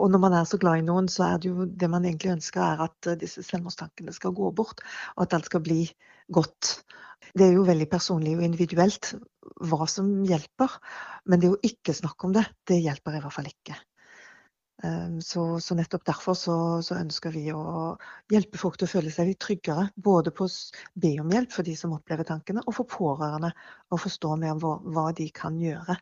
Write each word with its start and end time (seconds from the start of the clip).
Og, 0.00 0.08
når 0.12 0.22
man 0.22 0.36
er 0.38 0.48
så 0.48 0.58
glad 0.60 0.80
i 0.80 0.86
noen, 0.86 1.10
så 1.12 1.26
er 1.28 1.42
det 1.42 1.50
jo 1.50 1.66
det 1.68 1.90
man 1.92 2.06
egentlig 2.08 2.32
ønsker, 2.38 2.62
er 2.64 2.86
at 2.86 3.10
uh, 3.10 3.18
disse 3.20 3.44
selvmordstankene 3.46 4.14
skal 4.16 4.34
gå 4.36 4.50
bort, 4.56 4.82
og 5.16 5.26
at 5.26 5.36
alt 5.36 5.50
skal 5.50 5.64
bli 5.66 5.82
godt. 6.32 6.78
Det 7.36 7.46
er 7.46 7.54
jo 7.54 7.68
veldig 7.68 7.86
personlig 7.90 8.34
og 8.38 8.46
individuelt 8.46 9.12
hva 9.68 9.86
som 9.90 10.08
hjelper, 10.26 10.80
men 11.28 11.42
det 11.42 11.52
å 11.52 11.60
ikke 11.66 11.94
snakke 11.96 12.26
om 12.26 12.34
det, 12.34 12.46
det 12.68 12.80
hjelper 12.80 13.18
i 13.18 13.22
hvert 13.22 13.36
fall 13.36 13.50
ikke. 13.50 13.76
Um, 14.82 15.20
så, 15.20 15.60
så, 15.60 15.74
nettopp 15.76 16.06
derfor 16.08 16.36
så, 16.38 16.54
så, 16.82 16.96
ønsker 16.96 17.34
vi 17.34 17.50
å 17.52 17.98
hjelpe 18.32 18.60
folk 18.60 18.78
til 18.80 18.88
å 18.88 18.92
føle 18.94 19.12
seg 19.12 19.28
litt 19.28 19.40
tryggere. 19.44 19.90
Både 19.96 20.32
på 20.32 20.46
å 20.48 20.54
be 21.02 21.12
om 21.20 21.34
hjelp 21.34 21.52
for 21.52 21.68
de 21.68 21.76
som 21.76 21.92
opplever 21.96 22.28
tankene, 22.28 22.64
og 22.64 22.78
for 22.78 22.88
pårørende 22.88 23.52
å 23.92 24.00
forstå 24.00 24.32
mer 24.40 24.56
om 24.56 24.64
hva, 24.64 24.78
hva 24.96 25.06
de 25.20 25.28
kan 25.36 25.60
gjøre. 25.60 26.00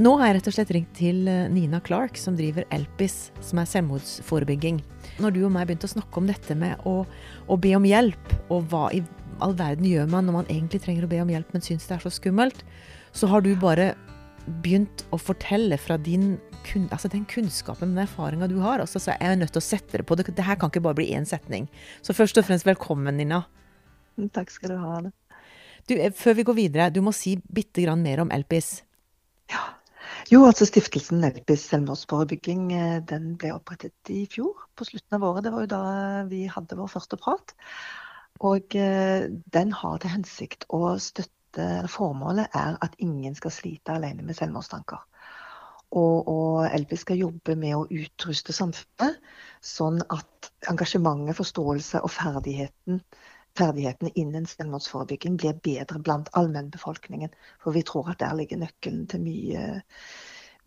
Nå 0.00 0.14
har 0.16 0.30
jeg 0.30 0.38
rett 0.38 0.46
og 0.48 0.54
slett 0.56 0.70
ringt 0.72 0.92
til 0.96 1.26
eh, 1.28 1.50
Nina 1.52 1.76
Clark, 1.84 2.16
som 2.16 2.36
driver 2.36 2.64
Elpis, 2.72 3.26
som 3.44 3.58
er 3.60 3.66
selvmordsforebygging. 3.68 4.78
Når 5.20 5.34
du 5.34 5.42
og 5.44 5.50
meg 5.52 5.66
begynte 5.68 5.84
å 5.84 5.92
snakke 5.92 6.16
om 6.16 6.30
dette 6.30 6.54
med 6.56 6.80
å, 6.88 7.02
å, 7.04 7.58
be 7.60 7.74
om 7.76 7.84
hjelp, 7.84 8.32
og 8.48 8.70
hva 8.72 8.86
i 8.96 9.02
all 9.44 9.52
verden 9.58 9.84
gjør 9.84 10.08
man 10.08 10.24
når 10.24 10.36
man 10.38 10.48
egentlig 10.48 10.80
trenger 10.86 11.04
å 11.04 11.10
be 11.10 11.20
om 11.20 11.32
hjelp, 11.34 11.52
men 11.52 11.64
syns 11.66 11.84
det 11.90 11.98
er 11.98 12.06
så 12.06 12.12
skummelt, 12.14 12.62
så 13.12 13.28
har 13.28 13.44
du 13.44 13.50
bare 13.60 13.90
begynt 14.64 15.04
å 15.12 15.18
fortelle 15.20 15.76
fra 15.78 15.98
din 16.00 16.38
altså 16.94 17.10
den 17.12 17.26
kunnskapen, 17.28 17.92
den 17.92 18.06
erfaringa 18.06 18.48
du 18.48 18.56
har. 18.62 18.80
Altså, 18.80 19.02
så 19.02 19.12
er 19.12 19.34
jeg 19.34 19.42
nødt 19.42 19.52
til 19.52 19.60
å 19.60 19.66
sette 19.66 20.00
det 20.00 20.06
på. 20.08 20.16
Det, 20.16 20.30
det 20.32 20.46
her 20.46 20.56
kan 20.56 20.72
ikke 20.72 20.84
bare 20.86 21.00
bli 21.02 21.10
én 21.12 21.28
setning. 21.28 21.66
Så 22.06 22.16
først 22.16 22.40
og 22.40 22.46
fremst 22.48 22.64
velkommen, 22.68 23.18
Nina. 23.18 23.42
Takk 24.32 24.54
skal 24.54 24.72
du 24.72 24.80
ha. 24.80 24.96
Du, 25.90 25.94
eh, 25.98 26.14
før 26.16 26.38
vi 26.38 26.48
går 26.48 26.58
videre, 26.62 26.88
du 26.94 27.02
må 27.04 27.12
si 27.12 27.34
bitte 27.52 27.84
grann 27.84 28.00
mer 28.06 28.22
om 28.24 28.32
Elpis. 28.32 28.78
Ja, 29.52 29.66
jo, 30.32 30.46
altså 30.48 30.66
Stiftelsen 30.68 31.20
Nelpis 31.20 31.66
selvmordsforebygging 31.68 32.70
eh, 32.72 32.98
den 33.08 33.34
ble 33.40 33.52
opprettet 33.52 34.12
i 34.12 34.24
fjor, 34.30 34.64
på 34.78 34.86
slutten 34.88 35.18
av 35.18 35.26
året. 35.28 35.44
Det 35.44 35.52
var 35.52 35.66
jo 35.66 35.70
da 35.72 35.82
vi 36.30 36.46
hadde 36.48 36.78
vår 36.78 36.88
første 36.88 37.18
prat. 37.20 37.54
Og 38.40 38.76
eh, 38.78 39.28
den 39.54 39.74
har 39.76 40.00
til 40.00 40.14
hensikt 40.16 40.68
å 40.72 40.96
støtte 41.02 41.38
Formålet 41.92 42.54
er 42.56 42.78
at 42.80 42.94
ingen 43.04 43.34
skal 43.36 43.52
slite 43.52 43.92
alene 43.92 44.24
med 44.24 44.38
selvmordstanker. 44.38 45.02
Og, 45.92 46.28
og 46.32 46.62
Elvis 46.64 47.02
skal 47.04 47.20
jobbe 47.20 47.58
med 47.60 47.76
å 47.76 47.82
utruste 47.92 48.54
samfunnet, 48.56 49.18
sånn 49.60 50.00
at 50.08 50.48
engasjementet, 50.72 51.36
forståelse 51.36 52.00
og 52.00 52.14
ferdigheten 52.14 53.02
ferdighetene 53.58 54.12
innen 54.18 54.46
selvmordsforebygging 54.48 55.38
blir 55.40 55.58
bedre 55.64 56.00
blant 56.04 56.30
allmennbefolkningen. 56.38 57.34
For 57.62 57.76
vi 57.76 57.84
tror 57.86 58.12
at 58.12 58.20
der 58.22 58.36
ligger 58.38 58.60
nøkkelen 58.62 59.06
til 59.10 59.24
mye, 59.24 59.66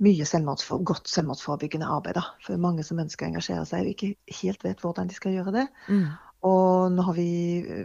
mye 0.06 0.28
selvmordsfor, 0.30 0.84
godt 0.86 1.10
selvmordsforebyggende 1.10 1.90
arbeid. 1.90 2.20
Da. 2.20 2.28
For 2.46 2.62
mange 2.62 2.86
som 2.88 3.02
ønsker 3.02 3.26
å 3.26 3.34
engasjere 3.34 3.66
seg 3.70 3.86
og 3.86 3.96
ikke 3.96 4.40
helt 4.42 4.68
vet 4.68 4.86
hvordan 4.86 5.10
de 5.10 5.18
skal 5.18 5.38
gjøre 5.38 5.56
det. 5.60 5.66
Mm. 5.90 6.08
Og 6.46 6.92
nå 6.94 7.06
har 7.08 7.16
vi 7.18 7.30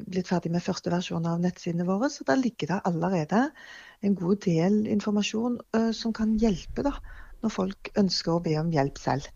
blitt 0.05 0.29
ferdig 0.29 0.53
med 0.53 0.65
første 0.65 0.93
versjon 0.93 1.29
av 1.29 1.41
nettsidene 1.41 1.87
våre, 1.89 2.11
så 2.13 2.27
da 2.29 2.37
ligger 2.37 2.75
det 2.75 2.83
allerede 2.91 3.47
en 4.05 4.17
god 4.19 4.43
del 4.45 4.83
informasjon 4.91 5.57
uh, 5.77 5.91
som 5.97 6.13
kan 6.17 6.35
hjelpe 6.41 6.85
da, 6.85 6.93
når 7.41 7.55
folk 7.55 7.91
ønsker 8.01 8.35
å 8.35 8.43
be 8.45 8.59
om 8.61 8.73
hjelp 8.75 9.01
selv. 9.01 9.31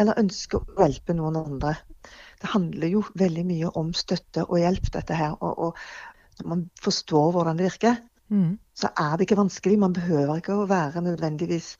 Eller 0.00 0.18
ønsker 0.20 0.62
å 0.62 0.80
hjelpe 0.80 1.14
noen 1.16 1.36
andre 1.40 1.76
det 2.40 2.52
handler 2.54 2.88
jo 2.88 3.02
veldig 3.20 3.42
mye 3.48 3.72
om 3.76 3.90
støtte 3.96 4.46
og 4.46 4.60
hjelp, 4.62 4.88
dette 4.94 5.16
her. 5.16 5.34
Og, 5.40 5.58
og 5.66 6.40
når 6.40 6.48
man 6.52 6.62
forstår 6.80 7.34
hvordan 7.34 7.58
det 7.58 7.68
virker, 7.68 7.98
mm. 8.32 8.54
så 8.74 8.92
er 8.96 9.16
det 9.16 9.26
ikke 9.26 9.40
vanskelig. 9.42 9.76
Man 9.82 9.96
behøver 9.96 10.40
ikke 10.40 10.56
å 10.56 10.68
være 10.70 11.04
nødvendigvis 11.04 11.74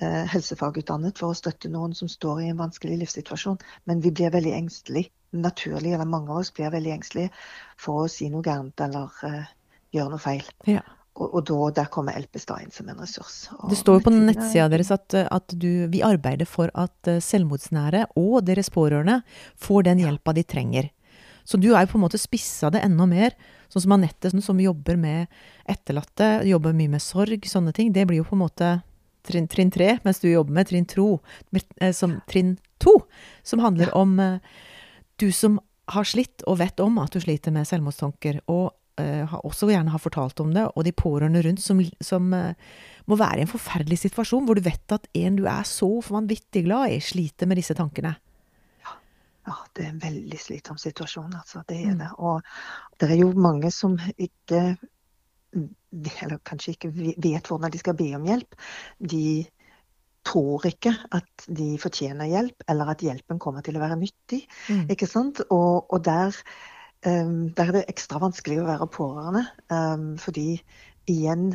eh, 0.00 0.24
helsefagutdannet 0.32 1.20
for 1.20 1.34
å 1.34 1.38
støtte 1.38 1.70
noen 1.72 1.96
som 1.98 2.08
står 2.08 2.42
i 2.44 2.50
en 2.52 2.62
vanskelig 2.62 3.02
livssituasjon. 3.02 3.60
Men 3.90 4.00
vi 4.04 4.14
blir 4.14 4.32
veldig 4.34 4.56
engstelige. 4.62 5.12
Naturlig, 5.28 5.90
eller 5.92 6.08
mange 6.08 6.32
av 6.32 6.38
oss 6.40 6.48
blir 6.56 6.72
veldig 6.72 6.94
engstelige 6.94 7.34
for 7.76 8.06
å 8.06 8.08
si 8.08 8.30
noe 8.32 8.40
gærent 8.46 8.80
eller 8.80 9.12
eh, 9.28 9.50
gjøre 9.92 10.14
noe 10.14 10.22
feil. 10.24 10.46
Ja. 10.64 10.80
Og, 11.18 11.32
og 11.34 11.46
da, 11.48 11.58
der 11.80 11.88
kommer 11.90 12.14
Elpestad 12.18 12.62
inn 12.62 12.74
som 12.74 12.88
en 12.90 13.00
ressurs. 13.02 13.48
Og 13.58 13.72
det 13.72 13.80
står 13.80 13.98
jo 13.98 14.04
på 14.06 14.12
nettsida 14.14 14.68
deres 14.70 14.92
at, 14.94 15.16
at 15.18 15.54
du, 15.58 15.88
vi 15.90 16.04
arbeider 16.06 16.46
for 16.46 16.70
at 16.78 17.10
eh, 17.10 17.18
selvmordsnære 17.24 18.04
og 18.20 18.44
deres 18.46 18.70
pårørende 18.74 19.20
får 19.58 19.88
den 19.90 20.04
hjelpa 20.04 20.36
de 20.36 20.46
trenger. 20.46 20.90
Så 21.48 21.58
du 21.58 21.70
er 21.72 21.82
jo 21.82 21.94
på 21.94 21.98
en 21.98 22.04
måte 22.04 22.20
spissa 22.20 22.70
det 22.70 22.84
enda 22.84 23.06
mer. 23.08 23.34
Sånn 23.72 23.86
som 23.86 23.96
Anette, 23.96 24.30
sånn 24.30 24.44
som 24.44 24.60
jobber 24.60 24.98
med 25.00 25.26
etterlatte, 25.68 26.42
jobber 26.48 26.76
mye 26.76 26.92
med 26.92 27.02
sorg, 27.02 27.46
sånne 27.48 27.72
ting. 27.76 27.90
Det 27.92 28.04
blir 28.08 28.20
jo 28.20 28.28
på 28.28 28.36
en 28.36 28.44
måte 28.44 28.72
trinn, 29.28 29.48
trinn 29.50 29.72
tre, 29.72 29.94
mens 30.04 30.20
du 30.22 30.28
jobber 30.30 30.54
med 30.60 30.68
trinn, 30.70 30.86
tro, 30.88 31.18
eh, 31.56 31.94
som, 31.96 32.18
trinn 32.30 32.56
to, 32.82 32.94
som 33.42 33.64
handler 33.64 33.90
om 33.96 34.18
eh, 34.22 34.38
du 35.18 35.30
som 35.34 35.58
har 35.88 36.04
slitt 36.04 36.44
og 36.46 36.60
vet 36.60 36.80
om 36.84 37.00
at 37.00 37.16
du 37.16 37.20
sliter 37.24 37.52
med 37.54 37.68
selvmordstanker, 37.68 38.42
og 38.52 38.74
også 38.98 39.70
gjerne 39.70 39.92
har 39.94 40.02
fortalt 40.02 40.40
om 40.44 40.52
det, 40.54 40.66
og 40.74 40.86
de 40.86 40.94
pårørende 40.96 41.42
rundt, 41.46 41.62
som, 41.62 41.82
som 42.04 42.32
uh, 42.34 42.54
må 43.08 43.18
være 43.18 43.42
i 43.42 43.46
en 43.46 43.50
forferdelig 43.50 44.00
situasjon, 44.04 44.46
hvor 44.46 44.58
du 44.58 44.64
vet 44.66 44.94
at 44.96 45.08
en 45.18 45.38
du 45.38 45.46
er 45.48 45.66
så 45.68 45.90
vanvittig 46.08 46.64
glad 46.66 46.94
i, 46.96 47.00
sliter 47.04 47.48
med 47.50 47.60
disse 47.60 47.76
tankene. 47.78 48.14
Ja, 48.84 48.94
ja 49.48 49.58
det 49.76 49.86
er 49.86 49.92
en 49.94 50.04
veldig 50.04 50.40
slitsom 50.42 50.80
situasjon, 50.80 51.34
altså. 51.40 51.64
Det 51.68 51.80
er 51.82 51.94
mm. 51.94 52.02
det. 52.04 52.12
Og 52.18 53.00
det 53.00 53.10
er 53.12 53.20
jo 53.22 53.32
mange 53.36 53.72
som 53.74 53.98
ikke 54.16 54.76
eller 55.54 56.40
kanskje 56.44 56.74
ikke 56.74 56.90
vet 56.92 57.48
hvordan 57.48 57.72
de 57.72 57.80
skal 57.80 57.96
be 57.96 58.10
om 58.18 58.26
hjelp. 58.28 58.56
De 59.00 59.46
tror 60.28 60.66
ikke 60.68 60.92
at 61.16 61.46
de 61.46 61.70
fortjener 61.80 62.28
hjelp, 62.28 62.66
eller 62.68 62.92
at 62.92 63.04
hjelpen 63.04 63.40
kommer 63.40 63.64
til 63.64 63.78
å 63.78 63.82
være 63.82 63.96
nyttig. 64.00 64.42
Mm. 64.68 64.88
ikke 64.92 65.08
sant? 65.08 65.40
Og, 65.48 65.88
og 65.88 66.04
der 66.04 66.36
der 67.04 67.68
er 67.68 67.74
det 67.76 67.88
ekstra 67.92 68.18
vanskelig 68.22 68.60
å 68.62 68.68
være 68.68 68.88
pårørende. 68.90 69.44
Um, 69.70 70.16
fordi 70.18 70.56
igjen, 71.08 71.52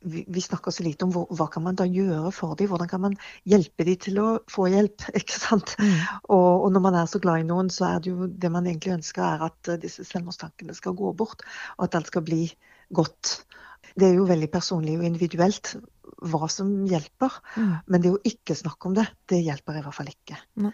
vi, 0.00 0.24
vi, 0.28 0.40
snakker 0.40 0.74
så 0.74 0.84
lite 0.84 1.06
om 1.06 1.12
hvor, 1.14 1.28
hva 1.36 1.46
kan 1.52 1.64
man 1.64 1.78
da 1.78 1.86
gjøre 1.88 2.32
for 2.36 2.56
dem. 2.58 2.68
Hvordan 2.70 2.90
kan 2.90 3.02
man 3.04 3.16
hjelpe 3.48 3.86
dem 3.88 4.00
til 4.00 4.20
å 4.22 4.28
få 4.50 4.68
hjelp? 4.72 5.06
ikke 5.20 5.38
sant? 5.38 5.74
Mm. 5.80 5.94
Og, 6.32 6.50
og, 6.64 6.68
når 6.74 6.84
man 6.86 6.98
er 7.00 7.10
så 7.10 7.22
glad 7.22 7.44
i 7.44 7.48
noen, 7.48 7.70
så 7.72 7.88
er 7.90 8.02
det 8.02 8.12
jo 8.12 8.28
det 8.30 8.52
man 8.52 8.68
egentlig 8.68 8.96
ønsker, 8.98 9.24
er 9.24 9.46
at 9.50 9.72
uh, 9.72 9.78
disse 9.80 10.06
selvmordstankene 10.08 10.76
skal 10.76 10.96
gå 10.98 11.14
bort. 11.16 11.44
Og 11.78 11.88
at 11.88 11.98
alt 12.00 12.12
skal 12.12 12.26
bli 12.26 12.44
godt. 12.96 13.40
Det 13.98 14.10
er 14.10 14.18
jo 14.18 14.28
veldig 14.28 14.50
personlig 14.52 14.98
og 14.98 15.06
individuelt 15.08 15.74
hva 16.30 16.48
som 16.52 16.72
hjelper. 16.88 17.40
Mm. 17.56 17.74
Men 17.92 18.04
det 18.04 18.14
å 18.14 18.22
ikke 18.26 18.56
snakke 18.58 18.90
om 18.90 18.96
det, 18.96 19.06
det 19.30 19.42
hjelper 19.44 19.78
i 19.78 19.84
hvert 19.84 19.96
fall 19.96 20.10
ikke. 20.12 20.40
Mm. 20.60 20.72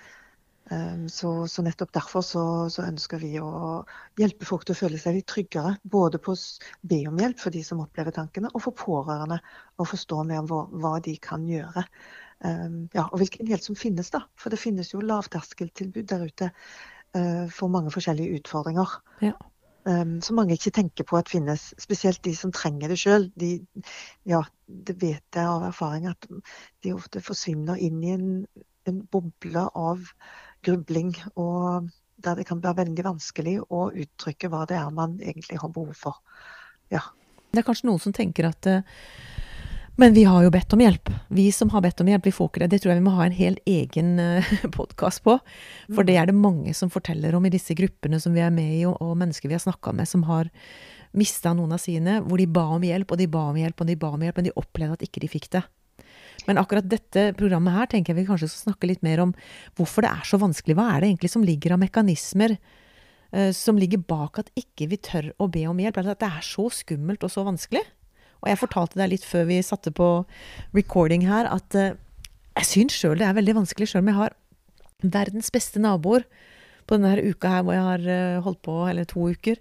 Ehm, 0.70 1.08
så, 1.08 1.46
så, 1.46 1.62
nettopp 1.62 1.92
derfor 1.94 2.24
så, 2.26 2.42
så, 2.72 2.82
ønsker 2.88 3.20
vi 3.22 3.36
å 3.38 3.84
hjelpe 4.18 4.48
folk 4.48 4.66
til 4.66 4.74
å 4.74 4.80
føle 4.80 4.98
seg 4.98 5.18
litt 5.18 5.28
tryggere. 5.30 5.76
Både 5.86 6.18
på 6.22 6.34
å 6.34 6.40
be 6.90 7.02
om 7.10 7.20
hjelp 7.22 7.40
for 7.42 7.54
de 7.54 7.62
som 7.66 7.82
opplever 7.84 8.14
tankene, 8.16 8.50
og 8.52 8.64
for 8.64 8.78
pårørende 8.78 9.38
å 9.78 9.86
forstå 9.86 10.22
mer 10.26 10.42
om 10.42 10.50
hva, 10.50 10.62
hva 10.82 10.94
de 11.04 11.16
kan 11.22 11.46
gjøre. 11.48 11.86
Um, 12.44 12.86
ja, 12.92 13.06
og 13.06 13.20
hvilken 13.22 13.48
hjelp 13.48 13.64
som 13.64 13.78
finnes, 13.78 14.10
da. 14.12 14.24
For 14.40 14.52
det 14.52 14.60
finnes 14.60 14.90
jo 14.92 15.04
lavterskeltilbud 15.04 16.08
der 16.10 16.26
ute 16.26 16.50
uh, 16.50 17.46
for 17.52 17.70
mange 17.72 17.94
forskjellige 17.94 18.40
utfordringer. 18.40 18.98
Ja. 19.22 19.36
Um, 19.86 20.16
som 20.18 20.34
mange 20.34 20.56
ikke 20.58 20.74
tenker 20.74 21.06
på 21.06 21.20
at 21.20 21.30
finnes. 21.30 21.68
Spesielt 21.78 22.24
de 22.26 22.34
som 22.34 22.50
trenger 22.50 22.90
det 22.90 22.98
sjøl. 22.98 23.30
De, 23.38 23.60
ja, 24.26 24.42
det 24.66 24.98
vet 24.98 25.38
jeg 25.38 25.46
av 25.46 25.68
erfaring 25.68 26.10
at 26.10 26.26
de 26.26 26.96
ofte 26.96 27.22
forsvinner 27.22 27.78
inn 27.78 28.02
i 28.02 28.16
en, 28.16 28.26
en 28.90 28.98
boble 29.14 29.62
av 29.78 30.10
grubling, 30.66 31.14
og 31.34 31.88
der 32.24 32.40
det 32.40 32.46
kan 32.48 32.62
være 32.64 32.82
veldig 32.82 33.06
vanskelig 33.06 33.58
å 33.70 33.88
uttrykke 33.92 34.50
hva 34.52 34.64
det 34.68 34.78
er 34.80 34.92
man 34.94 35.18
egentlig 35.20 35.60
har 35.62 35.72
behov 35.72 35.94
for. 35.98 36.20
Ja. 36.92 37.02
Det 37.52 37.62
er 37.62 37.66
kanskje 37.66 37.88
noen 37.88 38.02
som 38.02 38.14
tenker 38.16 38.48
at 38.50 38.68
eh, 38.70 38.84
men 39.96 40.12
vi 40.12 40.26
har 40.28 40.42
jo 40.44 40.52
bedt 40.52 40.74
om 40.76 40.80
hjelp. 40.84 41.08
Vi 41.32 41.46
som 41.56 41.70
har 41.72 41.80
bedt 41.80 42.02
om 42.04 42.08
hjelp, 42.10 42.26
vi 42.28 42.34
får 42.36 42.50
ikke 42.50 42.60
det. 42.60 42.68
Det 42.74 42.80
tror 42.82 42.92
jeg 42.92 43.00
vi 43.00 43.04
må 43.06 43.14
ha 43.16 43.24
en 43.24 43.36
helt 43.36 43.62
egen 43.64 44.18
eh, 44.20 44.50
podkast 44.76 45.22
på. 45.24 45.38
For 45.88 46.04
det 46.04 46.18
er 46.20 46.28
det 46.28 46.36
mange 46.36 46.74
som 46.76 46.92
forteller 46.92 47.36
om 47.36 47.46
i 47.48 47.52
disse 47.54 47.72
gruppene 47.78 48.20
som 48.20 48.36
vi 48.36 48.44
er 48.44 48.52
med 48.52 48.74
i, 48.76 48.82
og 48.90 49.16
mennesker 49.16 49.48
vi 49.48 49.56
har 49.56 49.64
snakka 49.64 49.94
med 49.96 50.10
som 50.10 50.26
har 50.28 50.52
mista 51.16 51.54
noen 51.56 51.72
av 51.72 51.80
sine, 51.80 52.18
hvor 52.26 52.36
de 52.36 52.48
ba 52.50 52.66
om 52.76 52.84
hjelp, 52.84 53.08
og 53.08 53.22
de 53.22 53.28
ba 53.32 53.46
om 53.48 53.56
hjelp, 53.56 53.80
og 53.80 53.88
de 53.88 53.96
ba 54.02 54.12
om 54.12 54.26
hjelp, 54.26 54.36
men 54.36 54.50
de 54.50 54.56
opplevde 54.60 54.98
at 54.98 55.06
ikke 55.08 55.24
de 55.24 55.32
fikk 55.32 55.48
det. 55.56 55.64
Men 56.46 56.60
akkurat 56.60 56.86
dette 56.88 57.30
programmet 57.38 57.74
her 57.74 57.88
tenker 57.90 58.12
jeg 58.12 58.20
vi 58.20 58.28
kanskje 58.28 58.50
skal 58.52 58.70
snakke 58.70 58.90
litt 58.90 59.04
mer 59.06 59.22
om 59.24 59.34
hvorfor 59.78 60.04
det 60.04 60.12
er 60.12 60.28
så 60.28 60.40
vanskelig. 60.40 60.76
Hva 60.78 60.90
er 60.92 61.02
det 61.02 61.10
egentlig 61.10 61.32
som 61.32 61.46
ligger 61.46 61.74
av 61.74 61.82
mekanismer 61.82 62.56
uh, 62.58 63.50
som 63.56 63.80
ligger 63.80 64.04
bak 64.04 64.42
at 64.42 64.52
ikke 64.58 64.90
vi 64.92 65.00
tør 65.00 65.32
å 65.42 65.48
be 65.52 65.64
om 65.70 65.80
hjelp? 65.82 66.02
At 66.04 66.22
det 66.22 66.30
er 66.30 66.46
så 66.46 66.68
skummelt 66.72 67.26
og 67.26 67.32
så 67.32 67.46
vanskelig? 67.46 67.82
Og 68.44 68.50
jeg 68.52 68.60
fortalte 68.60 69.00
deg 69.00 69.14
litt 69.14 69.26
før 69.26 69.48
vi 69.48 69.62
satte 69.64 69.90
på 69.96 70.10
recording 70.76 71.24
her, 71.26 71.48
at 71.50 71.78
uh, 71.78 71.94
jeg 72.56 72.70
syns 72.72 72.96
sjøl 72.96 73.18
det 73.20 73.28
er 73.28 73.36
veldig 73.36 73.60
vanskelig, 73.62 73.90
sjøl 73.90 74.04
om 74.04 74.12
jeg 74.12 74.20
har 74.20 74.36
verdens 75.02 75.50
beste 75.52 75.80
naboer 75.82 76.24
på 76.86 76.96
denne 76.96 77.18
uka 77.26 77.50
her 77.50 77.64
hvor 77.66 77.74
jeg 77.74 77.86
har 77.88 78.06
uh, 78.06 78.44
holdt 78.44 78.62
på, 78.64 78.76
eller 78.86 79.08
to 79.08 79.30
uker. 79.32 79.58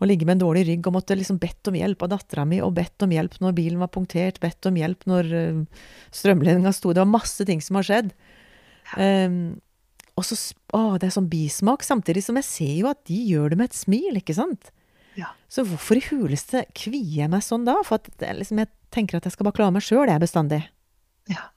Å 0.00 0.08
ligge 0.08 0.26
med 0.26 0.38
en 0.38 0.44
dårlig 0.46 0.64
rygg 0.68 0.86
og 0.88 0.96
måtte 0.96 1.16
liksom 1.18 1.38
bedt 1.40 1.68
om 1.68 1.76
hjelp 1.76 2.02
av 2.06 2.12
dattera 2.14 2.46
mi, 2.48 2.60
og 2.64 2.72
bedt 2.78 3.04
om 3.04 3.12
hjelp 3.12 3.36
når 3.44 3.56
bilen 3.56 3.82
var 3.82 3.92
punktert, 3.92 4.40
bedt 4.40 4.68
om 4.70 4.78
hjelp 4.80 5.04
når 5.10 5.32
uh, 5.34 5.82
strømledninga 6.16 6.72
sto 6.72 6.94
Det 6.96 7.02
var 7.02 7.10
masse 7.10 7.44
ting 7.48 7.60
som 7.64 7.78
har 7.78 7.88
skjedd. 7.88 8.14
Um, 8.96 9.60
og 10.18 10.26
så 10.26 10.36
Å, 10.74 10.96
det 11.00 11.08
er 11.08 11.14
sånn 11.14 11.30
bismak. 11.30 11.84
Samtidig 11.86 12.22
som 12.22 12.36
jeg 12.38 12.46
ser 12.46 12.74
jo 12.78 12.90
at 12.90 13.00
de 13.08 13.16
gjør 13.32 13.52
det 13.52 13.60
med 13.60 13.70
et 13.70 13.78
smil, 13.78 14.18
ikke 14.20 14.36
sant? 14.36 14.70
Ja. 15.18 15.32
Så 15.50 15.64
hvorfor 15.66 15.98
i 15.98 16.04
huleste 16.06 16.62
kvier 16.78 17.24
jeg 17.24 17.32
meg 17.32 17.42
sånn 17.42 17.66
da? 17.66 17.80
For 17.86 17.98
at 17.98 18.22
liksom, 18.38 18.60
jeg 18.62 18.70
tenker 18.94 19.18
at 19.18 19.26
jeg 19.26 19.34
skal 19.34 19.48
bare 19.48 19.58
klare 19.58 19.74
meg 19.74 19.84
sjøl, 19.84 20.06
jeg 20.06 20.22
bestandig. 20.22 20.60
Ja. 21.30 21.50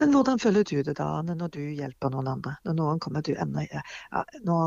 Men 0.00 0.14
hvordan 0.16 0.40
føler 0.40 0.64
du 0.64 0.80
det 0.86 0.94
da, 0.96 1.08
når 1.26 1.52
du 1.52 1.60
hjelper 1.60 2.12
noen 2.14 2.28
andre? 2.32 2.54
Når 2.64 2.76
noen 2.78 3.00
kommer 3.04 3.24
til 3.24 3.36
ender, 3.40 3.68
ja, 3.68 4.24
nå, 4.46 4.58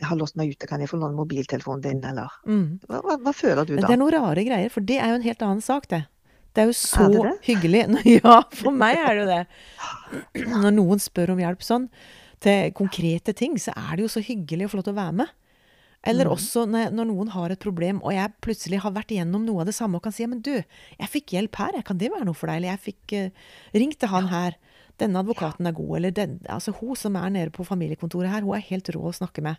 jeg 0.00 0.08
har 0.10 0.18
låst 0.18 0.38
meg 0.40 0.52
ute, 0.52 0.68
kan 0.70 0.82
jeg 0.82 0.90
få 0.90 0.98
låne 0.98 1.14
mobiltelefonen 1.18 1.84
din, 1.84 2.04
eller 2.04 2.32
mm. 2.48 2.66
hva, 2.90 3.18
hva, 3.22 3.34
føler 3.36 3.62
du 3.64 3.76
da? 3.76 3.86
Det 3.86 3.94
er 3.94 4.02
noen 4.02 4.16
rare 4.16 4.46
greier, 4.48 4.72
for 4.74 4.84
det 4.84 4.98
er 4.98 5.12
jo 5.12 5.20
en 5.20 5.26
helt 5.28 5.44
annen 5.46 5.64
sak, 5.64 5.86
det. 5.92 6.04
Det 6.56 6.64
er 6.64 6.70
jo 6.72 6.74
så 6.74 7.04
er 7.06 7.12
det 7.14 7.24
det? 7.28 7.34
hyggelig. 7.46 7.82
Ja, 8.18 8.40
for 8.58 8.74
meg 8.74 8.98
er 8.98 9.14
det 9.14 9.20
jo 9.22 9.28
det. 9.30 9.42
Når 10.64 10.72
noen 10.74 11.02
spør 11.02 11.36
om 11.36 11.42
hjelp 11.42 11.62
sånn, 11.62 11.86
til 12.42 12.72
konkrete 12.78 13.34
ting, 13.36 13.58
så 13.62 13.74
er 13.78 13.98
det 13.98 14.06
jo 14.06 14.10
så 14.10 14.22
hyggelig 14.24 14.66
å 14.66 14.72
få 14.72 14.80
lov 14.80 14.88
til 14.88 14.96
å 14.96 15.00
være 15.00 15.20
med. 15.22 15.36
Eller 16.06 16.28
Mm. 16.28 16.32
også 16.32 16.64
når, 16.70 16.92
når 16.94 17.06
noen 17.10 17.28
har 17.34 17.50
et 17.50 17.58
problem, 17.58 18.00
og 18.06 18.12
jeg 18.14 18.32
plutselig 18.40 18.78
har 18.80 18.92
vært 18.94 19.10
igjennom 19.10 19.44
noe 19.44 19.60
av 19.64 19.66
det 19.66 19.74
samme 19.74 19.98
og 19.98 20.02
kan 20.04 20.12
si 20.14 20.26
men 20.26 20.40
du, 20.40 20.62
jeg 20.98 21.08
fikk 21.10 21.34
hjelp 21.34 21.56
her, 21.58 21.82
kan 21.82 21.98
det 21.98 22.12
være 22.12 22.24
noe 22.24 22.34
for 22.38 22.46
deg? 22.46 22.56
Eller 22.60 22.70
jeg 22.76 22.84
fikk 22.94 23.14
uh, 23.18 23.30
ringt 23.74 23.98
til 23.98 24.08
han 24.08 24.28
her. 24.30 24.56
Denne 24.98 25.18
advokaten 25.22 25.66
er 25.66 25.74
god. 25.74 25.96
Eller 25.96 26.10
den, 26.14 26.38
altså 26.48 26.72
hun 26.78 26.96
som 26.96 27.16
er 27.18 27.30
nede 27.30 27.50
på 27.54 27.66
familiekontoret 27.66 28.30
her, 28.30 28.42
hun 28.46 28.56
er 28.56 28.64
helt 28.70 28.88
rå 28.94 29.02
å 29.10 29.14
snakke 29.14 29.42
med. 29.42 29.58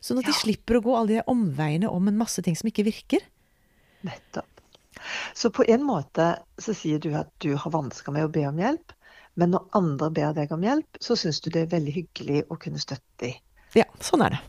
Sånn 0.00 0.20
at 0.20 0.28
de 0.28 0.32
slipper 0.36 0.78
å 0.78 0.84
gå 0.84 0.94
alle 0.96 1.18
de 1.18 1.24
omveiene 1.28 1.88
om 1.90 2.08
en 2.08 2.20
masse 2.20 2.40
ting 2.44 2.56
som 2.56 2.68
ikke 2.70 2.86
virker. 2.86 3.24
Nettopp. 4.06 4.62
Så 5.34 5.50
på 5.54 5.64
en 5.68 5.82
måte 5.86 6.30
så 6.58 6.74
sier 6.76 7.00
du 7.02 7.10
at 7.18 7.30
du 7.42 7.52
har 7.56 7.70
vansker 7.74 8.12
med 8.14 8.28
å 8.28 8.32
be 8.32 8.44
om 8.48 8.58
hjelp, 8.60 8.92
men 9.38 9.52
når 9.54 9.66
andre 9.78 10.10
ber 10.10 10.32
deg 10.34 10.52
om 10.52 10.62
hjelp, 10.66 10.98
så 11.00 11.16
syns 11.18 11.40
du 11.44 11.50
det 11.54 11.64
er 11.66 11.74
veldig 11.74 11.94
hyggelig 11.94 12.44
å 12.50 12.56
kunne 12.58 12.80
støtte 12.82 13.22
dem. 13.22 13.36
Ja, 13.76 13.84
sånn 14.02 14.24
er 14.26 14.36
det. 14.36 14.40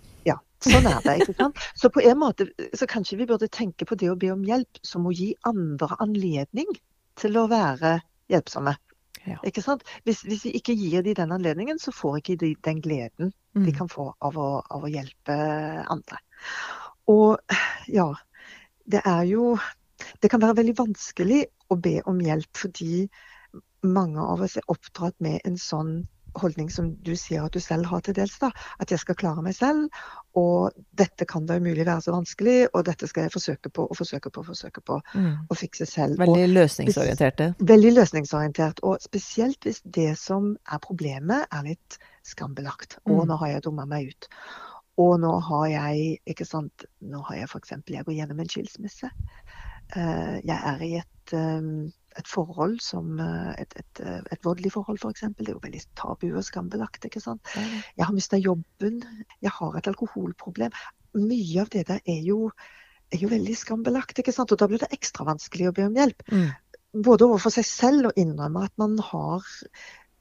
Sånn 0.63 0.87
er 0.89 0.99
det. 1.05 1.15
ikke 1.23 1.35
sant? 1.37 1.59
Så 1.79 1.89
på 1.93 2.03
en 2.03 2.19
måte 2.19 2.49
så 2.75 2.87
kanskje 2.89 3.17
vi 3.21 3.27
burde 3.29 3.47
tenke 3.47 3.87
på 3.87 3.95
det 3.99 4.09
å 4.11 4.17
be 4.19 4.31
om 4.33 4.43
hjelp 4.43 4.79
som 4.83 5.07
å 5.07 5.13
gi 5.15 5.31
andre 5.47 5.95
anledning 6.03 6.71
til 7.19 7.37
å 7.39 7.47
være 7.51 7.99
hjelpsomme. 8.31 8.75
Ja. 9.27 9.37
Ikke 9.43 9.61
sant? 9.63 9.83
Hvis, 10.07 10.21
hvis 10.27 10.45
vi 10.47 10.53
ikke 10.59 10.75
gir 10.75 11.03
dem 11.03 11.17
den 11.17 11.33
anledningen, 11.35 11.79
så 11.79 11.91
får 11.95 12.19
ikke 12.21 12.37
de 12.43 12.55
den 12.65 12.81
gleden 12.83 13.33
de 13.53 13.71
Mm. 13.71 13.75
kan 13.75 13.89
få 13.89 14.13
av 14.21 14.37
å, 14.37 14.61
av 14.69 14.83
å 14.85 14.89
hjelpe 14.91 15.35
andre. 15.89 16.19
Og 17.09 17.39
ja, 17.89 18.13
det 18.85 19.01
er 19.05 19.23
jo 19.25 19.57
Det 20.21 20.29
kan 20.31 20.39
være 20.39 20.55
veldig 20.61 20.77
vanskelig 20.77 21.41
å 21.69 21.75
be 21.75 21.99
om 22.07 22.21
hjelp 22.23 22.55
fordi 22.55 23.09
mange 23.83 24.21
av 24.21 24.41
oss 24.45 24.55
er 24.57 24.63
oppdratt 24.71 25.15
med 25.19 25.41
en 25.45 25.57
sånn 25.59 26.07
holdning 26.41 26.69
som 26.71 26.95
du 27.05 27.11
sier 27.15 27.43
at 27.45 27.53
du 27.53 27.59
selv 27.59 27.85
har 27.91 28.01
til 28.01 28.13
dels. 28.17 28.37
da, 28.39 28.49
At 28.79 28.91
jeg 28.91 28.99
skal 28.99 29.15
klare 29.15 29.41
meg 29.45 29.55
selv, 29.55 29.89
og 30.35 30.71
dette 30.97 31.25
kan 31.27 31.45
da 31.45 31.57
umulig 31.59 31.85
være 31.85 32.01
så 32.01 32.11
vanskelig, 32.15 32.67
og 32.73 32.85
dette 32.85 33.07
skal 33.07 33.23
jeg 33.27 33.31
forsøke 33.31 33.69
på 33.73 33.85
og 33.89 33.97
forsøke 33.97 34.29
på 34.31 34.39
og 34.43 34.45
forsøke 34.45 34.81
på 34.85 34.99
Mm. 35.15 35.35
å 35.49 35.55
fikse 35.55 35.85
selv. 35.85 36.17
Veldig 36.19 36.47
løsningsorienterte. 36.53 37.55
Veldig 37.59 37.93
løsningsorientert. 37.93 38.79
Og 38.83 38.97
spesielt 39.01 39.59
hvis 39.63 39.81
det 39.85 40.17
som 40.17 40.55
er 40.71 40.79
problemet, 40.79 41.45
er 41.51 41.63
litt 41.63 41.97
skambelagt. 42.23 42.97
Å, 43.05 43.11
Mm. 43.23 43.27
nå 43.27 43.37
har 43.37 43.47
jeg 43.47 43.63
dumma 43.63 43.85
meg 43.87 44.07
ut. 44.09 44.27
Og 44.97 45.19
nå 45.19 45.39
har 45.41 45.67
jeg 45.67 46.17
ikke 46.27 46.45
sant, 46.45 46.85
Nå 47.01 47.21
har 47.25 47.35
jeg 47.37 47.47
f.eks. 47.49 47.69
Jeg 47.87 48.03
går 48.05 48.13
gjennom 48.15 48.39
en 48.39 48.47
skilsmisse. 48.47 49.09
Eh, 49.95 50.41
Jeg 50.45 50.61
er 50.65 50.81
i 50.83 50.95
et, 50.97 51.33
eh, 51.33 51.91
et 52.17 52.27
forhold 52.27 52.79
som 52.81 53.19
eh, 53.19 53.53
Et, 53.61 53.73
et, 53.77 54.01
eh, 54.01 54.21
et 54.31 54.45
voldelig 54.45 54.71
forhold, 54.73 54.99
f.eks. 54.99 55.21
Det 55.37 55.47
er 55.47 55.53
jo 55.53 55.61
veldig 55.63 55.81
tabu 55.95 56.27
og 56.31 56.43
skambelagt. 56.43 57.05
ikke 57.05 57.21
sant? 57.21 57.41
Jeg 57.55 58.05
har 58.05 58.13
mista 58.13 58.37
jobben. 58.37 59.01
Jeg 59.41 59.51
har 59.51 59.77
et 59.77 59.87
alkoholproblem. 59.87 60.71
Mye 61.15 61.61
av 61.61 61.69
det 61.69 61.87
der 61.87 62.01
er 62.05 62.23
jo, 62.25 62.51
er 63.11 63.21
jo 63.21 63.29
veldig 63.29 63.55
skambelagt. 63.57 64.19
ikke 64.19 64.33
sant? 64.35 64.51
Og 64.51 64.59
da 64.59 64.67
blir 64.67 64.81
det 64.81 64.91
ekstra 64.95 65.25
vanskelig 65.25 65.69
å 65.69 65.75
be 65.75 65.85
om 65.89 65.95
hjelp 65.95 66.23
Mm. 66.31 66.49
både 67.05 67.25
overfor 67.25 67.53
seg 67.53 67.65
selv 67.65 68.09
og 68.09 68.17
innrømme 68.17 68.63
at 68.65 68.73
man 68.81 68.97
har 68.97 69.45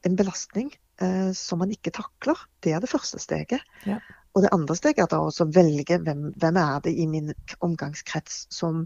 en 0.05 0.17
belastning 0.17 0.71
eh, 1.01 1.33
som 1.33 1.59
man 1.59 1.71
ikke 1.73 1.91
takler. 1.97 2.37
Det 2.61 2.73
er 2.73 2.81
det 2.81 2.91
første 2.91 3.19
steget. 3.19 3.65
Ja. 3.87 3.99
Og 4.37 4.43
det 4.45 4.53
andre 4.53 4.77
steget 4.77 5.01
er 5.03 5.09
da 5.11 5.19
å 5.25 5.47
velge 5.51 5.97
hvem, 6.05 6.33
hvem 6.37 6.57
er 6.61 6.81
det 6.85 6.93
i 6.95 7.07
min 7.11 7.33
omgangskrets 7.65 8.47
som 8.55 8.85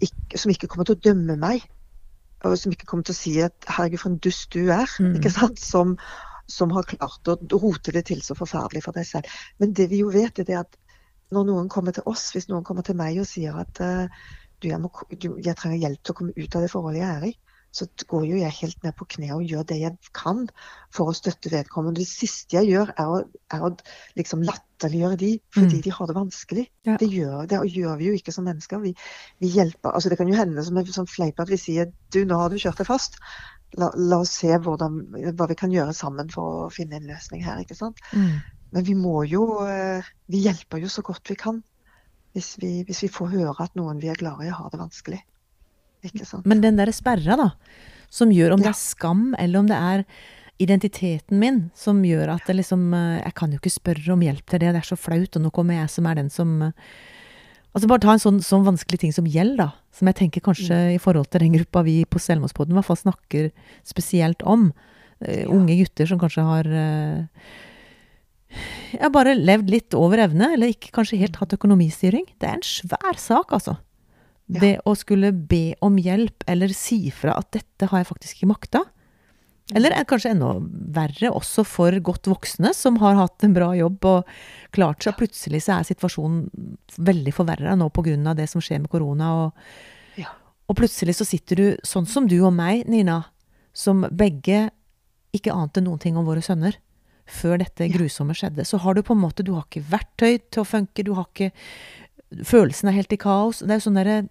ikke, 0.00 0.38
som 0.38 0.52
ikke 0.52 0.68
kommer 0.70 0.86
til 0.88 0.96
å 0.96 1.04
dømme 1.10 1.36
meg. 1.40 1.66
Og 2.44 2.56
som 2.60 2.72
ikke 2.72 2.86
kommer 2.86 3.06
til 3.06 3.14
å 3.16 3.18
si 3.18 3.34
at 3.40 3.68
'herregud, 3.68 4.00
for 4.02 4.12
en 4.12 4.18
dust 4.18 4.52
du 4.52 4.68
er'. 4.68 4.96
Mm. 5.00 5.14
ikke 5.16 5.32
sant? 5.32 5.60
Som, 5.60 5.96
som 6.46 6.70
har 6.70 6.88
klart 6.90 7.28
å 7.28 7.38
rote 7.56 7.92
det 7.92 8.06
til 8.10 8.22
så 8.22 8.36
forferdelig 8.38 8.84
for 8.84 8.92
deg 8.92 9.06
selv. 9.06 9.38
Men 9.58 9.72
det 9.72 9.88
vi 9.90 10.02
jo 10.04 10.12
vet, 10.14 10.38
er 10.38 10.44
det 10.44 10.58
at 10.60 10.76
når 11.34 11.48
noen 11.48 11.68
kommer 11.68 11.92
til 11.92 12.06
oss, 12.06 12.28
hvis 12.34 12.48
noen 12.48 12.64
kommer 12.64 12.86
til 12.86 12.98
meg 12.98 13.18
og 13.18 13.26
sier 13.26 13.56
at 13.58 13.80
uh, 13.82 14.06
du, 14.62 14.68
jeg, 14.68 14.78
må, 14.80 14.92
du, 15.10 15.32
jeg 15.42 15.56
trenger 15.58 15.82
hjelp 15.82 16.02
til 16.02 16.14
å 16.14 16.18
komme 16.20 16.36
ut 16.36 16.56
av 16.56 16.62
det 16.62 16.70
forholdet 16.70 17.02
jeg 17.02 17.16
er 17.16 17.26
i, 17.26 17.32
så 17.76 17.86
går 18.08 18.24
jo 18.30 18.38
jeg 18.40 18.54
helt 18.60 18.84
ned 18.86 18.94
på 18.96 19.06
kne 19.16 19.28
og 19.36 19.44
gjør 19.44 19.66
det 19.68 19.76
jeg 19.82 20.10
kan 20.16 20.46
for 20.94 21.10
å 21.10 21.16
støtte 21.16 21.50
vedkommende. 21.52 22.00
Det 22.00 22.08
siste 22.08 22.56
jeg 22.56 22.70
gjør, 22.72 22.92
er 22.96 23.10
å, 23.12 23.18
er 23.52 23.66
å 23.66 23.70
liksom 24.16 24.44
latterliggjøre 24.48 25.18
de 25.20 25.32
fordi 25.54 25.80
Mm. 25.80 25.82
de 25.84 25.92
har 25.98 26.08
det 26.10 26.16
vanskelig. 26.16 26.64
Ja. 26.88 26.96
Det, 27.00 27.08
gjør, 27.12 27.44
det 27.50 27.60
gjør 27.74 27.98
vi 28.00 28.08
jo 28.08 28.16
ikke 28.16 28.32
som 28.32 28.48
mennesker. 28.48 28.80
Vi, 28.84 28.94
vi 29.44 29.52
hjelper 29.52 29.92
altså 29.92 30.08
Det 30.12 30.18
kan 30.22 30.32
jo 30.32 30.38
hende 30.38 30.64
som 30.64 30.80
en 30.80 30.90
sånn 30.98 31.10
fleip 31.10 31.40
at 31.44 31.52
vi 31.52 31.60
sier 31.60 31.92
du, 32.14 32.24
nå 32.24 32.40
har 32.40 32.50
du 32.50 32.58
kjørt 32.58 32.80
deg 32.80 32.88
fast. 32.88 33.20
La, 33.76 33.90
la 33.96 34.22
oss 34.22 34.32
se 34.40 34.56
hvordan, 34.56 35.00
hva 35.36 35.48
vi 35.50 35.58
kan 35.58 35.72
gjøre 35.74 35.92
sammen 35.96 36.30
for 36.32 36.66
å 36.66 36.68
finne 36.72 36.96
en 36.96 37.08
løsning 37.10 37.44
her. 37.44 37.60
ikke 37.60 37.76
sant? 37.76 38.00
Mm. 38.16 38.38
Men 38.72 38.84
vi 38.86 38.94
må 38.98 39.20
jo 39.28 39.42
eh, 39.68 40.06
Vi 40.32 40.40
hjelper 40.46 40.80
jo 40.82 40.88
så 40.90 41.02
godt 41.06 41.28
vi 41.30 41.36
kan 41.38 41.62
hvis 42.36 42.56
vi, 42.60 42.82
hvis 42.84 42.98
vi 43.06 43.08
får 43.08 43.30
høre 43.32 43.54
at 43.64 43.76
noen 43.78 43.96
vi 44.02 44.10
er 44.12 44.18
glad 44.20 44.42
i, 44.44 44.50
har 44.52 44.68
det 44.68 44.76
vanskelig. 44.80 45.22
Men 46.46 46.60
den 46.64 46.76
derre 46.80 46.92
sperra, 46.94 47.36
da, 47.36 47.50
som 48.10 48.30
gjør 48.30 48.54
om 48.56 48.62
det 48.62 48.70
er 48.72 48.78
skam, 48.80 49.34
eller 49.38 49.58
om 49.60 49.66
det 49.70 49.76
er 49.76 50.04
identiteten 50.62 51.38
min, 51.38 51.58
som 51.76 51.98
gjør 52.06 52.30
at 52.32 52.46
det 52.48 52.54
liksom 52.56 52.94
eh, 52.96 53.18
Jeg 53.26 53.34
kan 53.36 53.52
jo 53.52 53.58
ikke 53.60 53.74
spørre 53.74 54.12
om 54.14 54.22
hjelp 54.24 54.46
til 54.48 54.62
det, 54.62 54.70
det 54.72 54.80
er 54.80 54.88
så 54.88 54.96
flaut, 54.96 55.36
og 55.36 55.42
nå 55.44 55.50
kommer 55.52 55.76
jeg 55.82 55.90
som 55.92 56.06
er 56.08 56.14
den 56.16 56.30
som 56.32 56.54
eh, 56.62 56.72
Altså 57.76 57.90
bare 57.90 58.00
ta 58.00 58.14
en 58.14 58.22
sånn, 58.22 58.38
sånn 58.40 58.64
vanskelig 58.64 59.02
ting 59.02 59.12
som 59.12 59.26
gjeld, 59.28 59.58
da. 59.60 59.66
Som 59.92 60.08
jeg 60.08 60.16
tenker 60.16 60.40
kanskje 60.40 60.78
i 60.94 61.00
forhold 61.02 61.28
til 61.28 61.42
den 61.44 61.52
gruppa 61.58 61.82
vi 61.84 61.98
på 62.08 62.16
Selvmordspodden 62.24 62.72
i 62.72 62.78
hvert 62.78 62.88
fall 62.88 62.96
snakker 63.02 63.50
spesielt 63.84 64.40
om. 64.48 64.70
Eh, 65.20 65.42
Ja. 65.42 65.50
Unge 65.52 65.76
gutter 65.82 66.08
som 66.08 66.16
kanskje 66.22 66.44
har 66.46 66.64
eh, 66.72 67.26
ja, 68.96 69.10
bare 69.12 69.34
levd 69.36 69.68
litt 69.74 69.92
over 69.98 70.22
evne, 70.24 70.54
eller 70.56 70.72
ikke 70.72 70.94
kanskje 70.96 71.18
helt 71.20 71.36
hatt 71.36 71.52
økonomistyring. 71.52 72.24
Det 72.40 72.48
er 72.48 72.56
en 72.56 72.64
svær 72.64 73.20
sak, 73.20 73.52
altså. 73.52 73.76
Ja. 74.46 74.60
Det 74.62 74.74
å 74.86 74.94
skulle 74.94 75.32
be 75.34 75.74
om 75.82 75.96
hjelp, 75.98 76.44
eller 76.46 76.70
si 76.74 77.10
fra 77.10 77.34
at 77.40 77.50
dette 77.56 77.88
har 77.90 78.02
jeg 78.02 78.08
faktisk 78.12 78.38
ikke 78.38 78.52
makta. 78.52 78.84
Eller 79.74 79.90
er 79.90 80.06
kanskje 80.06 80.30
enda 80.30 80.52
verre 80.94 81.32
også 81.34 81.64
for 81.66 81.90
godt 82.06 82.28
voksne 82.30 82.70
som 82.76 83.00
har 83.02 83.16
hatt 83.18 83.42
en 83.42 83.56
bra 83.56 83.72
jobb 83.74 84.04
og 84.06 84.28
klart 84.76 85.02
seg. 85.02 85.16
Plutselig 85.18 85.64
så 85.64 85.80
er 85.80 85.88
situasjonen 85.88 86.44
veldig 87.02 87.34
forverra 87.34 87.74
nå 87.74 87.88
pga. 87.90 88.34
det 88.38 88.46
som 88.48 88.62
skjer 88.62 88.84
med 88.84 88.90
korona. 88.90 89.32
Og, 89.46 89.52
Ja. 90.16 90.30
og 90.68 90.76
plutselig 90.76 91.16
så 91.16 91.26
sitter 91.26 91.56
du 91.56 91.76
sånn 91.82 92.06
som 92.06 92.28
du 92.28 92.38
og 92.46 92.52
meg, 92.52 92.86
Nina, 92.86 93.24
som 93.74 94.02
begge 94.02 94.70
ikke 95.34 95.52
ante 95.52 95.80
noen 95.82 95.98
ting 95.98 96.16
om 96.16 96.24
våre 96.24 96.40
sønner 96.40 96.76
før 97.26 97.58
dette 97.58 97.90
grusomme 97.90 98.34
skjedde. 98.38 98.64
Så 98.64 98.78
har 98.78 98.94
du 98.94 99.02
på 99.02 99.14
en 99.14 99.20
måte 99.20 99.42
Du 99.42 99.52
har 99.54 99.64
ikke 99.64 99.82
verktøy 99.82 100.38
til 100.48 100.62
å 100.62 100.64
funke, 100.64 101.02
du 101.02 101.14
har 101.14 101.26
ikke 101.34 101.50
Følelsen 102.42 102.88
er 102.88 102.96
helt 102.96 103.12
i 103.12 103.16
kaos. 103.16 103.60
Det 103.60 103.70
er 103.70 103.78
jo 103.78 103.84
sånn 103.90 103.98
derre 104.00 104.28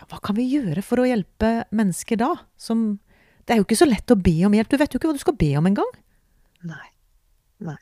ja, 0.00 0.08
Hva 0.08 0.20
kan 0.24 0.38
vi 0.38 0.48
gjøre 0.48 0.82
for 0.84 1.02
å 1.02 1.08
hjelpe 1.08 1.52
mennesker 1.76 2.20
da? 2.20 2.32
Som 2.56 2.98
Det 3.44 3.54
er 3.54 3.60
jo 3.60 3.66
ikke 3.66 3.80
så 3.80 3.88
lett 3.88 4.12
å 4.12 4.18
be 4.20 4.36
om 4.46 4.54
hjelp. 4.54 4.70
Du 4.70 4.78
vet 4.78 4.92
jo 4.92 5.00
ikke 5.00 5.10
hva 5.10 5.16
du 5.16 5.22
skal 5.22 5.36
be 5.38 5.52
om 5.58 5.66
engang. 5.66 5.88
Nei. 6.68 6.90
Nei. 7.66 7.78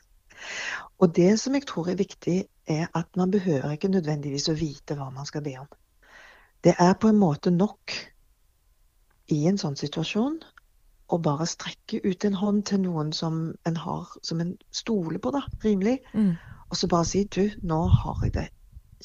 Og 0.99 1.11
det 1.15 1.33
som 1.39 1.55
jeg 1.55 1.67
tror 1.69 1.91
er 1.91 1.99
viktig, 1.99 2.39
er 2.69 2.87
at 2.95 3.19
man 3.19 3.31
behøver 3.31 3.75
ikke 3.75 3.91
nødvendigvis 3.91 4.49
å 4.49 4.57
vite 4.57 4.97
hva 4.97 5.09
man 5.13 5.27
skal 5.29 5.43
be 5.45 5.55
om. 5.61 5.67
Det 6.63 6.75
er 6.79 6.95
på 6.99 7.11
en 7.11 7.19
måte 7.19 7.51
nok 7.53 7.93
i 9.33 9.43
en 9.49 9.59
sånn 9.61 9.77
situasjon 9.79 10.39
å 11.09 11.17
bare 11.25 11.47
strekke 11.49 12.01
ut 12.05 12.25
en 12.25 12.37
hånd 12.37 12.65
til 12.69 12.83
noen 12.83 13.13
som 13.15 13.39
en 13.65 13.77
har 13.81 14.09
som 14.25 14.41
en 14.43 14.55
stoler 14.75 15.21
på, 15.21 15.31
da, 15.33 15.41
rimelig. 15.65 15.99
Mm. 16.13 16.35
Og 16.69 16.77
så 16.77 16.89
bare 16.91 17.07
si 17.09 17.23
du, 17.33 17.45
nå 17.65 17.79
har 18.01 18.25
jeg 18.25 18.35
det 18.35 18.47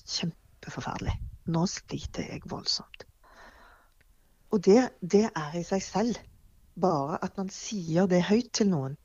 kjempeforferdelig. 0.03 1.17
Nå 1.51 1.67
sliter 1.69 2.29
jeg 2.31 2.45
voldsomt. 2.49 3.05
Og 4.55 4.63
det, 4.65 4.91
det 5.01 5.27
er 5.29 5.57
i 5.59 5.65
seg 5.67 5.83
selv. 5.83 6.21
Bare 6.81 7.21
at 7.23 7.37
man 7.39 7.51
sier 7.55 8.09
det 8.11 8.25
høyt 8.27 8.51
til 8.57 8.71
noen, 8.73 8.97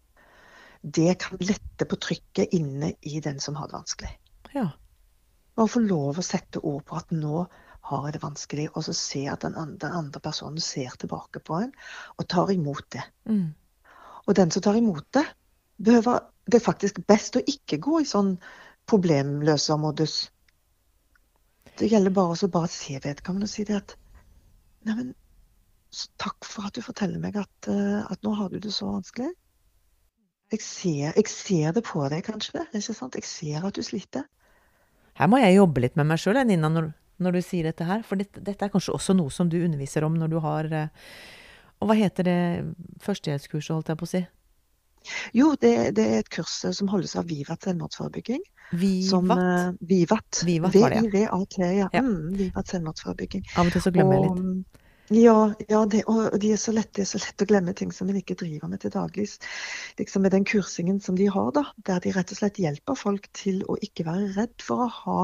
det 0.81 1.19
kan 1.21 1.41
lette 1.43 1.85
på 1.85 1.97
trykket 1.99 2.55
inne 2.55 2.93
i 3.05 3.19
den 3.21 3.41
som 3.43 3.57
har 3.59 3.67
det 3.69 3.75
vanskelig. 3.75 4.11
Ja. 4.55 4.69
Bare 5.59 5.69
få 5.69 5.81
lov 5.83 6.21
å 6.21 6.25
sette 6.25 6.61
ord 6.63 6.85
på 6.87 6.97
at 6.97 7.11
nå 7.11 7.43
har 7.89 8.05
jeg 8.05 8.15
det 8.15 8.23
vanskelig, 8.23 8.67
og 8.73 8.85
så 8.85 8.95
se 8.95 9.25
at 9.29 9.43
den 9.43 9.57
andre, 9.57 9.77
den 9.83 9.97
andre 9.97 10.21
personen 10.23 10.61
ser 10.63 10.95
tilbake 11.01 11.41
på 11.43 11.59
en 11.65 11.73
og 12.17 12.27
tar 12.31 12.51
imot 12.53 12.85
det. 12.95 13.03
Mm. 13.29 13.49
Og 14.25 14.37
den 14.37 14.51
som 14.53 14.63
tar 14.63 14.77
imot 14.79 15.07
det, 15.13 15.25
behøver 15.77 16.27
Det 16.49 16.57
er 16.57 16.65
faktisk 16.65 16.95
best 17.05 17.35
å 17.37 17.43
ikke 17.45 17.77
gå 17.77 17.99
i 18.01 18.05
sånn 18.09 18.31
problemløsermodus. 18.89 20.31
Det 21.79 21.87
gjelder 21.87 22.11
bare 22.11 22.35
å 22.35 22.51
bare 22.51 22.69
se 22.71 22.99
vedkommende 23.03 23.47
og 23.47 23.51
si 23.51 23.63
det 23.67 23.77
at 23.79 23.95
Neimen, 24.87 25.11
takk 26.21 26.47
for 26.47 26.69
at 26.69 26.77
du 26.77 26.83
forteller 26.83 27.19
meg 27.19 27.35
at, 27.39 27.67
uh, 27.67 28.07
at 28.07 28.21
nå 28.23 28.31
har 28.37 28.51
du 28.51 28.59
det 28.63 28.71
så 28.71 28.87
vanskelig. 28.93 29.31
Jeg 30.53 30.63
ser, 30.65 31.11
jeg 31.13 31.27
ser, 31.29 31.73
det 31.75 31.83
på 31.85 32.01
deg, 32.09 32.23
kanskje. 32.25 32.63
ikke 32.71 32.95
sant? 32.95 33.17
Jeg 33.19 33.27
ser 33.27 33.67
at 33.67 33.75
du 33.75 33.83
sliter. 33.85 34.23
Her 35.19 35.29
må 35.29 35.41
jeg 35.43 35.57
jobbe 35.57 35.83
litt 35.83 35.99
med 35.99 36.07
meg 36.09 36.21
sjøl, 36.21 36.39
Nina, 36.47 36.71
når, 36.71 36.89
når, 37.19 37.35
du 37.35 37.43
sier 37.45 37.67
dette 37.67 37.85
her. 37.85 38.01
For 38.07 38.19
dette, 38.19 38.41
dette, 38.41 38.65
er 38.65 38.71
kanskje 38.73 38.95
også 38.95 39.17
noe 39.19 39.33
som 39.35 39.51
du 39.51 39.59
underviser 39.59 40.07
om 40.07 40.15
når 40.17 40.31
du 40.31 40.39
har 40.45 40.71
uh, 40.71 41.11
Og 41.79 41.91
hva 41.91 41.99
heter 41.99 42.27
det 42.27 42.39
førstehjelpskurset, 43.03 43.75
holdt 43.75 43.91
jeg 43.91 43.99
på 43.99 44.07
å 44.07 44.13
si? 44.15 44.23
Jo, 45.35 45.53
det, 45.59 45.73
det, 45.99 46.05
er 46.05 46.23
et 46.23 46.31
kurs 46.33 46.57
som 46.75 46.89
holdes 46.91 47.15
av 47.19 47.29
Vivat 47.29 47.67
selvmordsforebygging. 47.67 48.41
Vivat? 48.71 49.09
Som, 49.09 49.31
uh, 49.31 49.71
Vivat. 49.79 50.43
Vivat 50.45 50.75
var 50.75 50.93
det, 50.93 50.95
ja. 50.95 51.01
V-i-v-a-t, 51.01 51.61
ja. 51.63 51.89
ja. 51.93 52.03
Mm, 52.05 52.37
Vivat 52.37 52.75
selvmordsforebygging. 52.75 53.47
Av 53.57 53.69
og 53.69 53.73
til 53.73 53.85
så 53.85 53.93
glemmer 53.95 54.19
jeg 54.19 54.29
litt. 54.29 54.79
Ja, 55.09 55.53
ja 55.67 55.85
det, 55.89 56.03
og 56.05 56.35
de 56.41 56.51
er 56.53 56.59
så 56.61 56.71
lett, 56.75 56.91
det 56.93 57.01
er 57.01 57.09
så 57.09 57.21
lett 57.21 57.41
å 57.41 57.47
glemme 57.49 57.73
ting 57.77 57.89
som 57.93 58.09
en 58.11 58.19
ikke 58.19 58.37
driver 58.37 58.69
med 58.69 58.83
til 58.83 58.93
dagligst. 58.93 59.47
Liksom 59.97 60.21
med 60.25 60.35
den 60.35 60.45
kursingen 60.45 60.99
som 61.01 61.17
de 61.17 61.25
har, 61.33 61.49
da, 61.55 61.65
der 61.89 62.03
de 62.03 62.13
rett 62.13 62.33
og 62.33 62.41
slett 62.41 62.61
hjelper 62.61 62.97
folk 62.99 63.25
til 63.33 63.63
å 63.65 63.77
ikke 63.81 64.05
være 64.05 64.29
redd 64.37 64.53
for 64.61 64.85
å 64.85 64.91
ha 64.99 65.23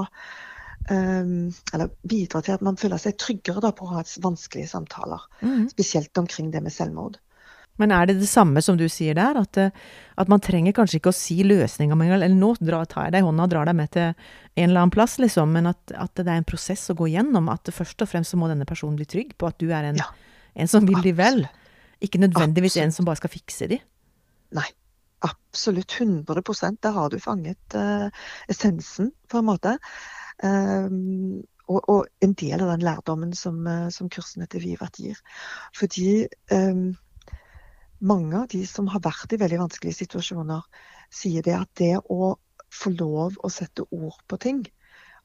um, 0.90 1.54
Eller 1.74 1.94
bidra 2.02 2.42
til 2.42 2.58
at 2.58 2.66
man 2.66 2.82
føler 2.82 3.02
seg 3.02 3.20
tryggere 3.22 3.62
da, 3.62 3.76
på 3.78 3.86
å 3.86 3.94
ha 3.94 4.04
vanskelige 4.26 4.72
samtaler. 4.74 5.30
Mm. 5.46 5.70
Spesielt 5.70 6.18
omkring 6.18 6.50
det 6.56 6.66
med 6.66 6.74
selvmord. 6.74 7.22
Men 7.82 7.92
er 7.92 8.08
det 8.08 8.20
det 8.22 8.30
samme 8.32 8.62
som 8.64 8.78
du 8.80 8.86
sier 8.92 9.18
der, 9.18 9.38
at, 9.42 9.58
eh, 9.60 9.74
at 10.22 10.30
man 10.32 10.44
trenger 10.44 10.76
kanskje 10.76 11.02
ikke 11.02 11.12
å 11.12 11.18
si 11.18 11.42
løsninga 11.44 11.98
med 11.98 12.08
en 12.08 12.14
gang, 12.14 12.24
eller 12.24 12.40
nå 12.40 12.54
tar 12.88 13.08
jeg 13.08 13.16
deg 13.16 13.24
i 13.24 13.26
hånda 13.28 13.48
og 13.48 13.52
drar 13.52 13.68
deg 13.70 13.76
med 13.76 13.92
til 13.92 14.08
en 14.12 14.70
eller 14.70 14.86
annen 14.86 14.96
plass, 14.96 15.18
liksom, 15.20 15.52
men 15.52 15.68
at, 15.74 15.92
at, 15.92 16.14
det 16.16 16.30
er 16.30 16.40
en 16.40 16.48
prosess 16.48 16.88
å 16.92 16.96
gå 16.96 17.10
gjennom. 17.12 17.50
At 17.52 17.68
først 17.74 18.02
og 18.06 18.12
fremst 18.12 18.32
så 18.32 18.40
må 18.40 18.48
denne 18.52 18.68
personen 18.70 18.96
bli 19.00 19.08
trygg 19.10 19.36
på 19.38 19.50
at 19.50 19.60
du 19.60 19.68
er 19.72 19.92
en, 19.92 20.00
Ja. 20.00 20.08
en 20.56 20.72
som 20.72 20.88
vil 20.88 21.04
de 21.04 21.12
vel. 21.18 21.44
Ikke 22.04 22.20
nødvendigvis 22.22 22.76
Absolutt. 22.76 22.86
en 22.86 22.96
som 22.96 23.06
bare 23.06 23.20
skal 23.22 23.34
fikse 23.36 23.70
de. 23.72 23.80
Nei. 24.56 24.68
Absolutt 25.26 25.96
100 25.98 26.78
Der 26.84 26.92
har 26.92 27.10
du 27.10 27.18
fanget 27.20 27.76
uh, 27.76 28.10
essensen, 28.48 29.12
på 29.32 29.40
en 29.40 29.46
måte. 29.46 29.78
Um, 30.44 31.42
og, 31.68 31.90
og, 31.90 32.08
en 32.22 32.34
del 32.34 32.62
av 32.62 32.70
den 32.76 32.84
lærdommen 32.86 33.34
som, 33.34 33.66
uh, 33.66 33.90
som 33.90 34.10
kursene 34.10 34.46
til 34.46 34.62
Vivat 34.62 35.00
gir. 35.00 35.18
Fordi 35.74 36.28
um, 36.52 36.94
mange 38.06 38.38
av 38.38 38.48
de 38.52 38.62
som 38.70 38.90
har 38.94 39.04
vært 39.06 39.34
i 39.34 39.42
veldig 39.42 39.64
vanskelige 39.66 40.04
situasjoner, 40.04 40.66
sier 41.14 41.46
det 41.46 41.56
at 41.58 41.72
det 41.80 41.94
å 42.00 42.36
få 42.74 42.92
lov 42.96 43.38
å 43.44 43.52
sette 43.54 43.86
ord 43.92 44.20
på 44.30 44.40
ting, 44.42 44.66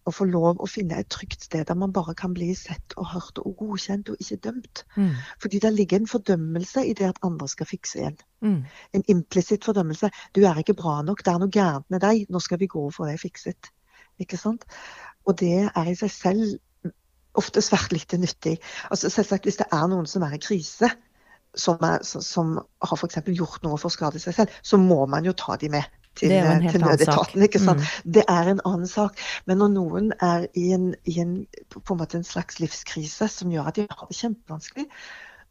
og 0.08 0.14
få 0.16 0.24
lov 0.30 0.62
å 0.62 0.68
finne 0.70 0.96
et 0.96 1.10
trygt 1.12 1.44
sted 1.44 1.66
der 1.68 1.76
man 1.76 1.92
bare 1.92 2.14
kan 2.16 2.32
bli 2.36 2.48
sett 2.56 2.94
og 2.96 3.10
hørt 3.12 3.40
og 3.42 3.52
godkjent 3.58 4.08
og 4.08 4.22
ikke 4.22 4.38
dømt. 4.46 4.84
Mm. 4.96 5.12
Fordi 5.42 5.60
det 5.60 5.72
ligger 5.74 6.00
en 6.00 6.08
fordømmelse 6.08 6.84
i 6.88 6.94
det 6.96 7.10
at 7.10 7.20
andre 7.26 7.48
skal 7.52 7.68
fikse 7.68 8.06
en. 8.08 8.16
Mm. 8.40 8.62
En 8.96 9.04
implisitt 9.12 9.68
fordømmelse. 9.68 10.08
Du 10.36 10.40
er 10.48 10.62
ikke 10.62 10.78
bra 10.78 11.00
nok, 11.04 11.20
det 11.24 11.34
er 11.34 11.42
noe 11.42 11.52
gærent 11.52 11.90
med 11.92 12.00
deg, 12.06 12.24
nå 12.32 12.40
skal 12.40 12.62
vi 12.62 12.70
gå 12.72 12.86
og 12.86 12.96
få 12.96 13.10
deg 13.10 13.20
fikset. 13.20 13.70
Ikke 14.20 14.40
sant? 14.40 14.64
Og 15.28 15.36
det 15.40 15.68
er 15.68 15.92
i 15.92 15.96
seg 15.98 16.12
selv 16.16 16.56
ofte 17.38 17.62
svært 17.62 17.92
lite 17.92 18.18
nyttig. 18.18 18.56
Altså 18.90 19.12
Selvsagt 19.12 19.46
hvis 19.46 19.60
det 19.60 19.68
er 19.72 19.86
noen 19.92 20.08
som 20.10 20.24
er 20.26 20.34
i 20.34 20.42
krise, 20.42 20.90
som, 21.54 21.80
er, 21.82 22.02
som 22.04 22.58
har 22.58 22.98
f.eks. 22.98 23.22
gjort 23.26 23.64
noe 23.64 23.78
for 23.78 23.90
å 23.90 23.94
skade 23.94 24.20
seg 24.22 24.36
selv, 24.36 24.60
så 24.62 24.78
må 24.80 25.02
man 25.10 25.26
jo 25.26 25.34
ta 25.36 25.56
de 25.60 25.70
med 25.72 25.88
til, 26.18 26.34
til 26.70 26.84
nødetaten. 26.84 27.42
ikke 27.42 27.62
sant? 27.62 27.80
Mm. 27.80 28.12
Det 28.18 28.24
er 28.28 28.52
en 28.52 28.62
annen 28.68 28.90
sak. 28.90 29.18
Men 29.46 29.60
når 29.62 29.72
noen 29.74 30.12
er 30.20 30.46
i 30.58 30.70
en, 30.76 30.92
i 31.04 31.18
en, 31.22 31.34
på 31.70 31.96
en 31.96 32.06
en 32.20 32.26
slags 32.26 32.60
livskrise 32.60 33.28
som 33.28 33.52
gjør 33.52 33.70
at 33.70 33.80
de 33.80 33.86
har 33.90 34.06
det 34.10 34.18
kjempevanskelig, 34.18 34.86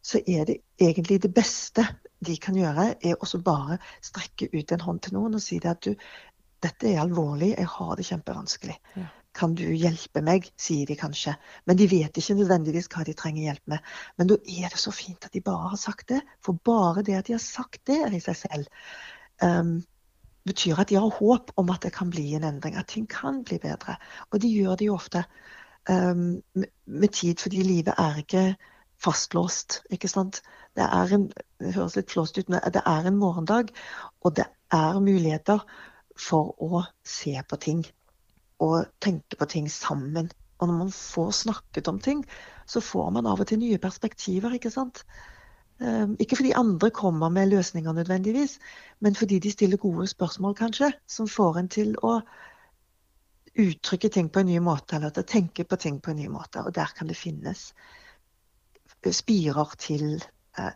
så 0.01 0.21
er 0.27 0.45
det 0.47 0.59
egentlig 0.79 1.21
det 1.23 1.33
beste 1.35 1.85
de 2.25 2.35
kan 2.39 2.55
gjøre, 2.55 2.93
er 3.03 3.19
også 3.19 3.39
bare 3.43 3.79
strekke 4.03 4.49
ut 4.53 4.71
en 4.71 4.83
hånd 4.83 4.99
til 5.03 5.15
noen 5.15 5.35
og 5.35 5.43
si 5.43 5.59
det 5.59 5.71
at 5.71 5.83
du, 5.87 5.95
dette 6.63 6.87
er 6.87 7.01
alvorlig, 7.03 7.53
jeg 7.55 7.67
har 7.67 7.95
det 7.95 8.07
kjempevanskelig. 8.07 8.75
Ja. 8.95 9.07
Kan 9.39 9.53
du 9.55 9.63
hjelpe 9.72 10.22
meg, 10.25 10.50
sier 10.60 10.89
de 10.89 10.98
kanskje. 11.00 11.36
Men 11.69 11.77
de 11.79 11.88
vet 11.91 12.17
ikke 12.19 12.36
nødvendigvis 12.39 12.89
hva 12.91 13.05
de 13.08 13.15
trenger 13.17 13.46
hjelp 13.46 13.72
med. 13.72 13.93
Men 14.19 14.31
da 14.31 14.39
er 14.43 14.74
det 14.74 14.81
så 14.81 14.91
fint 14.96 15.25
at 15.25 15.36
de 15.36 15.43
bare 15.46 15.72
har 15.74 15.79
sagt 15.79 16.10
det. 16.12 16.19
For 16.46 16.60
bare 16.67 17.05
det 17.08 17.15
at 17.19 17.29
de 17.29 17.38
har 17.38 17.43
sagt 17.43 17.86
det 17.88 18.01
i 18.12 18.19
seg 18.24 18.38
selv, 18.41 18.81
um, 19.43 19.77
betyr 20.50 20.81
at 20.81 20.91
de 20.91 20.98
har 21.00 21.19
håp 21.19 21.53
om 21.62 21.72
at 21.72 21.86
det 21.86 21.93
kan 21.96 22.12
bli 22.12 22.34
en 22.36 22.48
endring. 22.48 22.75
At 22.75 22.91
ting 22.91 23.08
kan 23.10 23.43
bli 23.48 23.62
bedre. 23.63 23.96
Og 24.31 24.43
de 24.43 24.51
gjør 24.51 24.75
det 24.79 24.89
jo 24.89 24.98
ofte 24.98 25.24
um, 25.88 26.41
med 26.86 27.13
tid, 27.15 27.39
fordi 27.39 27.63
livet 27.63 27.96
er 27.98 28.19
ikke 28.24 28.43
fastlåst. 29.00 29.81
ikke 29.89 30.12
sant? 30.12 30.41
Det 30.75 30.84
er 30.84 31.13
en, 31.15 31.29
det 31.60 31.75
høres 31.75 31.96
litt 31.96 32.12
flåst 32.12 32.38
ut, 32.38 32.50
men 32.50 32.60
det 32.74 32.84
er 32.86 33.08
en 33.08 33.19
morgendag, 33.19 33.72
og 34.22 34.36
det 34.36 34.50
er 34.75 35.00
muligheter 35.00 35.63
for 36.19 36.51
å 36.60 36.84
se 37.08 37.38
på 37.48 37.60
ting 37.63 37.86
og 38.59 38.85
tenke 39.01 39.39
på 39.39 39.47
ting 39.49 39.69
sammen. 39.71 40.31
Og 40.59 40.67
når 40.67 40.77
man 40.77 40.91
får 40.91 41.31
snakket 41.31 41.87
om 41.87 41.99
ting, 41.99 42.25
så 42.67 42.81
får 42.83 43.11
man 43.15 43.27
av 43.29 43.39
og 43.39 43.47
til 43.47 43.61
nye 43.61 43.79
perspektiver, 43.81 44.55
ikke 44.57 44.71
sant. 44.73 45.05
Um, 45.79 46.17
ikke 46.19 46.35
fordi 46.35 46.51
andre 46.59 46.89
kommer 46.91 47.31
med 47.31 47.53
løsninger 47.53 47.93
nødvendigvis, 47.95 48.57
men 48.99 49.15
fordi 49.15 49.39
de 49.39 49.51
stiller 49.51 49.77
gode 49.79 50.07
spørsmål, 50.07 50.55
kanskje, 50.55 50.91
som 51.07 51.27
får 51.27 51.59
en 51.59 51.69
til 51.71 51.95
å 52.03 52.17
uttrykke 53.59 54.09
ting 54.09 54.27
på 54.29 54.43
en 54.43 54.51
ny 54.51 54.59
måte, 54.63 54.97
eller 54.97 55.15
til 55.15 55.23
å 55.23 55.31
tenke 55.31 55.63
på 55.63 55.79
ting 55.79 56.01
på 56.03 56.11
en 56.11 56.19
ny 56.19 56.27
måte. 56.27 56.63
Og 56.65 56.75
der 56.75 56.91
kan 56.95 57.07
det 57.07 57.17
finnes 57.17 57.71
spirer 59.15 59.75
til 59.79 60.19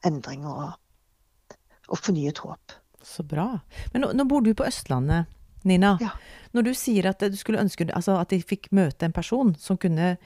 endringer 0.07 0.49
og, 0.53 1.57
og 1.91 1.99
fornyet 1.99 2.39
håp. 2.39 2.75
Så 3.03 3.25
bra. 3.27 3.49
Men 3.91 4.05
nå, 4.05 4.13
nå 4.15 4.25
bor 4.29 4.43
du 4.45 4.53
på 4.55 4.63
Østlandet, 4.63 5.27
Nina. 5.63 5.97
Ja. 6.01 6.11
Når 6.53 6.63
du 6.67 6.73
sier 6.77 7.07
at 7.09 7.19
du 7.19 7.37
skulle 7.39 7.61
ønske 7.61 7.87
altså 7.93 8.19
at 8.19 8.29
de 8.29 8.41
fikk 8.41 8.69
møte 8.71 9.05
en 9.07 9.15
person 9.15 9.55
som 9.59 9.77
kunne 9.77 10.17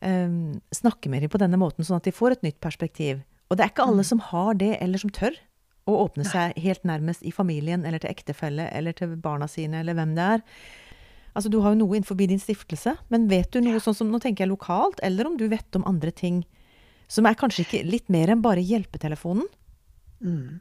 um, 0.00 0.60
snakke 0.74 1.10
med 1.12 1.22
dem 1.22 1.30
på 1.32 1.38
denne 1.38 1.58
måten, 1.60 1.84
sånn 1.84 2.00
at 2.00 2.08
de 2.08 2.12
får 2.12 2.38
et 2.38 2.42
nytt 2.42 2.60
perspektiv. 2.60 3.22
Og 3.50 3.56
det 3.58 3.64
er 3.66 3.72
ikke 3.74 3.84
alle 3.86 4.02
Mm. 4.02 4.08
som 4.08 4.18
har 4.18 4.54
det, 4.54 4.78
eller 4.80 4.98
som 4.98 5.10
tør 5.10 5.36
å 5.86 5.96
åpne 6.08 6.24
seg 6.24 6.56
helt 6.62 6.84
nærmest 6.84 7.22
i 7.22 7.30
familien, 7.34 7.84
eller 7.84 7.98
til 7.98 8.10
ektefelle, 8.10 8.68
eller 8.72 8.92
til 8.92 9.16
barna 9.16 9.48
sine, 9.48 9.80
eller 9.80 9.94
hvem 9.94 10.14
det 10.14 10.22
er. 10.22 10.42
Altså, 11.34 11.50
Du 11.50 11.60
har 11.60 11.72
jo 11.72 11.78
noe 11.80 11.96
innenfor 11.96 12.16
din 12.16 12.38
stiftelse, 12.38 12.96
men 13.10 13.28
vet 13.28 13.50
du 13.50 13.60
noe 13.60 13.80
sånn 13.80 13.94
som 13.94 14.10
Nå 14.10 14.20
tenker 14.20 14.44
jeg 14.44 14.50
lokalt, 14.52 15.00
eller 15.02 15.26
om 15.26 15.36
du 15.36 15.48
vet 15.48 15.76
om 15.76 15.84
andre 15.86 16.10
ting 16.12 16.44
som 17.08 17.26
er 17.26 17.34
kanskje 17.34 17.64
ikke 17.66 17.90
litt 17.90 18.08
mer 18.08 18.28
enn 18.28 18.42
bare 18.42 18.62
hjelpetelefonen? 18.62 19.44
Mm. 20.22 20.60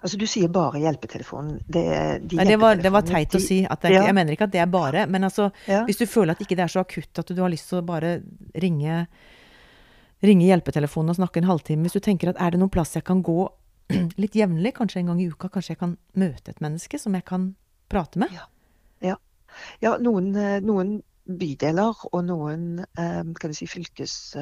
Altså 0.00 0.18
Du 0.18 0.26
sier 0.26 0.50
bare 0.52 0.80
hjelpetelefonen. 0.82 1.60
Det, 1.66 1.84
de 2.26 2.38
Nei, 2.40 2.46
det 2.48 2.58
var, 2.60 2.80
det 2.80 2.90
var 2.92 3.04
teit 3.06 3.34
å 3.36 3.40
si. 3.42 3.62
Er 3.64 3.90
Ja. 3.90 4.04
Jeg 4.08 4.16
mener 4.16 4.34
ikke 4.34 4.48
at 4.48 4.54
det 4.54 4.62
er 4.62 4.70
bare, 4.70 5.06
men 5.06 5.24
altså 5.24 5.50
Ja. 5.66 5.84
Hvis 5.86 6.00
du 6.00 6.06
føler 6.06 6.32
at 6.32 6.40
ikke 6.42 6.56
det 6.56 6.64
er 6.66 6.72
så 6.72 6.80
akutt 6.80 7.18
at 7.18 7.30
du 7.30 7.40
har 7.40 7.50
lyst 7.52 7.68
til 7.68 7.78
å 7.78 7.86
bare 7.86 8.22
ringe, 8.54 9.06
ringe 10.22 10.46
hjelpetelefonen 10.46 11.10
og 11.10 11.16
snakke 11.20 11.40
en 11.40 11.50
halvtime 11.50 11.82
Hvis 11.86 11.98
du 11.98 12.00
tenker 12.00 12.30
at 12.30 12.40
er 12.40 12.50
det 12.50 12.60
noen 12.60 12.72
plass 12.72 12.94
jeg 12.94 13.04
kan 13.04 13.22
gå 13.22 13.48
litt 14.22 14.34
jevnlig, 14.34 14.74
kanskje 14.74 15.00
en 15.00 15.12
gang 15.12 15.20
i 15.20 15.28
uka, 15.30 15.48
kanskje 15.48 15.74
jeg 15.74 15.80
kan 15.80 15.96
møte 16.14 16.50
et 16.50 16.60
menneske 16.60 16.98
som 16.98 17.14
jeg 17.14 17.24
kan 17.24 17.54
prate 17.90 18.18
med? 18.18 18.30
Ja, 19.82 19.96
noen, 19.98 20.30
eh, 20.38 20.60
noen 20.62 21.00
bydeler 21.26 22.04
og 22.10 22.24
noen 22.26 22.84
eh, 22.98 23.22
kan 23.40 23.54
si, 23.56 23.66
fylkes... 23.70 24.34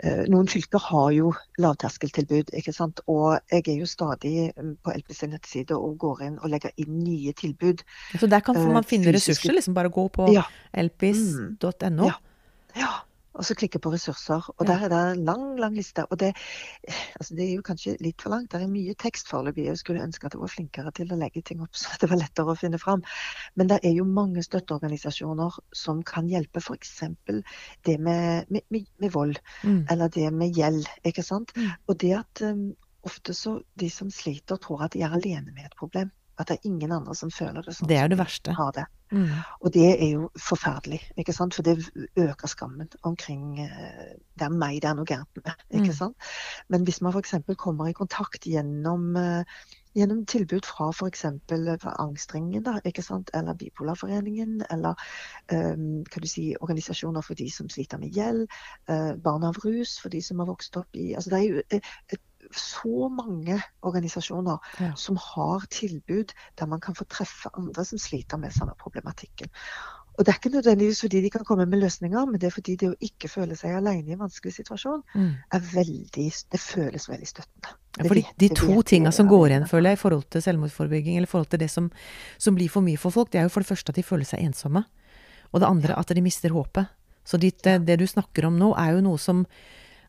eh, 0.00 0.24
Noen 0.28 0.48
fylker 0.48 0.78
har 0.78 1.10
jo 1.12 1.32
lavterskeltilbud, 1.58 2.50
ikke 2.56 2.72
sant? 2.72 3.00
og 3.06 3.38
jeg 3.50 3.68
er 3.68 3.78
jo 3.82 3.86
stadig 3.86 4.52
mm, 4.56 4.76
på 4.84 4.94
LP 4.96 5.12
nettside 5.28 5.76
og 5.76 5.98
går 5.98 6.22
inn 6.26 6.38
og 6.40 6.50
legger 6.50 6.70
inn 6.76 7.02
nye 7.04 7.32
tilbud. 7.32 7.82
Så 8.18 8.26
der 8.26 8.40
kan 8.40 8.56
Eh, 8.56 8.72
man 8.72 8.84
finne 8.84 9.12
ressurser. 9.12 9.52
liksom 9.52 9.74
Bare 9.74 9.90
gå 9.90 10.08
på 10.08 10.32
Ja, 10.32 10.42
elpis.no. 10.72 12.06
Ja. 12.06 12.14
ja. 12.76 12.92
Og 13.32 13.46
så 13.48 13.56
klikke 13.56 13.80
på 13.82 13.92
ressurser, 13.94 14.44
og 14.56 14.66
der 14.68 14.84
er 14.84 14.92
det 14.92 15.00
en 15.12 15.24
lang, 15.24 15.44
lang 15.60 15.76
liste. 15.76 16.04
Og 16.10 16.20
det, 16.20 16.32
altså 17.16 17.36
det 17.38 17.46
er 17.46 17.54
jo 17.54 17.64
kanskje 17.64 17.96
litt 18.04 18.20
for 18.20 18.34
langt, 18.34 18.50
det 18.52 18.60
er 18.60 18.72
mye 18.72 18.94
tekst 19.00 19.30
foreløpig. 19.32 19.66
Jeg 19.70 19.80
skulle 19.80 20.04
ønske 20.04 20.28
at 20.28 20.36
jeg 20.36 20.42
var 20.42 20.52
flinkere 20.52 20.92
til 20.96 21.12
å 21.12 21.18
legge 21.20 21.42
ting 21.46 21.62
opp 21.64 21.76
så 21.80 21.96
det 22.02 22.10
var 22.12 22.20
lettere 22.20 22.52
å 22.52 22.58
finne 22.58 22.80
fram. 22.82 23.04
Men 23.56 23.72
det 23.72 23.80
er 23.82 23.96
jo 23.96 24.06
mange 24.08 24.44
støtteorganisasjoner 24.44 25.58
som 25.76 26.04
kan 26.06 26.28
hjelpe, 26.28 26.60
f.eks. 26.60 26.98
det 27.88 27.98
med, 27.98 28.50
med, 28.52 28.66
med, 28.68 28.88
med 29.00 29.14
vold. 29.16 29.40
Mm. 29.62 29.86
eller 29.90 30.08
det 30.12 30.30
med 30.34 30.56
gjeld, 30.56 30.86
ikke 31.08 31.24
sant. 31.24 31.52
Mm. 31.56 31.70
Og 31.88 31.98
det 32.02 32.12
at 32.18 32.42
um, 32.44 32.72
ofte 33.06 33.34
så 33.34 33.58
de 33.80 33.88
som 33.90 34.10
sliter, 34.10 34.58
tror 34.62 34.86
at 34.86 34.96
de 34.96 35.02
er 35.02 35.14
alene 35.14 35.52
med 35.52 35.66
et 35.66 35.78
problem. 35.78 36.10
At 36.40 36.48
det 36.48 36.58
er 36.58 36.68
ingen 36.70 36.92
andre 36.94 37.14
som 37.16 37.30
føler 37.30 37.64
det 37.64 37.74
sånn 37.76 37.90
Det 37.90 37.98
er 37.98 38.08
det 38.08 38.16
de 38.16 38.22
verste. 38.22 38.54
har 38.56 38.72
det. 38.76 38.86
Mm. 39.12 39.28
Og 39.60 39.74
det 39.74 39.88
er 39.92 40.08
jo 40.14 40.30
forferdelig, 40.40 41.00
ikke 41.20 41.34
sant? 41.36 41.54
for 41.54 41.62
det 41.62 41.76
øker 42.16 42.48
skammen 42.48 42.88
omkring 43.02 43.60
uh, 43.60 44.08
det 44.38 44.48
er 44.48 44.56
meg 44.56 44.80
det 44.82 44.90
er 44.90 44.96
noe 44.96 45.08
gærent 45.08 45.44
med. 45.44 45.52
ikke 45.70 45.92
mm. 45.92 45.98
sant? 46.00 46.32
Men 46.68 46.88
hvis 46.88 47.02
man 47.04 47.12
f.eks. 47.12 47.34
kommer 47.58 47.88
i 47.88 47.96
kontakt 47.96 48.48
gjennom 48.48 49.12
uh, 49.16 49.44
gjennom 49.96 50.24
tilbud 50.26 50.64
fra 50.66 50.88
f.eks. 50.90 51.24
Angstringen, 51.98 52.64
da, 52.64 52.78
eller 53.34 53.54
Bipolarforeningen, 53.54 54.62
eller 54.70 54.96
um, 55.52 56.04
kan 56.04 56.22
du 56.22 56.28
si, 56.28 56.52
organisasjoner 56.60 57.20
for 57.20 57.34
de 57.38 57.50
som 57.52 57.68
sliter 57.68 58.00
med 58.00 58.16
gjeld, 58.16 58.46
uh, 58.90 59.12
Barn 59.22 59.44
av 59.44 59.60
rus 59.64 59.98
for 60.00 60.12
de 60.12 60.22
som 60.24 60.40
har 60.40 60.48
vokst 60.48 60.76
opp 60.80 60.96
i 60.96 61.12
altså 61.14 61.30
Det 61.30 61.38
er 61.38 61.48
jo 61.48 61.62
et, 61.68 61.90
et, 62.12 62.22
så 62.50 63.08
mange 63.08 63.58
organisasjoner 63.86 64.58
ja. 64.80 64.92
som 64.98 65.16
har 65.20 65.66
tilbud 65.70 66.34
der 66.58 66.68
man 66.70 66.80
kan 66.82 66.96
få 66.98 67.06
treffe 67.10 67.52
andre 67.58 67.84
som 67.84 68.00
sliter 68.02 68.40
med 68.40 68.54
samme 68.54 68.74
problematikken. 68.80 69.50
Og 70.12 70.26
Det 70.26 70.28
er 70.28 70.36
ikke 70.36 70.56
nødvendigvis 70.56 71.00
fordi 71.00 71.20
de 71.24 71.30
kan 71.30 71.44
komme 71.44 71.66
med 71.66 71.80
løsninger, 71.80 72.24
men 72.24 72.40
det 72.40 72.46
er 72.46 72.52
fordi 72.52 72.74
det 72.76 72.90
å 72.90 72.96
ikke 73.00 73.30
føle 73.32 73.56
seg 73.56 73.78
alene 73.78 74.10
i 74.10 74.12
en 74.12 74.20
vanskelig 74.20 74.52
situasjon, 74.58 75.00
mm. 75.14 75.30
er 75.56 75.62
veldig, 75.72 76.26
det 76.52 76.60
føles 76.60 77.08
veldig 77.08 77.28
støttende. 77.28 77.72
Ja, 77.96 78.08
fordi 78.08 78.24
De 78.40 78.48
to 78.56 78.82
tinga 78.82 79.12
som 79.12 79.28
går 79.28 79.46
igjen 79.48 79.68
føler 79.68 79.92
jeg, 79.92 79.98
i 79.98 80.02
forhold 80.02 80.26
til 80.28 80.44
selvmordsforebygging, 80.44 81.16
eller 81.16 81.28
i 81.28 81.32
forhold 81.32 81.48
til 81.54 81.62
det 81.64 81.70
som, 81.72 81.88
som, 82.38 82.56
blir 82.56 82.68
for 82.72 82.84
mye 82.84 83.00
for 83.00 83.14
folk, 83.14 83.32
det 83.32 83.40
er 83.40 83.48
jo 83.48 83.54
for 83.54 83.64
det 83.64 83.72
første 83.72 83.92
at 83.92 84.00
de 84.00 84.04
føler 84.04 84.28
seg 84.28 84.44
ensomme. 84.44 84.84
Og 85.52 85.60
det 85.60 85.68
andre 85.68 85.96
at 85.96 86.12
de 86.12 86.24
mister 86.24 86.52
håpet. 86.52 86.92
Så 87.24 87.40
det, 87.40 87.62
det 87.64 87.98
du 87.98 88.06
snakker 88.06 88.48
om 88.48 88.58
nå, 88.60 88.74
er 88.76 88.98
jo 88.98 89.06
noe 89.08 89.20
som 89.20 89.46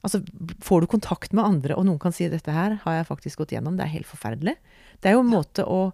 Altså, 0.04 0.20
får 0.60 0.84
du 0.84 0.88
kontakt 0.92 1.32
med 1.32 1.46
andre, 1.46 1.78
og 1.80 1.88
noen 1.88 2.00
kan 2.00 2.12
si 2.12 2.28
'dette 2.28 2.52
her 2.52 2.76
har 2.84 2.98
jeg 2.98 3.08
faktisk 3.08 3.40
gått 3.40 3.54
gjennom', 3.56 3.78
det 3.80 3.86
er 3.86 3.96
helt 3.96 4.10
forferdelig. 4.10 4.58
Det 5.00 5.10
er 5.10 5.16
jo 5.16 5.24
en 5.24 5.32
måte 5.32 5.64
å 5.64 5.94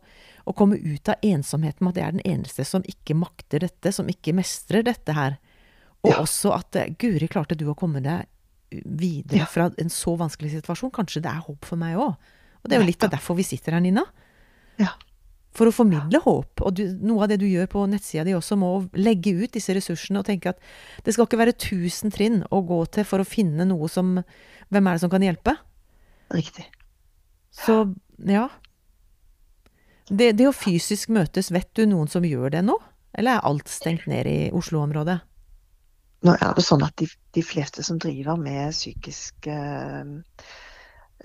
å 0.50 0.56
komme 0.58 0.80
ut 0.82 1.12
av 1.12 1.22
ensomheten 1.26 1.86
med 1.86 1.94
at 1.94 2.00
jeg 2.00 2.08
er 2.08 2.16
den 2.18 2.26
eneste 2.26 2.66
som 2.66 2.86
ikke 2.90 3.18
makter 3.18 3.62
dette, 3.62 3.92
som 3.94 4.10
ikke 4.10 4.34
mestrer 4.38 4.86
dette 4.88 5.14
her. 5.14 5.38
Og 6.02 6.14
ja. 6.14 6.22
også 6.24 6.54
at 6.56 6.80
eh, 6.80 6.94
Guri, 6.98 7.28
klarte 7.30 7.58
du 7.60 7.68
å 7.70 7.78
komme 7.78 8.02
deg 8.02 8.26
videre 8.70 9.44
ja. 9.44 9.50
fra 9.50 9.68
en 9.82 9.94
så 9.94 10.16
vanskelig 10.18 10.56
situasjon. 10.56 10.94
Kanskje 10.96 11.22
det 11.26 11.32
er 11.32 11.46
håp 11.46 11.68
for 11.70 11.82
meg 11.82 12.00
òg. 12.00 12.32
Og 12.60 12.70
det 12.70 12.78
er 12.78 12.84
jo 12.84 12.90
litt 12.90 13.06
av 13.06 13.14
derfor 13.14 13.38
vi 13.38 13.46
sitter 13.48 13.78
her, 13.78 13.84
Nina. 13.84 14.04
Ja. 14.82 14.96
For 15.58 15.70
å 15.70 15.74
formidle 15.74 16.22
håp. 16.24 16.62
Og 16.62 16.76
du, 16.78 16.84
noe 17.02 17.26
av 17.26 17.32
det 17.32 17.40
du 17.42 17.48
gjør 17.50 17.70
på 17.72 17.86
nettsida 17.90 18.26
di 18.28 18.36
også, 18.38 18.58
må 18.60 18.70
legge 18.98 19.34
ut 19.34 19.56
disse 19.56 19.74
ressursene 19.76 20.22
og 20.22 20.28
tenke 20.28 20.54
at 20.54 20.62
det 21.06 21.16
skal 21.16 21.26
ikke 21.26 21.40
være 21.42 21.58
tusen 21.58 22.14
trinn 22.14 22.44
å 22.54 22.62
gå 22.68 22.84
til 22.94 23.08
for 23.08 23.24
å 23.24 23.28
finne 23.28 23.68
noe 23.70 23.90
som 23.92 24.20
Hvem 24.70 24.86
er 24.86 24.98
det 24.98 25.02
som 25.02 25.10
kan 25.10 25.24
hjelpe? 25.26 25.56
Riktig. 26.30 26.68
Så 27.50 27.80
ja. 28.30 28.44
Det, 30.10 30.28
det, 30.38 30.46
å 30.46 30.54
fysisk 30.54 31.10
møtes, 31.14 31.50
vet 31.54 31.72
du 31.74 31.88
noen 31.90 32.10
som 32.10 32.26
gjør 32.26 32.54
det 32.54 32.62
nå? 32.68 32.76
Eller 33.18 33.40
er 33.40 33.48
alt 33.50 33.70
stengt 33.74 34.06
ned 34.10 34.30
i 34.30 34.38
Oslo-området? 34.54 35.18
Nå 36.26 36.36
er 36.36 36.54
det 36.54 36.66
sånn 36.66 36.84
at 36.86 36.94
de, 37.00 37.08
de 37.34 37.44
fleste 37.46 37.82
som 37.86 37.98
driver 38.02 38.38
med 38.38 38.74
psykisk 38.76 39.48
eh, 39.50 40.14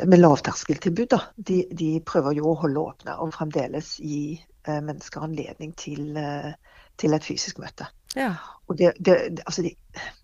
med 0.03 0.19
lavterskeltilbud, 0.19 1.07
da, 1.13 1.21
de, 1.37 1.61
de, 1.71 1.91
prøver 2.07 2.39
jo 2.39 2.51
å 2.51 2.57
holde 2.65 2.83
åpne 2.83 3.15
og 3.23 3.35
fremdeles 3.37 3.95
gi 4.03 4.35
eh, 4.35 4.81
mennesker 4.81 5.27
anledning 5.27 5.75
til, 5.79 6.17
eh, 6.19 6.51
til, 7.01 7.15
et 7.15 7.27
fysisk 7.27 7.61
møte. 7.63 7.87
Ja. 8.19 8.33
Og 8.67 8.79
det, 8.79 8.95
det, 8.99 9.45
altså 9.45 9.63
det, 9.63 9.77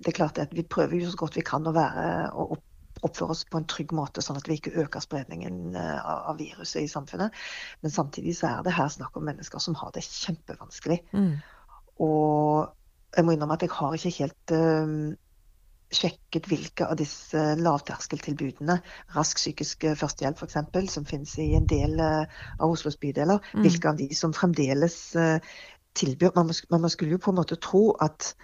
er 0.06 0.16
klart 0.16 0.38
at 0.38 0.52
Vi 0.54 0.62
prøver 0.62 0.96
jo 0.98 1.10
så 1.10 1.18
godt 1.18 1.38
vi 1.38 1.46
kan 1.46 1.66
å 1.66 1.74
være 1.74 2.04
og 2.38 2.58
oppføre 3.06 3.34
oss 3.34 3.44
på 3.48 3.60
en 3.60 3.68
trygg 3.70 3.94
måte, 3.96 4.22
sånn 4.24 4.38
at 4.40 4.48
vi 4.48 4.58
ikke 4.58 4.74
øker 4.82 5.02
spredningen 5.02 5.76
eh, 5.78 6.10
av 6.10 6.36
viruset 6.40 6.82
i 6.82 6.90
samfunnet. 6.90 7.36
Men 7.80 7.94
samtidig 7.94 8.34
så 8.36 8.50
er 8.50 8.66
det 8.66 8.76
her 8.76 8.90
snakk 8.92 9.16
om 9.16 9.26
mennesker 9.30 9.62
som 9.62 9.78
har 9.80 9.94
det 9.94 10.04
kjempevanskelig. 10.04 11.00
Mm. 11.14 11.32
Og 12.04 12.68
jeg 13.16 13.26
må 13.26 13.34
innrømme 13.34 13.56
at 13.56 13.64
jeg 13.64 13.74
har 13.74 13.96
ikke 13.96 14.16
helt 14.18 14.54
um, 14.54 14.98
sjekket 15.90 16.46
hvilke 16.50 16.86
av 16.86 16.98
disse 17.00 17.40
lavterskeltilbudene, 17.58 18.78
rask 19.16 19.40
psykisk 19.40 19.88
førstehjelp 19.98 20.38
f.eks., 20.38 20.94
som 20.94 21.06
finnes 21.08 21.34
i 21.42 21.50
en 21.58 21.66
del 21.70 21.98
uh, 21.98 22.22
av 22.58 22.70
Oslos 22.70 22.98
bydeler, 23.00 23.42
mm. 23.52 23.64
hvilke 23.66 23.90
av 23.90 23.98
de 23.98 24.08
som 24.14 24.34
fremdeles 24.36 24.98
uh, 25.18 25.42
tilbyr 25.98 26.36
man, 26.36 26.52
man, 26.70 26.90
skulle 26.90 27.16
jo 27.16 27.22
på 27.22 27.34
en 27.34 27.40
måte 27.42 27.58
tro 27.58 27.90
at 28.00 28.34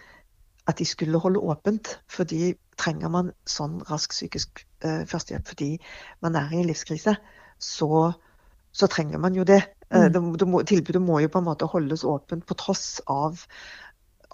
at 0.67 0.81
de 0.81 0.85
skulle 0.85 1.19
holde 1.23 1.39
åpent. 1.39 1.93
Fordi 2.11 2.57
trenger 2.75 3.09
man 3.09 3.29
sånn 3.47 3.79
rask 3.87 4.11
psykisk 4.11 4.65
førstehjelp 4.83 5.47
fordi 5.47 5.69
man 6.27 6.35
er 6.35 6.51
i 6.51 6.59
en 6.59 6.67
livskrise, 6.67 7.15
så, 7.63 8.11
så 8.75 8.89
trenger 8.91 9.23
man 9.23 9.39
jo 9.39 9.47
det. 9.47 9.61
Uh, 9.95 10.09
det, 10.11 10.19
det 10.43 10.49
må, 10.51 10.65
tilbudet 10.67 11.03
må 11.03 11.21
jo 11.23 11.31
på 11.31 11.39
en 11.39 11.47
måte 11.47 11.71
holdes 11.71 12.03
åpent 12.03 12.43
på 12.51 12.59
tross 12.59 12.99
av 13.07 13.47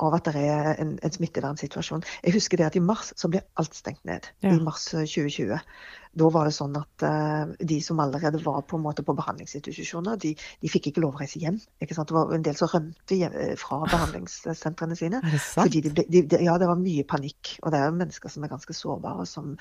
av 0.02 0.18
at 0.18 0.30
det 0.30 0.44
er 0.44 0.72
en, 0.82 0.94
en 1.02 1.16
smittevernsituasjon. 1.16 2.04
Jeg 2.24 2.36
husker 2.36 2.60
det 2.60 2.70
at 2.70 2.78
i 2.78 2.84
mars 2.84 3.12
så 3.18 3.30
ble 3.32 3.42
alt 3.60 3.76
stengt 3.78 4.04
ned. 4.08 4.28
Ja. 4.44 4.54
I 4.54 4.62
mars 4.62 4.88
2020. 4.92 5.52
Eh, 5.56 5.66
da 6.12 6.28
var 6.28 6.44
det 6.44 6.52
sånn 6.52 6.74
at 6.76 7.04
uh, 7.08 7.52
de 7.56 7.78
som 7.84 8.00
allerede 8.02 8.40
var 8.44 8.60
på 8.68 8.76
en 8.76 8.84
måte 8.84 9.04
på 9.06 9.14
behandlingsinstitusjoner, 9.16 10.18
de, 10.20 10.34
de 10.36 10.70
fikk 10.70 10.90
ikke 10.90 11.04
lov 11.04 11.16
å 11.16 11.22
reise 11.22 11.40
hjem. 11.40 11.56
Ikke 11.80 11.96
sant? 11.96 12.10
Det 12.10 12.16
var 12.16 12.34
en 12.36 12.44
del 12.44 12.58
som 12.58 12.68
rømte 12.68 13.16
hjem, 13.16 13.36
eh, 13.40 13.54
fra 13.60 13.80
behandlingssentrene 13.94 14.98
sine. 14.98 15.22
Er 15.22 15.32
det 15.32 15.40
sant? 15.40 15.62
Fordi 15.62 15.82
de 15.86 15.94
ble, 15.96 16.04
de, 16.12 16.22
ja, 16.44 16.58
det 16.60 16.68
var 16.68 16.80
mye 16.80 17.06
panikk. 17.08 17.54
Og 17.62 17.72
det 17.72 17.80
er 17.80 17.96
mennesker 17.96 18.32
som 18.32 18.44
er 18.44 18.52
ganske 18.52 18.76
sårbare, 18.76 19.26
som, 19.30 19.56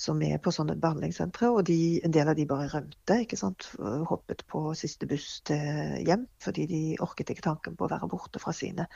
som 0.00 0.26
er 0.26 0.42
på 0.42 0.54
sånne 0.54 0.76
behandlingssentre. 0.82 1.52
Og 1.54 1.62
de, 1.70 1.78
en 2.02 2.16
del 2.18 2.32
av 2.32 2.38
de 2.38 2.48
bare 2.50 2.66
rømte. 2.72 3.20
ikke 3.22 3.38
sant? 3.38 3.70
Hoppet 4.10 4.42
på 4.50 4.72
siste 4.78 5.06
buss 5.10 5.38
til 5.46 6.02
hjem 6.02 6.26
fordi 6.42 6.66
de 6.66 6.82
orket 7.02 7.30
ikke 7.30 7.44
tanken 7.46 7.78
på 7.78 7.86
å 7.86 7.92
være 7.92 8.10
borte 8.10 8.42
fra 8.42 8.54
sine 8.56 8.88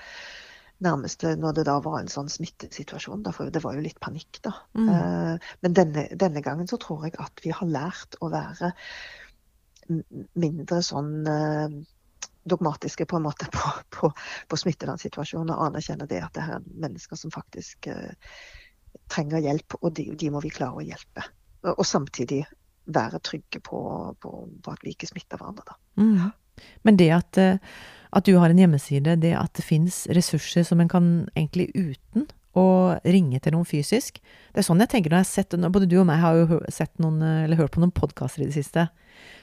nærmeste 0.85 1.35
når 1.41 1.59
det 1.59 1.67
da 1.69 1.77
var 1.85 2.01
en 2.01 2.11
sånn 2.13 2.29
smittesituasjon. 2.33 3.23
Da, 3.25 3.33
for 3.35 3.53
det 3.53 3.63
var 3.65 3.77
jo 3.77 3.85
litt 3.85 4.01
panikk, 4.03 4.41
da. 4.45 4.53
Mm. 4.77 4.89
Uh, 4.91 5.53
men 5.65 5.77
denne, 5.77 6.07
denne, 6.19 6.43
gangen 6.45 6.69
så 6.71 6.79
tror 6.83 7.07
jeg 7.07 7.17
at 7.23 7.45
vi 7.45 7.55
har 7.55 7.71
lært 7.71 8.19
å 8.21 8.31
være 8.33 8.73
mindre 10.37 10.83
sånn 10.83 11.13
uh, 11.31 11.79
dogmatiske 12.47 13.07
på 13.09 13.19
en 13.19 13.27
måte 13.27 13.49
på, 13.55 13.73
på, 13.95 14.11
på 14.51 14.61
smittevernsituasjonen 14.61 15.55
og 15.55 15.65
anerkjenne 15.71 16.09
det 16.11 16.23
at 16.27 16.37
det 16.37 16.45
er 16.45 16.71
mennesker 16.75 17.19
som 17.19 17.35
faktisk 17.35 17.89
uh, 17.91 18.13
trenger 19.13 19.45
hjelp, 19.45 19.79
og 19.83 19.93
de, 19.97 20.11
de, 20.19 20.31
må 20.33 20.43
vi 20.45 20.53
klare 20.55 20.81
å 20.81 20.87
hjelpe. 20.87 21.25
Og, 21.65 21.75
og 21.75 21.87
samtidig 21.87 22.45
være 22.87 23.21
trygge 23.25 23.61
på, 23.65 23.79
på, 24.23 24.33
på, 24.63 24.73
at 24.73 24.85
vi 24.85 24.93
ikke 24.95 25.09
smitter 25.11 25.41
hverandre. 25.41 25.65
Da. 25.67 25.79
Mm. 26.03 26.29
Men 26.83 26.99
det 27.01 27.11
at 27.17 27.43
at 28.17 28.25
du 28.25 28.37
har 28.39 28.49
en 28.49 28.59
hjemmeside, 28.59 29.17
det 29.21 29.35
at 29.37 29.53
det 29.59 29.65
fins 29.67 30.07
ressurser 30.15 30.65
som 30.65 30.81
en 30.81 30.89
kan 30.89 31.07
egentlig 31.35 31.69
uten 31.75 32.25
å 32.57 32.97
ringe 33.05 33.41
til 33.45 33.53
noen 33.53 33.69
fysisk. 33.69 34.23
Det 34.55 34.63
er 34.63 34.67
sånn 34.67 34.81
jeg 34.81 34.93
tenker 34.95 35.13
når 35.13 35.21
jeg 35.21 35.27
har 35.27 35.33
sett 35.35 35.57
Både 35.75 35.89
du 35.91 35.99
og 36.01 36.07
meg 36.09 36.23
har 36.23 36.39
jo 36.39 36.61
sett 36.73 36.95
noen, 37.03 37.21
eller 37.45 37.61
hørt 37.61 37.75
på 37.75 37.83
noen 37.83 37.93
podkaster 37.93 38.45
i 38.45 38.49
det 38.49 38.57
siste. 38.57 38.87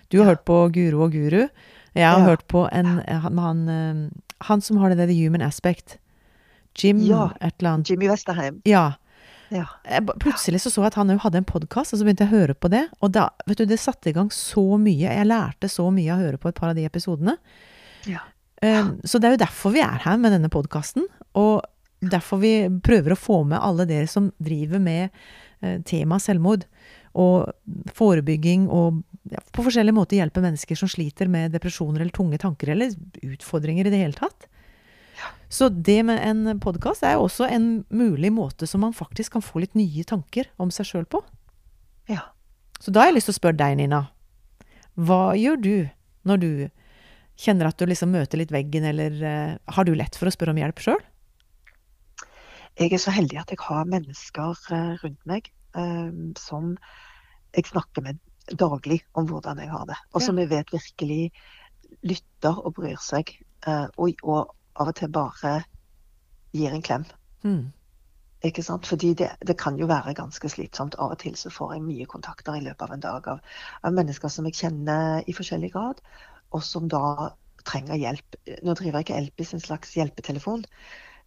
Du 0.10 0.18
har 0.20 0.26
ja. 0.26 0.34
hørt 0.34 0.46
på 0.50 0.58
Guro 0.74 1.06
og 1.06 1.14
Guru. 1.14 1.44
Jeg 1.94 2.08
har 2.08 2.24
ja. 2.24 2.26
hørt 2.26 2.48
på 2.50 2.66
en 2.74 2.90
han, 3.06 3.38
han, 3.38 3.62
eh, 3.70 4.02
han, 4.50 4.66
som 4.66 4.82
har 4.82 4.90
det 4.90 5.04
der 5.04 5.12
The 5.12 5.20
Human 5.20 5.46
Aspect. 5.46 6.00
Jim 6.80 7.04
ja. 7.06 7.30
et 7.40 7.60
eller 7.60 7.76
annet. 7.76 7.90
Jimmy 7.90 8.10
Westerheim. 8.10 8.62
Ja. 8.66 8.96
Ja. 9.54 9.68
Plutselig 10.22 10.62
så, 10.64 10.72
så 10.74 10.84
jeg 10.84 10.92
at 10.92 10.98
han 11.00 11.14
hadde 11.22 11.42
en 11.42 11.48
podkast, 11.48 11.94
og 11.94 12.00
så 12.00 12.06
begynte 12.06 12.26
jeg 12.26 12.34
å 12.34 12.40
høre 12.42 12.56
på 12.58 12.72
det. 12.74 12.86
Og 13.04 13.14
da, 13.16 13.28
vet 13.50 13.62
du, 13.62 13.68
det 13.70 13.80
satte 13.82 14.12
i 14.12 14.16
gang 14.16 14.32
så 14.34 14.64
mye. 14.82 15.14
Jeg 15.14 15.30
lærte 15.30 15.70
så 15.72 15.88
mye 15.94 16.14
av 16.14 16.22
å 16.22 16.28
høre 16.28 16.42
på 16.42 16.52
et 16.52 16.60
par 16.60 16.72
av 16.72 16.80
de 16.80 16.88
episodene. 16.88 17.38
Ja. 18.10 18.26
Um, 18.64 18.96
så 19.04 19.20
det 19.20 19.30
er 19.30 19.36
jo 19.36 19.44
derfor 19.44 19.76
vi 19.76 19.84
er 19.84 20.04
her 20.06 20.20
med 20.22 20.36
denne 20.36 20.52
podkasten. 20.54 21.08
Og 21.40 21.64
derfor 22.04 22.42
vi 22.44 22.56
prøver 22.84 23.16
å 23.16 23.20
få 23.20 23.42
med 23.48 23.62
alle 23.64 23.88
dere 23.90 24.10
som 24.12 24.32
driver 24.44 24.82
med 24.84 25.14
uh, 25.64 25.80
tema 25.88 26.20
selvmord. 26.24 26.66
Og 27.20 27.52
forebygging 27.94 28.66
og 28.74 29.04
på 29.54 29.64
forskjellige 29.66 29.96
måter 29.96 30.18
hjelpe 30.18 30.42
mennesker 30.44 30.78
som 30.78 30.90
sliter 30.92 31.30
med 31.32 31.54
depresjoner 31.54 32.02
eller 32.02 32.16
tunge 32.16 32.40
tanker 32.42 32.74
eller 32.74 32.96
utfordringer 33.22 33.88
i 33.88 33.94
det 33.94 34.02
hele 34.02 34.18
tatt. 34.18 34.50
Så 35.54 35.70
det 35.70 36.00
med 36.08 36.18
en 36.26 36.58
podkast 36.58 37.04
er 37.06 37.14
jo 37.14 37.28
også 37.28 37.46
en 37.46 37.84
mulig 37.94 38.32
måte 38.34 38.66
som 38.66 38.82
man 38.82 38.96
faktisk 38.98 39.36
kan 39.36 39.44
få 39.46 39.62
litt 39.62 39.76
nye 39.78 40.02
tanker 40.10 40.48
om 40.58 40.72
seg 40.74 40.88
sjøl 40.90 41.06
på. 41.06 41.22
Ja. 42.10 42.32
Så 42.82 42.90
da 42.90 43.04
har 43.04 43.12
jeg 43.12 43.20
lyst 43.20 43.30
til 43.30 43.36
å 43.36 43.38
spørre 43.38 43.60
deg, 43.60 43.76
Nina. 43.78 44.00
Hva 44.98 45.36
gjør 45.38 45.60
du 45.62 45.76
når 46.26 46.42
du 46.42 46.50
kjenner 47.40 47.70
at 47.70 47.78
du 47.78 47.86
liksom 47.86 48.16
møter 48.16 48.42
litt 48.42 48.54
veggen, 48.54 48.88
eller 48.90 49.20
uh, 49.22 49.74
har 49.78 49.86
du 49.86 49.94
lett 49.98 50.18
for 50.18 50.30
å 50.30 50.34
spørre 50.34 50.56
om 50.56 50.62
hjelp 50.62 50.82
sjøl? 50.82 51.02
Jeg 52.82 52.90
er 52.90 53.02
så 53.02 53.14
heldig 53.14 53.38
at 53.44 53.54
jeg 53.54 53.62
har 53.62 53.86
mennesker 53.94 54.58
uh, 54.74 54.96
rundt 55.04 55.30
meg 55.30 55.52
um, 55.78 56.34
som 56.40 56.74
jeg 57.54 57.70
snakker 57.70 58.06
med 58.10 58.22
daglig 58.58 59.04
om 59.14 59.30
hvordan 59.30 59.62
jeg 59.62 59.70
har 59.70 59.86
det. 59.90 60.02
Og 60.18 60.26
som 60.26 60.42
jeg 60.42 60.50
vet 60.50 60.74
virkelig 60.74 61.30
lytter 62.02 62.58
og 62.58 62.74
bryr 62.82 62.98
seg. 63.06 63.36
Uh, 63.70 63.86
og, 64.02 64.18
og, 64.26 64.58
av 64.76 64.92
og 64.92 64.98
til 64.98 65.12
bare 65.14 65.56
gir 66.54 66.74
en 66.74 66.86
klem. 66.86 67.06
Mm. 67.44 67.72
Ikke 68.44 68.64
sant? 68.66 68.88
Fordi 68.88 69.14
det, 69.18 69.30
det, 69.48 69.56
kan 69.60 69.78
jo 69.80 69.88
være 69.88 70.16
ganske 70.18 70.50
slitsomt. 70.50 70.98
Av 71.00 71.16
og 71.16 71.22
til 71.24 71.36
så 71.40 71.52
får 71.54 71.78
jeg 71.78 71.86
mye 71.86 72.10
kontakter 72.10 72.58
i 72.60 72.66
løpet 72.66 72.86
av 72.88 72.94
en 72.96 73.06
dag 73.06 73.32
av, 73.36 73.56
av 73.84 73.96
mennesker 73.96 74.32
som 74.32 74.50
jeg 74.50 74.60
kjenner 74.60 75.24
i 75.28 75.36
forskjellig 75.36 75.72
grad 75.74 76.04
og 76.54 76.62
som 76.66 76.90
da 76.92 77.34
trenger 77.68 78.00
hjelp. 78.00 78.38
Nå 78.66 78.76
driver 78.78 79.00
jeg 79.00 79.08
ikke 79.08 79.20
Elpis, 79.22 79.54
en 79.56 79.64
slags 79.64 79.96
hjelpetelefon. 79.98 80.66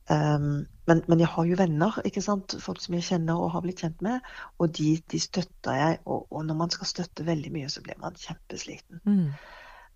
Um, 0.06 0.66
men, 0.86 1.00
men, 1.08 1.18
jeg 1.18 1.30
har 1.32 1.46
jo 1.48 1.56
venner, 1.58 1.96
ikke 2.06 2.22
sant? 2.22 2.54
folk 2.62 2.78
som 2.82 2.94
jeg 2.94 3.06
kjenner 3.08 3.40
og 3.42 3.50
har 3.56 3.64
blitt 3.64 3.82
kjent 3.82 4.04
med. 4.06 4.26
Og 4.62 4.70
de, 4.78 4.92
de 5.10 5.20
støtter 5.22 5.78
jeg. 5.78 6.00
Og, 6.04 6.26
og, 6.30 6.44
når 6.46 6.60
man 6.60 6.74
skal 6.74 6.90
støtte 6.92 7.26
veldig 7.26 7.52
mye, 7.54 7.70
så 7.72 7.82
blir 7.82 7.98
man 8.02 8.18
kjempesliten. 8.20 9.02
Mm. 9.08 9.30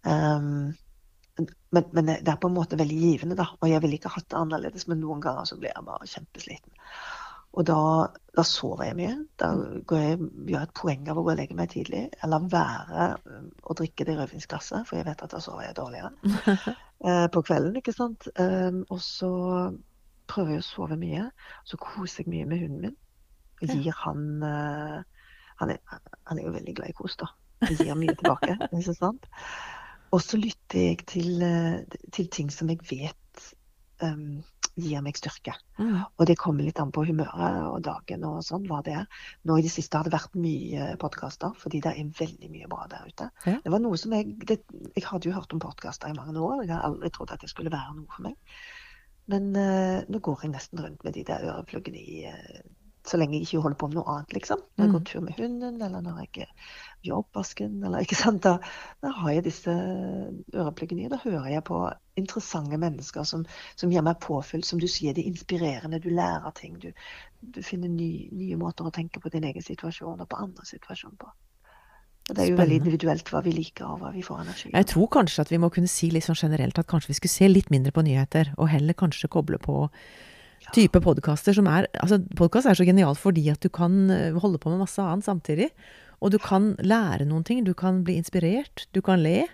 Um, 0.08 0.72
men, 1.74 1.88
men, 1.94 2.10
det 2.10 2.28
er 2.28 2.38
på 2.40 2.50
en 2.50 2.56
måte 2.56 2.78
veldig 2.80 2.98
givende, 2.98 3.38
da. 3.38 3.48
Og 3.60 3.70
jeg 3.70 3.82
ville 3.84 3.98
ikke 3.98 4.12
hatt 4.14 4.28
det 4.30 4.38
annerledes, 4.38 4.86
men 4.90 5.00
noen 5.02 5.22
ganger 5.24 5.48
så 5.48 5.58
blir 5.60 5.72
jeg 5.72 5.86
bare 5.86 6.08
kjempesliten. 6.10 6.76
Og 7.58 7.66
da, 7.66 7.80
da 8.38 8.44
sover 8.46 8.86
jeg 8.86 8.96
mye. 9.00 9.14
Da 9.40 9.50
går 9.90 10.02
jeg, 10.04 10.18
gjør 10.52 10.66
et 10.68 10.74
poeng 10.78 11.08
av 11.10 11.18
å 11.18 11.24
gå 11.26 11.32
og 11.32 11.38
legge 11.40 11.56
meg 11.58 11.72
tidlig. 11.72 12.04
Jeg 12.14 12.30
lar 12.30 12.46
være 12.52 13.08
å 13.66 13.76
drikke 13.78 14.06
det 14.06 14.16
rødvinsglasset, 14.20 14.86
for 14.86 15.00
jeg 15.00 15.08
vet 15.08 15.24
at 15.26 15.34
da 15.34 15.42
sover 15.42 15.66
jeg 15.66 15.78
dårligere 15.80 16.12
eh, 16.70 17.26
på 17.34 17.42
kvelden. 17.42 17.78
ikke 17.80 17.96
sant? 17.96 18.28
Eh, 18.38 18.82
og 18.86 19.02
så 19.02 19.32
prøver 20.30 20.56
jeg 20.56 20.62
å 20.62 20.68
sove 20.68 20.98
mye. 21.00 21.26
Så 21.66 21.80
koser 21.82 22.22
jeg 22.22 22.30
mye 22.36 22.50
med 22.52 22.62
hunden 22.62 22.86
min. 22.86 22.98
Og 23.60 23.74
gir 23.74 23.98
han 24.06 24.28
eh, 24.46 25.00
han, 25.60 25.70
er, 25.74 25.80
han, 26.24 26.38
er, 26.38 26.44
jo 26.46 26.54
veldig 26.54 26.74
glad 26.78 26.92
i 26.92 26.96
kos, 26.96 27.18
da. 27.20 27.28
Jeg 27.68 27.82
gir 27.82 27.98
mye 27.98 28.14
tilbake. 28.16 28.56
ikke 28.78 28.96
sant? 28.96 29.26
Og 30.10 30.22
så 30.24 30.40
lytter 30.40 30.86
jeg 30.88 31.02
til, 31.10 31.42
uh, 31.42 32.00
til, 32.14 32.30
ting 32.32 32.50
som 32.54 32.70
jeg 32.72 32.80
vet 32.90 33.44
um, 34.02 34.40
gir 34.80 35.02
meg 35.04 35.18
styrke. 35.18 35.54
Mm. 35.78 36.02
Og 36.18 36.26
det 36.28 36.38
kommer 36.40 36.64
litt 36.64 36.80
an 36.82 36.92
på 36.94 37.04
humøret 37.08 37.60
og 37.66 37.80
dagen 37.84 38.24
og 38.28 38.40
sånn, 38.46 38.66
hva 38.70 38.80
det 38.86 38.96
er. 39.02 39.22
Nå 39.48 39.58
i 39.58 39.64
det 39.66 39.72
siste 39.72 39.98
har 39.98 40.08
det 40.08 40.14
vært 40.14 40.36
mye 40.40 40.92
podkaster, 41.00 41.54
fordi 41.58 41.82
det 41.84 41.94
er 41.94 42.12
veldig 42.20 42.50
mye 42.52 42.70
bra 42.70 42.86
der 42.90 43.08
ute. 43.08 43.30
Ja. 43.46 43.58
Det 43.64 43.74
var 43.74 43.82
noe 43.84 44.00
som 44.00 44.14
jeg 44.16 44.36
det, 44.46 44.60
Jeg 44.96 45.06
hadde 45.06 45.30
jo 45.30 45.36
hørt 45.36 45.54
om 45.54 45.62
podkaster 45.62 46.10
i 46.10 46.16
mange 46.16 46.38
år, 46.40 46.64
jeg 46.64 46.74
har 46.74 46.86
aldri 46.88 47.12
trodd 47.14 47.34
at 47.34 47.42
det 47.44 47.50
skulle 47.52 47.72
være 47.72 47.96
noe 47.98 48.10
for 48.14 48.28
meg. 48.28 48.38
Men 49.30 49.50
uh, 49.54 50.02
nå 50.10 50.18
går 50.18 50.46
jeg 50.46 50.54
nesten 50.56 50.82
rundt 50.82 51.02
med 51.06 51.14
de 51.14 51.26
der 51.26 51.46
ørepluggene 51.52 52.00
i 52.00 52.22
uh, 52.30 52.60
så 53.06 53.16
lenge 53.16 53.38
jeg 53.38 53.48
ikke 53.48 53.62
holder 53.64 53.78
på 53.80 53.88
med 53.88 53.96
noe 53.98 54.12
annet, 54.12 54.34
liksom. 54.36 54.62
Når 54.76 54.84
jeg 54.84 54.92
går 54.92 55.00
mm. 55.00 55.06
tur 55.08 55.22
med 55.24 55.38
hunden, 55.40 55.82
eller 55.86 56.02
når 56.04 56.18
jeg 56.20 56.48
gjør 57.06 57.22
oppvasken, 57.22 57.78
eller 57.84 58.04
ikke 58.04 58.18
sant. 58.18 58.42
Da, 58.44 58.56
da 59.04 59.12
har 59.20 59.34
jeg 59.34 59.46
disse 59.48 59.72
ørepluggene 59.72 61.06
i. 61.06 61.10
Da 61.12 61.20
hører 61.22 61.50
jeg 61.54 61.64
på 61.68 61.82
interessante 62.20 62.78
mennesker 62.80 63.26
som, 63.28 63.44
som 63.80 63.92
gir 63.92 64.04
meg 64.06 64.20
påfyll. 64.24 64.64
Som 64.66 64.82
du 64.82 64.88
sier, 64.90 65.16
de 65.16 65.24
inspirerende. 65.28 66.02
Du 66.02 66.10
lærer 66.12 66.50
ting. 66.56 66.78
Du, 66.82 66.90
du 67.40 67.62
finner 67.66 67.92
ny, 67.92 68.28
nye 68.36 68.58
måter 68.60 68.88
å 68.88 68.94
tenke 68.94 69.22
på 69.22 69.32
din 69.32 69.46
egen 69.48 69.64
situasjon 69.64 70.20
og 70.20 70.28
på 70.28 70.40
andre 70.40 70.66
situasjoner 70.68 71.20
på. 71.20 71.32
Og 72.30 72.36
det 72.36 72.44
er 72.44 72.50
jo 72.50 72.54
Spennende. 72.54 72.62
veldig 72.62 72.76
individuelt 72.84 73.30
hva 73.32 73.40
vi 73.42 73.52
liker 73.56 73.86
og 73.88 74.02
hva 74.02 74.10
vi 74.14 74.22
får 74.22 74.42
energi 74.44 74.68
av. 74.70 74.76
Jeg 74.78 74.90
tror 74.92 75.08
kanskje 75.16 75.44
at 75.44 75.50
vi 75.50 75.58
må 75.58 75.70
kunne 75.74 75.90
si 75.90 76.12
litt 76.14 76.26
sånn 76.28 76.38
generelt 76.38 76.78
at 76.78 76.90
kanskje 76.90 77.10
vi 77.10 77.16
skulle 77.18 77.32
se 77.32 77.48
litt 77.50 77.72
mindre 77.74 77.94
på 77.96 78.04
nyheter, 78.06 78.52
og 78.60 78.70
heller 78.70 78.94
kanskje 78.94 79.30
koble 79.32 79.58
på 79.62 79.88
type 80.76 81.00
podkaster 81.02 81.56
som 81.56 81.66
er 81.72 81.88
Altså, 81.98 82.20
podkast 82.36 82.68
er 82.68 82.76
så 82.78 82.86
genialt 82.86 83.18
fordi 83.18 83.48
at 83.50 83.62
du 83.64 83.70
kan 83.72 84.10
eh, 84.12 84.36
holde 84.36 84.60
på 84.60 84.70
med 84.70 84.82
masse 84.84 85.02
annet 85.02 85.26
samtidig. 85.26 85.70
Og 86.20 86.34
du 86.34 86.38
kan 86.42 86.74
lære 86.84 87.26
noen 87.28 87.46
ting. 87.46 87.64
Du 87.64 87.72
kan 87.76 88.02
bli 88.04 88.18
inspirert. 88.20 88.86
Du 88.94 89.00
kan 89.04 89.22
le. 89.24 89.46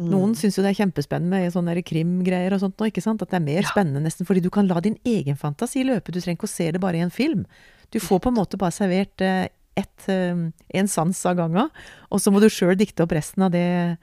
Mm. 0.00 0.08
Noen 0.14 0.34
syns 0.38 0.56
jo 0.56 0.64
det 0.64 0.72
er 0.72 0.78
kjempespennende 0.78 1.42
med 1.42 1.52
sånne 1.52 1.74
krimgreier 1.84 2.54
og 2.56 2.62
sånt 2.62 2.80
ikke 2.86 3.04
sant? 3.04 3.20
At 3.20 3.32
det 3.32 3.40
er 3.40 3.44
mer 3.44 3.60
ja. 3.60 3.68
spennende 3.68 4.00
nesten 4.06 4.28
fordi 4.28 4.40
du 4.44 4.48
kan 4.54 4.68
la 4.70 4.80
din 4.80 4.96
egen 5.04 5.36
fantasi 5.36 5.84
løpe. 5.84 6.14
Du 6.14 6.20
trenger 6.20 6.38
ikke 6.38 6.48
å 6.48 6.54
se 6.54 6.70
det 6.72 6.80
bare 6.82 7.00
i 7.00 7.04
en 7.04 7.12
film. 7.12 7.44
Du 7.92 8.00
får 8.00 8.22
på 8.24 8.32
en 8.32 8.38
måte 8.38 8.60
bare 8.60 8.72
servert 8.72 9.20
eh, 9.24 9.50
ett, 9.76 10.08
eh, 10.08 10.48
en 10.80 10.88
sans 10.88 11.26
av 11.26 11.36
gangen, 11.36 11.70
og 12.08 12.22
så 12.22 12.32
må 12.32 12.40
du 12.40 12.48
sjøl 12.52 12.76
dikte 12.78 13.04
opp 13.04 13.14
resten 13.16 13.44
av 13.46 13.52
det. 13.54 13.98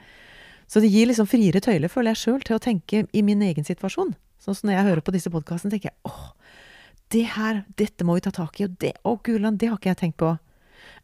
Så 0.67 0.83
det 0.83 0.91
gir 0.91 1.07
liksom 1.07 1.29
friere 1.29 1.61
tøyler, 1.63 1.91
føler 1.91 2.13
jeg 2.13 2.23
sjøl, 2.23 2.41
til 2.43 2.57
å 2.57 2.63
tenke 2.63 3.05
i 3.15 3.23
min 3.23 3.43
egen 3.45 3.67
situasjon. 3.67 4.11
Sånn 4.43 4.57
som 4.57 4.69
når 4.69 4.77
jeg 4.77 4.87
hører 4.89 5.05
på 5.07 5.13
disse 5.15 5.31
podkastene, 5.31 5.71
tenker 5.73 5.93
jeg 5.93 6.11
åh, 6.11 6.33
det 7.15 7.23
her, 7.37 7.63
dette 7.79 8.03
må 8.03 8.17
vi 8.17 8.25
ta 8.25 8.33
tak 8.35 8.59
i, 8.59 8.67
og 8.67 8.75
det, 8.83 8.97
å 9.07 9.15
gudland, 9.23 9.59
det 9.61 9.71
har 9.71 9.79
ikke 9.79 9.93
jeg 9.93 10.01
tenkt 10.03 10.19
på. 10.19 10.33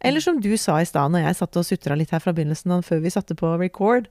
Eller 0.03 0.23
som 0.23 0.39
du 0.43 0.51
sa 0.59 0.79
i 0.81 0.87
stad, 0.87 1.13
når 1.13 1.27
jeg 1.27 1.39
satt 1.39 1.59
og 1.59 1.67
sutra 1.67 1.95
litt 1.95 2.11
her 2.11 2.23
fra 2.23 2.33
begynnelsen 2.35 2.83
før 2.83 3.03
vi 3.03 3.13
satte 3.13 3.37
på 3.39 3.53
record, 3.61 4.09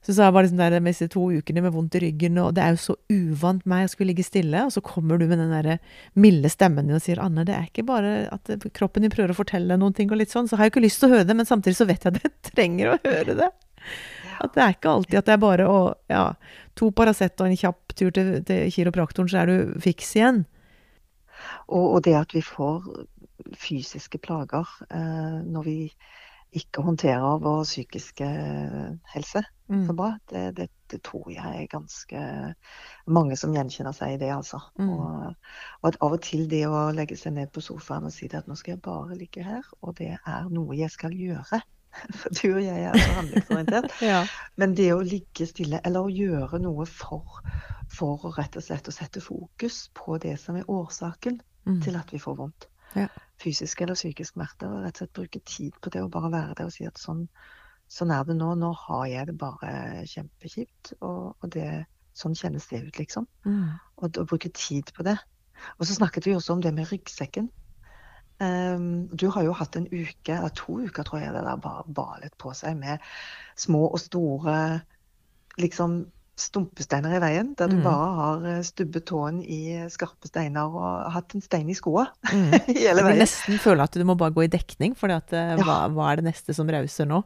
så 0.00 0.14
sa 0.16 0.26
jeg 0.26 0.32
bare 0.32 0.46
liksom 0.46 0.60
der 0.60 0.80
med 0.80 0.94
disse 0.94 1.10
to 1.12 1.26
ukene 1.28 1.60
med 1.60 1.74
vondt 1.74 1.98
i 1.98 2.00
ryggen, 2.06 2.38
og 2.40 2.54
det 2.56 2.62
er 2.64 2.72
jo 2.72 2.80
så 2.80 2.94
uvant 3.12 3.66
meg 3.68 3.84
å 3.84 3.90
skulle 3.92 4.14
ligge 4.14 4.24
stille, 4.24 4.62
og 4.64 4.72
så 4.72 4.80
kommer 4.84 5.20
du 5.20 5.26
med 5.28 5.42
den 5.42 5.52
derre 5.52 5.76
milde 6.16 6.48
stemmen 6.52 6.88
din 6.88 6.96
og 6.96 7.04
sier 7.04 7.20
'Anne, 7.20 7.44
det 7.44 7.54
er 7.54 7.68
ikke 7.68 7.84
bare 7.90 8.14
at 8.32 8.48
kroppen 8.72 9.04
din 9.04 9.12
prøver 9.12 9.34
å 9.34 9.40
fortelle 9.42 9.76
noen 9.76 9.92
ting', 9.92 10.10
og 10.10 10.16
litt 10.22 10.32
sånn, 10.32 10.48
så 10.48 10.56
har 10.56 10.66
jeg 10.66 10.72
ikke 10.72 10.86
lyst 10.86 11.04
til 11.04 11.10
å 11.10 11.18
høre 11.18 11.28
det, 11.28 11.36
men 11.36 11.48
samtidig 11.48 11.76
så 11.76 11.88
vet 11.90 12.04
jeg 12.04 12.16
at 12.16 12.22
jeg 12.24 12.32
trenger 12.54 12.94
å 12.94 13.00
høre 13.04 13.36
det. 13.44 13.50
At 14.40 14.54
det 14.56 14.62
er 14.64 14.72
ikke 14.72 14.94
alltid 14.96 15.18
at 15.20 15.28
det 15.28 15.36
er 15.36 15.44
bare 15.44 15.68
å 15.68 15.78
Ja, 16.08 16.24
to 16.74 16.90
Paracet 16.96 17.36
og 17.40 17.50
en 17.50 17.60
kjapp 17.60 17.92
tur 17.92 18.10
til, 18.10 18.40
til 18.48 18.72
kiropraktoren, 18.72 19.28
så 19.28 19.42
er 19.42 19.52
du 19.52 19.80
fiks 19.84 20.16
igjen. 20.16 20.46
Og, 21.68 21.84
og, 21.84 21.98
det 22.08 22.16
at 22.16 22.32
vi 22.32 22.40
får 22.44 22.88
fysiske 23.58 24.20
plager 24.22 24.68
eh, 24.90 25.38
når 25.46 25.66
vi 25.66 25.78
ikke 26.56 26.82
håndterer 26.82 27.38
vår 27.42 27.62
psykiske 27.62 28.26
helse 29.12 29.42
mm. 29.70 29.84
så 29.86 29.94
bra. 29.94 30.10
Det, 30.30 30.44
det, 30.56 30.68
det, 30.90 31.02
tror 31.06 31.30
jeg 31.30 31.62
er 31.62 31.70
ganske 31.70 32.22
mange 33.06 33.36
som 33.38 33.54
gjenkjenner 33.54 33.94
seg 33.96 34.16
i 34.16 34.20
det, 34.22 34.32
altså. 34.34 34.58
Mm. 34.78 34.88
Og, 34.90 35.34
og, 35.80 35.90
at 35.92 36.00
av 36.02 36.16
og 36.16 36.22
til 36.26 36.48
det 36.50 36.64
å 36.66 36.88
legge 36.94 37.18
seg 37.18 37.36
ned 37.38 37.52
på 37.54 37.62
sofaen 37.64 38.08
og 38.08 38.14
si 38.14 38.30
at 38.34 38.50
nå 38.50 38.58
skal 38.58 38.74
jeg 38.74 38.82
bare 38.86 39.18
ligge 39.18 39.46
her, 39.46 39.66
og 39.80 39.94
det 40.00 40.16
er 40.18 40.50
noe 40.50 40.78
jeg 40.78 40.90
skal 40.94 41.14
gjøre. 41.14 41.62
For 42.18 42.34
du 42.34 42.44
og 42.56 42.62
jeg 42.62 42.84
er 42.86 42.98
så 42.98 43.14
handlingsorientert. 43.20 43.94
ja. 44.12 44.20
Men 44.58 44.74
det 44.78 44.92
å 44.94 45.00
ligge 45.06 45.46
stille, 45.46 45.82
eller 45.86 46.06
å 46.06 46.12
gjøre 46.12 46.60
noe 46.62 46.86
for, 46.86 47.40
for 47.90 48.30
rett 48.36 48.58
og 48.58 48.66
slett 48.66 48.90
å 48.90 48.94
sette 48.94 49.22
fokus 49.22 49.88
på 49.98 50.18
det 50.22 50.36
som 50.38 50.58
er 50.58 50.70
årsaken 50.70 51.40
mm. 51.66 51.80
til 51.86 51.98
at 51.98 52.14
vi 52.14 52.22
får 52.22 52.38
vondt. 52.42 52.70
Ja 52.98 53.10
fysisk 53.40 53.80
eller 53.80 53.98
psykisk 53.98 54.34
smerte. 54.34 54.68
Og 54.68 54.84
rett 54.84 54.96
og 54.96 55.04
slett 55.04 55.16
bruke 55.16 55.42
tid 55.48 55.78
på 55.80 55.92
det 55.94 56.04
og 56.04 56.12
bare 56.14 56.32
være 56.34 56.58
der 56.58 56.70
og 56.70 56.74
si 56.74 56.86
at 56.88 57.00
sånn, 57.00 57.26
sånn 57.90 58.12
er 58.14 58.26
det 58.28 58.36
nå. 58.38 58.52
Nå 58.60 58.72
har 58.86 59.06
jeg 59.10 59.30
det 59.30 59.38
bare 59.40 59.72
kjempekjipt. 60.10 60.94
Og, 61.00 61.32
og 61.40 61.54
det, 61.56 61.68
sånn 62.16 62.36
kjennes 62.38 62.68
det 62.70 62.84
ut, 62.88 63.00
liksom. 63.00 63.28
Mm. 63.46 63.78
Og, 64.00 64.10
og 64.10 64.28
bruke 64.32 64.52
tid 64.56 64.92
på 64.96 65.06
det. 65.06 65.16
Og 65.78 65.86
så 65.86 65.96
snakket 65.96 66.28
vi 66.28 66.36
også 66.36 66.56
om 66.56 66.62
det 66.64 66.72
med 66.76 66.88
ryggsekken. 66.90 67.50
Um, 68.40 69.08
du 69.12 69.26
har 69.28 69.44
jo 69.44 69.52
hatt 69.52 69.76
en 69.76 69.88
uke, 69.92 70.32
eller 70.32 70.52
to 70.56 70.78
uker 70.80 71.04
tror 71.04 71.20
jeg 71.20 71.34
det 71.34 71.42
der 71.44 71.60
bare 71.60 71.84
balet 71.92 72.32
på 72.40 72.54
seg 72.56 72.78
med 72.80 73.02
små 73.60 73.82
og 73.90 74.00
store 74.00 74.54
liksom 75.60 76.06
stumpesteiner 76.40 77.16
i 77.16 77.20
veien, 77.22 77.52
der 77.58 77.70
du 77.70 77.76
mm. 77.78 77.84
bare 77.84 78.08
har 78.18 78.46
eh, 78.50 78.60
stubbet 78.66 79.06
tåen 79.10 79.40
i 79.44 79.60
skarpe 79.92 80.30
steiner 80.30 80.72
og 80.72 81.10
hatt 81.14 81.36
en 81.36 81.44
stein 81.44 81.70
i 81.70 81.76
skoa 81.76 82.06
mm. 82.32 82.54
hele 82.72 83.04
veien. 83.04 83.20
Du 83.20 83.24
nesten 83.24 83.60
føler 83.62 83.84
at 83.86 83.96
du 83.96 84.06
må 84.08 84.16
bare 84.20 84.34
gå 84.36 84.46
i 84.46 84.52
dekning, 84.52 84.96
for 84.98 85.12
eh, 85.12 85.20
ja. 85.32 85.58
hva, 85.62 85.82
hva, 85.94 86.10
er 86.10 86.20
det 86.20 86.30
neste 86.30 86.56
som 86.56 86.70
rauser 86.70 87.08
nå? 87.10 87.22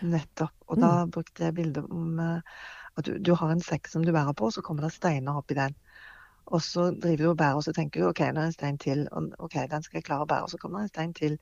Nettopp. 0.00 0.56
Og 0.70 0.78
mm. 0.78 0.84
da 0.84 0.92
brukte 1.18 1.46
jeg 1.46 1.56
bildet 1.56 1.86
om 1.90 2.20
at 2.20 3.06
du, 3.06 3.16
du, 3.18 3.32
har 3.38 3.52
en 3.52 3.62
sekk 3.64 3.88
som 3.90 4.04
du 4.04 4.12
bærer 4.14 4.36
på, 4.36 4.48
og 4.48 4.56
så 4.56 4.64
kommer 4.64 4.86
det 4.86 4.94
steiner 4.96 5.38
oppi 5.40 5.56
den. 5.58 5.76
Og 6.50 6.62
så 6.62 6.90
driver 6.90 7.22
du 7.22 7.30
og 7.30 7.36
bærer, 7.38 7.58
og 7.58 7.64
så 7.64 7.72
tenker 7.72 8.02
du 8.02 8.08
OK, 8.08 8.22
nå 8.26 8.40
er 8.40 8.40
det 8.40 8.48
en 8.50 8.56
stein 8.56 8.78
til. 8.82 9.04
Og, 9.12 9.30
OK, 9.38 9.54
den 9.70 9.84
skal 9.86 10.00
jeg 10.00 10.06
klare 10.08 10.26
å 10.26 10.30
bære. 10.30 10.46
Og 10.46 10.52
så 10.54 10.58
kommer 10.58 10.80
det 10.80 10.88
en 10.88 10.94
stein 10.94 11.12
til. 11.14 11.36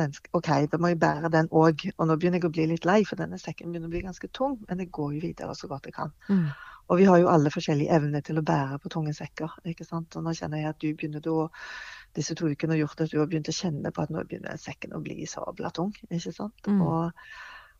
Den, 0.00 0.14
OK, 0.36 0.50
da 0.70 0.78
må 0.80 0.90
jeg 0.92 1.00
bære 1.02 1.30
den 1.32 1.48
òg. 1.52 1.86
Og 1.96 2.08
nå 2.08 2.16
begynner 2.18 2.40
jeg 2.40 2.48
å 2.48 2.54
bli 2.54 2.68
litt 2.70 2.86
lei, 2.88 3.00
for 3.08 3.20
denne 3.20 3.38
sekken 3.40 3.72
begynner 3.72 3.90
å 3.90 3.94
bli 3.94 4.04
ganske 4.06 4.30
tung. 4.34 4.58
Men 4.68 4.82
jeg 4.82 4.92
går 4.94 5.16
jo 5.16 5.24
videre 5.24 5.56
så 5.58 5.70
godt 5.70 5.88
jeg 5.90 5.96
kan. 5.96 6.14
Mm. 6.28 6.48
Og 6.92 7.00
vi 7.00 7.06
har 7.08 7.20
jo 7.22 7.30
alle 7.32 7.52
forskjellige 7.52 7.96
evner 7.96 8.24
til 8.24 8.38
å 8.38 8.44
bære 8.44 8.78
på 8.82 8.92
tunge 8.92 9.14
sekker. 9.16 9.56
ikke 9.70 9.86
sant? 9.88 10.16
Og 10.16 10.26
nå 10.26 10.34
kjenner 10.36 10.60
jeg 10.60 10.74
at 10.74 10.80
du 10.82 10.90
begynner 10.92 11.24
da 11.24 11.48
disse 12.14 12.36
to 12.38 12.50
ukene 12.50 12.76
har 12.76 12.82
gjort 12.84 13.00
at 13.00 13.12
du 13.12 13.18
har 13.18 13.30
begynt 13.30 13.50
å 13.50 13.56
kjenne 13.56 13.90
på 13.90 14.04
at 14.04 14.12
nå 14.12 14.22
begynner 14.28 14.60
sekken 14.60 14.94
å 14.94 15.02
bli 15.04 15.26
sabla 15.30 15.72
tung. 15.74 15.94
ikke 16.10 16.34
sant? 16.36 16.68
Mm. 16.68 16.82
Og, 16.84 17.28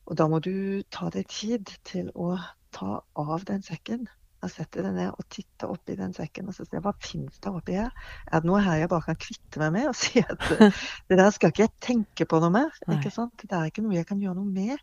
og 0.09 0.19
da 0.21 0.29
må 0.31 0.41
du 0.45 0.83
ta 0.91 1.11
deg 1.13 1.29
tid 1.31 1.75
til 1.85 2.11
å 2.15 2.35
ta 2.75 3.01
av 3.21 3.45
den 3.49 3.63
sekken 3.63 4.09
og 4.45 4.59
jeg 4.59 4.71
deg 4.77 4.91
ned 4.93 5.11
og 5.13 5.27
titter 5.33 5.73
oppi 5.73 5.97
den 5.99 6.15
sekken 6.17 6.51
og 6.51 6.57
så 6.57 6.67
se 6.69 6.81
hva 6.85 6.93
finnes 7.03 7.41
det 7.43 7.53
oppi 7.53 7.79
her. 7.79 7.93
Er 8.31 8.43
det 8.45 8.51
noe 8.51 8.63
her 8.65 8.83
jeg 8.83 8.91
bare 8.93 9.09
kan 9.09 9.21
kvitte 9.21 9.63
meg 9.63 9.75
med 9.79 9.91
og 9.91 9.97
si 9.99 10.23
at 10.23 10.49
det 11.11 11.21
der 11.21 11.31
skal 11.35 11.53
ikke 11.53 11.67
jeg 11.67 11.75
tenke 11.85 12.29
på 12.29 12.41
noe 12.43 12.53
mer? 12.55 12.77
ikke 12.99 13.13
sant? 13.15 13.45
Det 13.45 13.57
er 13.57 13.71
ikke 13.71 13.85
noe 13.87 13.97
jeg 13.97 14.09
kan 14.11 14.21
gjøre 14.23 14.39
noe 14.39 14.51
med. 14.51 14.77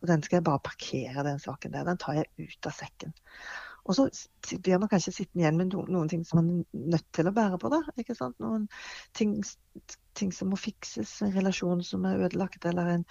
Og 0.00 0.08
den 0.08 0.22
skal 0.24 0.38
jeg 0.38 0.46
bare 0.46 0.62
parkere, 0.64 1.24
den 1.26 1.42
saken 1.42 1.74
der. 1.74 1.84
Den 1.84 2.00
tar 2.00 2.16
jeg 2.16 2.30
ut 2.40 2.68
av 2.68 2.72
sekken. 2.72 3.12
Og 3.88 3.96
så 3.96 4.06
blir 4.60 4.80
man 4.80 4.88
kanskje 4.88 5.12
sittende 5.12 5.44
igjen 5.44 5.58
med 5.58 5.72
noen, 5.72 5.88
noen 5.92 6.10
ting 6.10 6.24
som 6.26 6.40
man 6.40 6.50
er 6.60 6.90
nødt 6.94 7.06
til 7.16 7.28
å 7.28 7.34
bære 7.36 7.60
på. 7.60 7.70
da, 7.72 7.80
ikke 8.00 8.16
sant? 8.16 8.36
Noen 8.42 8.66
ting, 9.16 9.38
ting 10.18 10.32
som 10.36 10.52
må 10.52 10.58
fikses, 10.60 11.16
en 11.24 11.34
relasjon 11.36 11.82
som 11.86 12.04
er 12.08 12.26
ødelagt, 12.26 12.64
eller 12.68 12.94
en, 12.96 13.06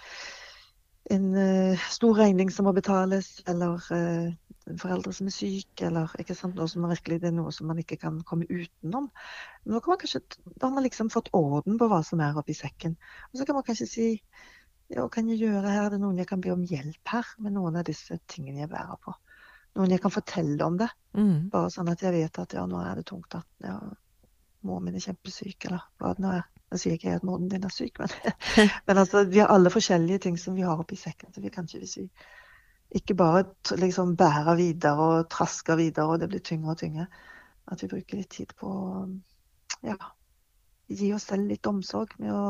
en 1.10 1.26
uh, 1.34 1.88
stor 1.90 2.18
regning 2.18 2.52
som 2.54 2.68
må 2.68 2.74
betales, 2.76 3.32
eller 3.50 3.82
uh, 3.90 4.30
en 4.70 4.80
forelder 4.80 5.16
som 5.16 5.30
er 5.30 5.34
syk, 5.34 5.82
eller 5.86 6.12
ikke 6.22 6.36
sant, 6.38 6.54
noe 6.58 6.70
som 6.70 6.86
virkelig 6.86 7.20
det 7.22 7.30
er 7.30 7.36
noe 7.36 7.52
som 7.54 7.70
man 7.70 7.80
ikke 7.82 7.98
kan 8.02 8.20
komme 8.28 8.48
utenom. 8.50 9.10
Nå 9.66 9.80
kan 9.82 9.94
man 9.94 10.00
kanskje, 10.02 10.22
Da 10.54 10.68
har 10.68 10.76
man 10.76 10.86
liksom 10.86 11.10
fått 11.12 11.32
orden 11.36 11.78
på 11.80 11.90
hva 11.90 12.02
som 12.06 12.22
er 12.22 12.38
oppi 12.38 12.56
sekken. 12.56 12.96
Og 13.32 13.40
så 13.40 13.48
kan 13.48 13.58
man 13.58 13.66
kanskje 13.66 13.88
si 13.90 14.08
ja, 14.90 15.02
hva 15.04 15.10
kan 15.12 15.28
jeg 15.30 15.42
gjøre 15.44 15.70
her? 15.70 15.84
Er 15.86 15.94
det 15.94 16.00
noen 16.02 16.18
jeg 16.18 16.30
kan 16.30 16.42
be 16.42 16.50
om 16.54 16.62
hjelp 16.66 17.12
her 17.12 17.34
med 17.38 17.54
noen 17.54 17.78
av 17.78 17.86
disse 17.86 18.16
tingene 18.30 18.64
jeg 18.64 18.72
bærer 18.72 18.98
på? 19.04 19.14
noen 19.78 19.94
jeg 19.94 20.02
kan 20.02 20.12
fortelle 20.14 20.66
om 20.66 20.78
det. 20.80 20.88
Mm. 21.16 21.50
Bare 21.52 21.70
sånn 21.72 21.90
at 21.92 22.02
jeg 22.04 22.14
vet 22.16 22.40
at 22.42 22.56
ja, 22.56 22.64
nå 22.68 22.80
er 22.82 23.00
det 23.00 23.06
tungt. 23.10 23.36
at 23.38 23.66
Ja, 23.66 23.78
Mor 24.66 24.82
min 24.84 24.96
er 24.98 25.00
kjempesyk, 25.00 25.64
eller 25.70 25.86
hva 25.96 26.12
det 26.16 26.24
nå 26.24 26.32
er. 26.36 26.48
Jeg 26.70 26.80
sier 26.80 26.98
ikke 26.98 27.14
at 27.18 27.24
moren 27.26 27.48
din 27.50 27.64
er 27.66 27.72
syk, 27.74 27.98
men, 27.98 28.12
men 28.86 29.00
altså, 29.02 29.24
vi 29.26 29.40
har 29.42 29.50
alle 29.50 29.72
forskjellige 29.74 30.18
ting 30.26 30.38
som 30.38 30.54
vi 30.54 30.66
har 30.66 30.78
oppi 30.78 30.96
sekken. 30.96 31.32
Så 31.34 31.42
vi 31.42 31.50
kan 31.50 31.66
ikke, 31.66 31.82
hvis 31.82 31.96
vi 31.98 32.06
ikke 33.00 33.14
bare 33.14 33.44
liksom 33.78 34.16
bærer 34.16 34.54
videre 34.58 35.08
og 35.08 35.28
trasker 35.30 35.76
videre, 35.76 36.06
og 36.06 36.20
det 36.20 36.28
blir 36.30 36.42
tyngre 36.46 36.74
og 36.74 36.78
tyngre, 36.78 37.06
at 37.70 37.82
vi 37.82 37.90
bruker 37.90 38.18
litt 38.18 38.30
tid 38.34 38.54
på 38.58 38.70
å 38.70 39.04
ja, 39.86 39.96
gi 40.90 41.12
oss 41.14 41.28
selv 41.30 41.50
litt 41.50 41.66
omsorg 41.70 42.14
med 42.18 42.34
å, 42.34 42.44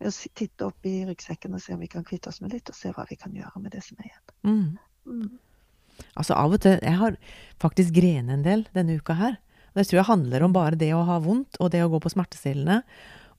med 0.00 0.10
å 0.10 0.14
titte 0.38 0.66
opp 0.66 0.86
i 0.86 0.98
ryggsekken 1.08 1.54
og 1.54 1.62
se 1.62 1.74
om 1.74 1.82
vi 1.82 1.90
kan 1.90 2.06
kvitte 2.06 2.30
oss 2.32 2.42
med 2.42 2.54
litt, 2.54 2.70
og 2.70 2.78
se 2.78 2.90
hva 2.94 3.06
vi 3.10 3.18
kan 3.20 3.34
gjøre 3.34 3.62
med 3.62 3.74
det 3.74 3.82
som 3.86 4.00
er 4.02 4.10
igjen. 4.10 4.26
Mm. 4.46 4.78
Mm. 5.06 6.02
Altså 6.18 6.34
av 6.36 6.52
og 6.52 6.60
til 6.60 6.80
Jeg 6.82 6.98
har 7.00 7.14
faktisk 7.62 7.94
grenet 7.96 8.34
en 8.34 8.44
del 8.44 8.66
denne 8.74 8.98
uka 8.98 9.14
her. 9.16 9.38
Det 9.76 9.84
tror 9.90 10.00
jeg 10.00 10.08
handler 10.10 10.42
om 10.46 10.52
bare 10.56 10.78
det 10.80 10.90
å 10.96 11.04
ha 11.04 11.20
vondt, 11.22 11.58
og 11.60 11.70
det 11.74 11.82
å 11.84 11.90
gå 11.92 12.00
på 12.02 12.12
smertestillende, 12.14 12.80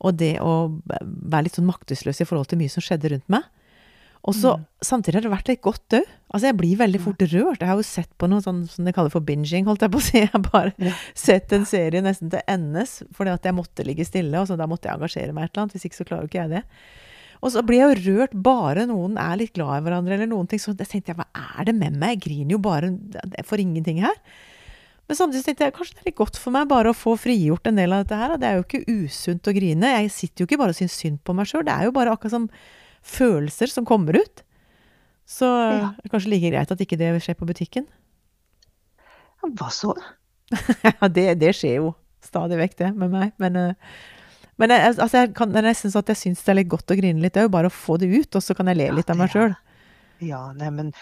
og 0.06 0.18
det 0.22 0.36
å 0.44 0.54
være 0.86 1.48
litt 1.48 1.58
sånn 1.58 1.66
maktesløs 1.70 2.22
i 2.22 2.28
forhold 2.30 2.52
til 2.52 2.60
mye 2.62 2.70
som 2.70 2.84
skjedde 2.86 3.10
rundt 3.16 3.30
meg. 3.34 3.48
Og 4.28 4.34
så 4.36 4.58
Mm. 4.58 4.64
samtidig 4.84 5.14
har 5.16 5.22
det 5.24 5.32
vært 5.32 5.48
litt 5.48 5.62
godt 5.62 5.94
òg. 5.94 6.04
Altså, 6.34 6.46
jeg 6.50 6.58
blir 6.58 6.76
veldig 6.78 7.00
fort 7.00 7.18
rørt. 7.32 7.60
Jeg 7.62 7.68
har 7.70 7.78
jo 7.78 7.86
sett 7.86 8.10
på 8.20 8.28
noe 8.28 8.42
sånn 8.42 8.68
som 8.68 8.84
de 8.84 8.92
kaller 8.92 9.10
for 9.14 9.22
binging, 9.22 9.64
holdt 9.66 9.80
jeg 9.86 9.92
på 9.94 9.98
å 10.02 10.04
si. 10.04 10.18
Jeg 10.26 10.30
har 10.34 10.42
bare 10.42 10.74
Ja. 10.78 10.92
sett 11.16 11.54
en 11.54 11.64
serie 11.66 12.02
nesten 12.02 12.30
til 12.30 12.42
endes 12.48 13.04
fordi 13.16 13.32
at 13.34 13.44
jeg 13.44 13.54
måtte 13.56 13.86
ligge 13.86 14.04
stille, 14.06 14.36
og 14.42 14.48
så 14.50 14.58
da 14.58 14.68
måtte 14.68 14.90
jeg 14.90 14.98
engasjere 15.00 15.34
meg 15.34 15.46
et 15.46 15.52
eller 15.56 15.64
annet. 15.64 15.74
Hvis 15.78 15.86
ikke 15.88 16.00
så 16.02 16.08
klarer 16.10 16.22
jo 16.26 16.28
ikke 16.28 16.44
jeg 16.44 16.50
det. 16.50 16.64
Og 17.42 17.52
så 17.54 17.62
blir 17.64 17.78
jeg 17.80 18.04
jo 18.04 18.18
rørt 18.18 18.34
bare 18.44 18.86
noen 18.90 19.16
er 19.18 19.38
litt 19.38 19.54
glad 19.54 19.78
i 19.80 19.86
hverandre, 19.90 20.14
eller 20.18 20.28
noen 20.28 20.48
ting. 20.50 20.60
Så 20.60 20.76
jeg 20.76 20.88
tenkte 20.90 21.14
jeg, 21.14 21.18
hva 21.18 21.28
er 21.62 21.66
det 21.66 21.76
med 21.76 21.96
meg? 21.96 22.18
Jeg 22.20 22.26
griner 22.28 22.52
jo 22.52 22.58
bare 22.60 22.92
for 23.46 23.58
ingenting 23.58 24.02
her. 24.02 24.16
Men 25.08 25.16
samtidig 25.16 25.46
tenkte 25.48 25.64
jeg 25.70 25.74
kanskje 25.78 25.96
det 25.96 26.02
er 26.04 26.10
litt 26.10 26.18
godt 26.20 26.36
for 26.42 26.52
meg 26.52 26.68
bare 26.68 26.92
å 26.92 26.96
få 26.98 27.14
frigjort 27.20 27.70
en 27.70 27.78
del 27.80 27.94
av 27.96 28.02
dette 28.04 28.18
her. 28.20 28.34
og 28.36 28.42
Det 28.42 28.48
er 28.50 28.58
jo 28.58 28.66
ikke 28.66 28.82
usunt 29.06 29.48
å 29.48 29.54
grine. 29.56 29.92
Jeg 30.02 30.12
sitter 30.12 30.44
jo 30.44 30.48
ikke 30.50 30.60
bare 30.60 30.74
og 30.76 30.80
syns 30.82 30.98
synd 31.00 31.22
på 31.24 31.36
meg 31.38 31.48
sjøl. 31.48 31.64
Det 31.68 31.72
er 31.76 31.88
jo 31.88 31.94
bare 31.96 32.12
akkurat 32.12 32.34
som 32.36 32.50
følelser 33.08 33.72
som 33.72 33.88
kommer 33.88 34.20
ut. 34.20 34.44
Så 35.28 35.48
Ja. 35.48 35.94
det 35.96 36.06
er 36.10 36.12
kanskje 36.12 36.30
like 36.34 36.52
greit 36.52 36.72
at 36.72 36.80
ikke 36.84 36.98
det 37.00 37.14
skjer 37.24 37.36
på 37.40 37.48
butikken. 37.48 37.88
Ja, 39.44 39.50
Hva 39.50 39.70
så? 39.72 39.96
Ja, 40.84 41.08
det, 41.08 41.40
det 41.40 41.56
skjer 41.56 41.80
jo 41.82 41.96
stadig 42.24 42.58
vekk, 42.60 42.76
det, 42.80 42.92
med 42.96 43.12
meg. 43.12 43.32
Men, 43.40 43.56
eh, 43.56 43.74
men 44.60 44.72
jeg, 44.74 44.96
altså, 44.98 45.22
jeg 45.24 45.34
kan, 45.38 45.52
det 45.54 45.60
er 45.62 45.68
nesten 45.70 45.92
sånn 45.92 46.04
at 46.04 46.12
jeg 46.16 46.20
syns 46.24 46.44
det 46.44 46.52
er 46.52 46.60
litt 46.62 46.72
godt 46.72 46.92
å 46.92 46.98
grine 47.00 47.24
litt 47.24 47.36
òg. 47.40 47.52
Bare 47.54 47.72
å 47.72 47.74
få 47.74 47.96
det 48.02 48.08
ut, 48.12 48.36
og 48.36 48.44
så 48.44 48.56
kan 48.58 48.68
jeg 48.72 48.80
le 48.80 48.88
Ja, 48.92 48.96
litt 49.00 49.10
av 49.12 49.20
meg 49.20 49.30
er 49.30 49.36
sjøl. 49.36 49.56
Ja, 50.24 50.40
nei, 50.58 50.70
men 50.74 50.94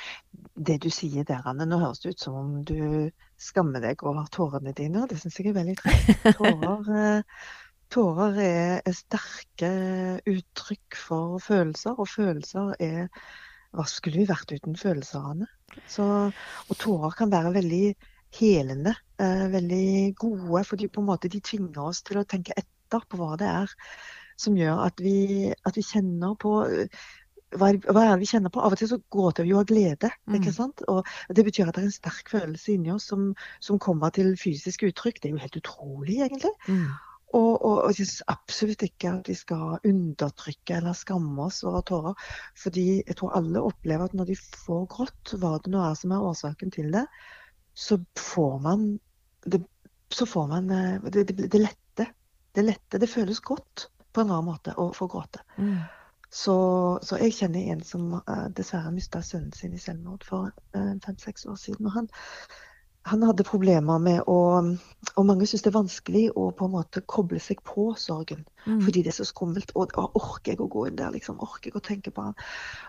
det 0.55 0.79
du 0.83 0.89
sier 0.91 1.25
der, 1.27 1.45
Anne, 1.47 1.67
nå 1.69 1.79
høres 1.79 2.01
det 2.03 2.15
ut 2.15 2.23
som 2.25 2.35
om 2.39 2.49
du 2.67 3.11
skammer 3.39 3.83
deg 3.83 4.03
over 4.03 4.27
tårene 4.33 4.73
dine, 4.75 5.03
og 5.03 5.11
det 5.11 5.19
syns 5.21 5.39
jeg 5.39 5.51
er 5.51 5.57
veldig 5.59 5.75
trist. 5.79 6.27
Tårer, 6.39 6.89
eh, 6.99 7.45
tårer 7.93 8.39
er, 8.43 8.73
er 8.83 8.97
sterke 8.97 9.71
uttrykk 10.31 10.99
for 10.99 11.37
følelser, 11.43 11.95
og 11.95 12.11
følelser 12.11 12.75
er 12.83 13.07
Hva 13.75 13.83
skulle 13.91 14.21
vi 14.21 14.27
vært 14.29 14.53
uten 14.55 14.77
følelser, 14.79 15.23
Anne? 15.31 15.47
Så, 15.91 16.05
og 16.71 16.77
tårer 16.79 17.15
kan 17.19 17.31
være 17.31 17.55
veldig 17.57 17.85
helende, 18.35 18.95
eh, 19.19 19.47
veldig 19.51 20.13
gode, 20.19 20.63
fordi 20.67 20.87
på 20.91 21.03
en 21.03 21.09
måte 21.09 21.31
de 21.31 21.43
tvinger 21.43 21.83
oss 21.83 22.03
til 22.03 22.19
å 22.19 22.27
tenke 22.27 22.55
etter 22.55 23.03
på 23.09 23.19
hva 23.19 23.35
det 23.39 23.49
er 23.51 23.75
som 24.39 24.55
gjør 24.59 24.81
at 24.85 24.99
vi, 25.03 25.51
at 25.51 25.77
vi 25.77 25.83
kjenner 25.85 26.35
på 26.39 26.57
eh, 26.67 27.05
hva 27.59 27.71
hva 27.89 28.03
er 28.03 28.13
det 28.13 28.21
vi 28.23 28.29
kjenner 28.29 28.53
på? 28.53 28.61
Av 28.63 28.75
og 28.75 28.79
til 28.79 28.89
så 28.91 28.99
gråter 29.11 29.45
vi 29.45 29.53
jo 29.53 29.59
av 29.61 29.65
glede. 29.69 30.11
ikke 30.29 30.51
Mm. 30.51 30.57
sant? 30.59 30.81
Og 30.87 31.05
Det 31.33 31.45
betyr 31.45 31.67
at 31.67 31.75
det 31.75 31.83
er 31.83 31.89
en 31.89 31.99
sterk 31.99 32.29
følelse 32.29 32.73
inni 32.73 32.91
oss 32.91 33.07
som, 33.11 33.33
som 33.59 33.79
kommer 33.79 34.09
til 34.11 34.35
fysisk 34.37 34.83
uttrykk. 34.83 35.21
Det 35.21 35.29
er 35.29 35.35
jo 35.35 35.43
helt 35.43 35.59
utrolig, 35.61 36.21
egentlig. 36.21 36.53
Mm. 36.67 36.87
Og, 37.35 37.65
og, 37.65 37.77
og 37.83 37.89
jeg 37.91 38.05
syns 38.05 38.21
absolutt 38.31 38.83
ikke 38.85 39.11
at 39.11 39.27
vi 39.27 39.35
skal 39.35 39.79
undertrykke 39.83 40.77
eller 40.77 40.93
skamme 40.95 41.47
oss 41.49 41.63
over 41.67 41.81
tårer. 41.81 42.27
Fordi 42.55 42.85
jeg 43.01 43.15
tror 43.19 43.35
alle 43.35 43.63
opplever 43.65 44.05
at 44.05 44.13
når 44.13 44.29
de 44.31 44.37
får 44.39 44.85
grått, 44.93 45.33
hva 45.41 45.57
det 45.59 45.71
nå 45.73 45.81
er 45.83 45.97
som 45.99 46.13
er 46.15 46.23
årsaken 46.29 46.71
til 46.71 46.93
det, 46.95 47.05
så 47.75 47.99
får 48.15 48.59
man 48.63 48.85
det, 49.45 49.59
så 50.13 50.25
får 50.25 50.47
man 50.47 50.71
eh, 50.71 51.09
det, 51.11 51.27
det, 51.27 51.49
det 51.51 51.61
lette. 51.61 52.07
Det 52.55 52.63
lette. 52.63 53.01
Det 53.01 53.09
føles 53.11 53.41
godt 53.43 53.89
på 54.15 54.23
en 54.23 54.31
rar 54.31 54.45
måte 54.45 54.71
å 54.79 54.93
få 54.95 55.09
gråte. 55.11 55.41
Mm. 55.59 55.81
Så, 56.35 56.55
så 57.05 57.17
jeg 57.21 57.35
kjenner 57.37 57.71
en 57.71 57.81
som 57.87 58.17
uh, 58.17 58.47
dessverre 58.55 58.91
mista 58.91 59.21
sønnen 59.23 59.53
sin 59.55 59.75
i 59.75 59.79
selvmord 59.79 60.25
for 60.27 60.49
uh, 60.75 60.95
fem-seks 61.05 61.45
år 61.47 61.55
siden. 61.61 61.87
Og 61.87 61.95
han, 61.95 62.09
han 63.07 63.23
hadde 63.23 63.45
problemer 63.47 64.01
med 64.03 64.19
å 64.27 64.39
Og 65.15 65.27
mange 65.29 65.47
syns 65.47 65.63
det 65.63 65.69
er 65.69 65.77
vanskelig 65.77 66.23
å 66.35 66.49
på 66.57 66.67
en 66.67 66.73
måte 66.73 67.05
koble 67.07 67.39
seg 67.39 67.61
på 67.63 67.87
sorgen. 68.01 68.43
Mm. 68.65 68.81
Fordi 68.83 69.05
det 69.05 69.13
er 69.13 69.19
så 69.21 69.27
skummelt. 69.29 69.71
Og, 69.79 69.95
og 69.95 70.19
orker 70.19 70.51
jeg 70.51 70.63
å 70.65 70.67
gå 70.75 70.87
inn 70.89 70.99
der, 70.99 71.13
liksom? 71.15 71.39
Orker 71.39 71.71
jeg 71.71 71.79
å 71.79 71.85
tenke 71.85 72.11
på 72.11 72.27
han? 72.27 72.35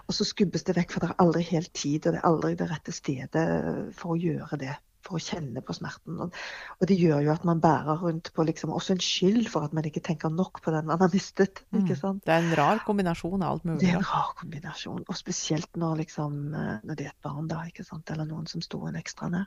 Og 0.09 0.19
så 0.19 0.27
skubbes 0.27 0.67
det 0.67 0.75
vekk, 0.81 0.97
for 0.97 1.05
det 1.05 1.13
er 1.13 1.23
aldri 1.23 1.45
helt 1.53 1.71
tid, 1.77 2.01
og 2.03 2.17
det 2.17 2.23
er 2.23 2.31
aldri 2.33 2.55
det 2.59 2.71
rette 2.73 2.97
stedet 2.97 3.47
for 3.95 4.17
å 4.17 4.21
gjøre 4.25 4.59
det. 4.65 4.75
For 5.07 5.19
å 5.19 5.23
kjenne 5.23 5.62
på 5.62 5.75
smerten. 5.77 6.19
Og, 6.27 6.87
det 6.90 6.97
gjør 6.99 7.23
jo 7.27 7.33
at 7.35 7.45
man 7.47 7.61
bærer 7.62 8.03
rundt 8.03 8.33
på 8.35 8.47
liksom 8.49 8.73
også 8.75 8.97
en 8.97 9.05
skyld 9.05 9.51
for 9.53 9.66
at 9.66 9.77
man 9.77 9.87
ikke 9.87 10.03
tenker 10.05 10.33
nok 10.35 10.61
på 10.64 10.75
den 10.75 10.88
man 10.90 11.03
har 11.03 11.12
mistet. 11.12 11.62
Mm. 11.71 11.83
ikke 11.85 11.99
sant? 12.01 12.25
Det 12.27 12.35
er 12.35 12.42
en 12.45 12.57
rar 12.59 12.83
kombinasjon 12.87 13.45
av 13.45 13.57
alt 13.57 13.69
mulig. 13.69 13.81
Det 13.85 13.92
er 13.92 14.01
en 14.01 14.09
rar 14.09 14.35
kombinasjon, 14.40 15.05
og 15.07 15.19
spesielt 15.19 15.79
når, 15.79 16.03
liksom, 16.03 16.38
eh, 16.55 16.75
når 16.83 16.99
det 16.99 17.07
er 17.07 17.14
et 17.14 17.29
barn, 17.29 17.47
da, 17.51 17.62
ikke 17.71 17.87
sant? 17.87 18.11
eller 18.11 18.29
noen 18.29 18.51
som 18.51 18.64
sto 18.64 18.83
en 18.88 18.99
ekstra 18.99 19.31
nær. 19.33 19.47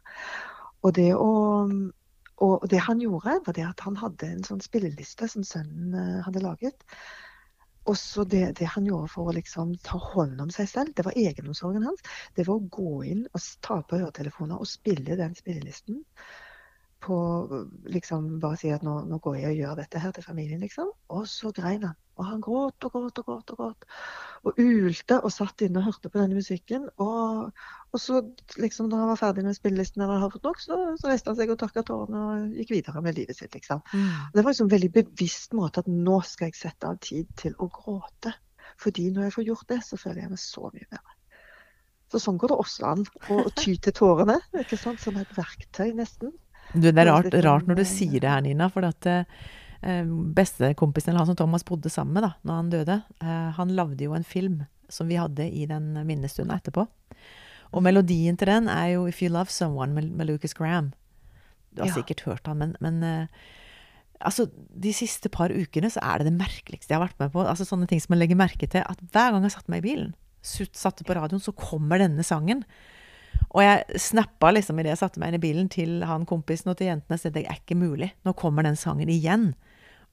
Og 0.88 0.94
det, 0.96 1.10
å, 1.20 1.32
og 2.46 2.68
det 2.72 2.84
han 2.86 3.02
gjorde, 3.04 3.40
var 3.46 3.56
det 3.58 3.66
at 3.68 3.84
han 3.84 4.00
hadde 4.00 4.30
en 4.32 4.46
sånn 4.48 4.64
spilleliste 4.64 5.28
som 5.32 5.44
sønnen 5.48 5.98
eh, 5.98 6.22
hadde 6.24 6.44
laget. 6.46 6.88
Og 7.90 7.98
så 7.98 8.24
det, 8.30 8.44
det 8.60 8.68
han 8.76 8.86
gjorde 8.86 9.10
for 9.10 9.30
å 9.30 9.34
liksom 9.34 9.72
ta 9.86 9.98
hånd 10.12 10.42
om 10.44 10.52
seg 10.54 10.70
selv, 10.70 10.92
det 10.94 11.08
var 11.08 11.18
egenomsorgen 11.18 11.88
hans. 11.88 12.04
Det 12.38 12.46
var 12.46 12.60
å 12.60 12.68
gå 12.76 13.00
inn 13.10 13.24
og 13.32 13.48
ta 13.66 13.80
på 13.82 13.98
øretelefoner 13.98 14.62
og 14.62 14.70
spille 14.70 15.18
den 15.18 15.34
spillelisten. 15.38 16.04
På 17.00 17.18
liksom 17.88 18.40
Bare 18.44 18.60
si 18.60 18.72
at 18.76 18.84
nå, 18.84 18.98
nå 19.08 19.20
går 19.24 19.40
jeg 19.40 19.54
og 19.54 19.60
gjør 19.62 19.80
dette 19.80 20.02
her 20.04 20.14
til 20.16 20.26
familien, 20.26 20.60
liksom. 20.64 20.92
Og 21.16 21.28
så 21.32 21.52
grein 21.56 21.86
han. 21.88 21.98
Og 22.20 22.26
han 22.28 22.42
gråt 22.44 22.84
og 22.84 22.92
gråt 22.92 23.20
og 23.22 23.28
gråt. 23.30 23.52
Og 23.54 23.60
gråt. 23.62 23.86
Og 24.44 24.58
ulte 24.60 25.20
og 25.24 25.32
satt 25.32 25.64
inne 25.64 25.80
og 25.80 25.88
hørte 25.88 26.12
på 26.12 26.20
denne 26.20 26.36
musikken. 26.36 26.90
Og, 27.00 27.54
og 27.94 28.02
så 28.04 28.20
liksom 28.60 28.90
når 28.92 29.04
han 29.04 29.12
var 29.14 29.22
ferdig 29.22 29.46
med 29.46 29.56
spillelisten 29.56 30.04
eller 30.04 30.20
hadde 30.20 30.36
fått 30.36 30.50
nok, 30.50 30.60
så, 30.64 30.80
så 31.00 31.12
reiste 31.12 31.32
han 31.32 31.40
seg 31.40 31.54
og 31.54 31.62
tørka 31.62 31.86
tårene 31.88 32.26
og 32.26 32.60
gikk 32.60 32.76
videre 32.76 33.04
med 33.06 33.16
livet 33.22 33.40
sitt, 33.40 33.56
liksom. 33.56 33.86
Og 33.94 34.36
Det 34.36 34.44
var 34.44 34.52
liksom 34.52 34.68
en 34.68 34.76
veldig 34.76 34.92
bevisst 35.00 35.56
måte 35.56 35.86
at 35.86 35.88
nå 35.92 36.20
skal 36.28 36.52
jeg 36.52 36.60
sette 36.60 36.92
av 36.92 37.00
tid 37.06 37.32
til 37.40 37.56
å 37.56 37.70
gråte. 37.80 38.36
Fordi 38.80 39.08
når 39.16 39.28
jeg 39.30 39.38
får 39.38 39.48
gjort 39.48 39.72
det, 39.72 39.80
så 39.88 40.00
føler 40.00 40.26
jeg 40.26 40.34
meg 40.34 40.44
så 40.44 40.68
mye 40.74 40.92
bedre. 40.92 41.16
Så 42.10 42.20
sånn 42.24 42.40
går 42.42 42.52
det 42.52 42.60
også 42.64 42.86
an 42.90 43.04
å 43.30 43.42
å 43.46 43.50
ty 43.54 43.76
til 43.78 43.94
tårene, 43.96 44.40
ikke 44.58 44.80
sant? 44.82 45.02
som 45.02 45.18
et 45.22 45.34
verktøy, 45.38 45.92
nesten. 45.98 46.34
Du, 46.74 46.86
det 46.92 46.98
er 47.02 47.10
rart, 47.10 47.34
rart 47.46 47.68
når 47.70 47.80
du 47.82 47.86
sier 47.88 48.20
det 48.22 48.30
her, 48.30 48.42
Nina. 48.46 48.68
For 48.70 48.86
at 48.86 49.08
eh, 49.10 49.24
bestekompisen, 50.38 51.12
eller 51.14 51.24
han 51.24 51.32
som 51.32 51.40
Thomas 51.40 51.66
bodde 51.68 51.90
sammen 51.90 52.14
med 52.18 52.28
da 52.28 52.34
når 52.46 52.60
han 52.60 52.70
døde, 52.74 52.98
eh, 53.22 53.50
han 53.58 53.76
lagde 53.78 54.06
jo 54.06 54.14
en 54.18 54.28
film 54.28 54.64
som 54.90 55.08
vi 55.10 55.20
hadde 55.22 55.46
i 55.50 55.66
den 55.70 55.94
minnestunden 56.06 56.56
etterpå. 56.56 56.88
Og 57.70 57.84
melodien 57.86 58.38
til 58.38 58.50
den 58.50 58.68
er 58.68 58.96
jo 58.96 59.06
'If 59.08 59.22
You 59.22 59.30
Love 59.30 59.54
Someone' 59.54 59.94
med, 59.94 60.10
med 60.12 60.26
Lucas 60.28 60.54
Graham. 60.54 60.92
Du 61.76 61.82
har 61.84 61.88
Ja. 61.90 61.94
sikkert 61.94 62.22
hørt 62.26 62.48
han, 62.48 62.58
men, 62.58 62.76
men 62.82 63.04
eh, 63.04 63.28
altså, 64.22 64.50
de 64.82 64.94
siste 64.94 65.30
par 65.30 65.50
ukene 65.50 65.90
så 65.90 66.00
er 66.02 66.18
det 66.18 66.32
det 66.32 66.40
merkeligste 66.40 66.90
jeg 66.94 66.98
har 67.00 67.08
vært 67.08 67.20
med 67.20 67.32
på. 67.32 67.46
Altså 67.46 67.66
Sånne 67.66 67.88
ting 67.88 68.02
som 68.02 68.14
man 68.14 68.20
legger 68.20 68.36
merke 68.36 68.68
til. 68.68 68.82
At 68.90 68.98
hver 69.12 69.32
gang 69.32 69.44
jeg 69.44 69.52
satte 69.52 69.70
meg 69.70 69.86
i 69.86 69.88
bilen, 69.90 70.16
satte 70.42 71.04
på 71.06 71.14
radioen, 71.14 71.40
så 71.42 71.52
kommer 71.54 72.00
denne 72.00 72.24
sangen. 72.24 72.64
Og 73.58 73.64
jeg 73.64 74.00
snappa 74.00 74.52
liksom 74.54 74.78
idet 74.80 74.92
jeg 74.94 75.02
satte 75.02 75.20
meg 75.22 75.32
inn 75.32 75.40
i 75.40 75.42
bilen 75.42 75.70
til 75.74 76.04
han 76.06 76.26
kompisen 76.30 76.70
og 76.70 76.78
til 76.78 76.92
jentene 76.92 77.18
sa 77.18 77.32
det 77.34 77.46
er 77.50 77.58
ikke 77.58 77.78
mulig. 77.80 78.12
Nå 78.26 78.36
kommer 78.38 78.64
den 78.68 78.78
sangen 78.78 79.10
igjen. 79.10 79.54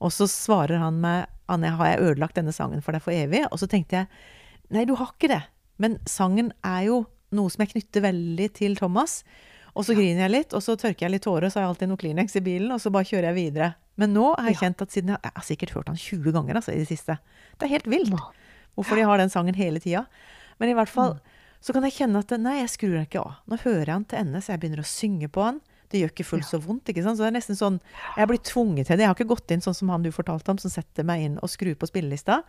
Og 0.01 0.11
så 0.13 0.25
svarer 0.29 0.79
han 0.81 0.97
meg 1.01 1.27
Anne, 1.49 1.69
har 1.77 1.91
jeg 1.93 2.01
ødelagt 2.01 2.35
denne 2.35 2.51
sangen 2.53 2.81
for 2.83 2.91
deg 2.97 3.01
for 3.05 3.13
evig? 3.13 3.43
Og 3.51 3.59
så 3.61 3.69
tenkte 3.69 4.01
jeg 4.01 4.07
nei, 4.73 4.83
du 4.89 4.95
har 4.99 5.13
ikke 5.13 5.29
det. 5.31 5.43
Men 5.79 5.99
sangen 6.09 6.51
er 6.65 6.87
jo 6.89 7.03
noe 7.31 7.49
som 7.53 7.61
jeg 7.63 7.75
knytter 7.75 8.03
veldig 8.07 8.49
til 8.57 8.75
Thomas. 8.79 9.21
Og 9.77 9.85
så 9.85 9.93
griner 9.93 10.25
jeg 10.25 10.33
litt, 10.33 10.53
og 10.57 10.63
så 10.65 10.73
tørker 10.79 11.05
jeg 11.05 11.13
litt 11.13 11.23
tårer, 11.27 11.51
så 11.53 11.59
har 11.59 11.67
jeg 11.67 11.73
alltid 11.75 11.89
noe 11.91 11.99
Kleenex 12.01 12.35
i 12.39 12.41
bilen, 12.41 12.71
og 12.73 12.81
så 12.81 12.89
bare 12.89 13.05
kjører 13.05 13.29
jeg 13.29 13.37
videre. 13.37 13.67
Men 14.01 14.13
nå 14.17 14.31
har 14.35 14.47
jeg 14.49 14.57
Ja. 14.57 14.61
kjent 14.65 14.81
at 14.81 14.91
siden 14.91 15.09
jeg, 15.13 15.19
jeg 15.23 15.31
har 15.35 15.43
sikkert 15.45 15.73
hørt 15.77 15.87
han 15.87 15.95
20 16.01 16.31
ganger 16.33 16.55
altså, 16.57 16.73
i 16.73 16.81
det 16.81 16.87
siste. 16.89 17.19
Det 17.59 17.67
er 17.67 17.75
helt 17.77 17.85
vilt 17.89 18.09
hvorfor 18.75 18.95
de 18.97 19.05
har 19.05 19.17
den 19.21 19.29
sangen 19.29 19.53
hele 19.55 19.79
tida. 19.79 20.07
Men 20.59 20.69
i 20.69 20.73
hvert 20.73 20.89
fall 20.89 21.13
Mm. 21.13 21.19
Så 21.67 21.75
kan 21.75 21.83
jeg 21.83 21.97
kjenne 21.97 22.21
at 22.23 22.31
nei, 22.39 22.61
jeg 22.61 22.71
skrur 22.71 22.93
den 22.95 23.03
ikke 23.03 23.19
av. 23.19 23.41
Nå 23.51 23.59
hører 23.59 23.83
jeg 23.83 23.91
den 23.91 24.07
til 24.07 24.21
ende, 24.21 24.39
så 24.39 24.53
jeg 24.53 24.61
begynner 24.61 24.83
å 24.83 24.87
synge 24.87 25.27
på 25.27 25.43
den. 25.43 25.59
Det 25.91 26.01
gjør 26.01 26.11
ikke 26.13 26.25
fullt 26.27 26.47
så 26.47 26.59
vondt. 26.63 26.89
ikke 26.91 27.03
sant? 27.03 27.19
Så 27.19 27.25
det 27.25 27.29
er 27.29 27.37
nesten 27.37 27.59
sånn, 27.59 27.77
Jeg 28.15 28.27
blir 28.27 28.39
tvunget 28.43 28.87
til 28.87 28.97
det. 28.97 29.03
Jeg 29.03 29.11
har 29.11 29.15
ikke 29.15 29.35
gått 29.35 29.51
inn 29.51 29.63
sånn 29.63 29.75
som 29.75 29.91
han 29.91 30.03
du 30.03 30.11
fortalte 30.15 30.51
om, 30.51 30.59
som 30.59 30.71
setter 30.71 31.07
meg 31.07 31.23
inn 31.23 31.37
og 31.43 31.51
skrur 31.51 31.75
på 31.79 31.87
spillelista. 31.87 32.41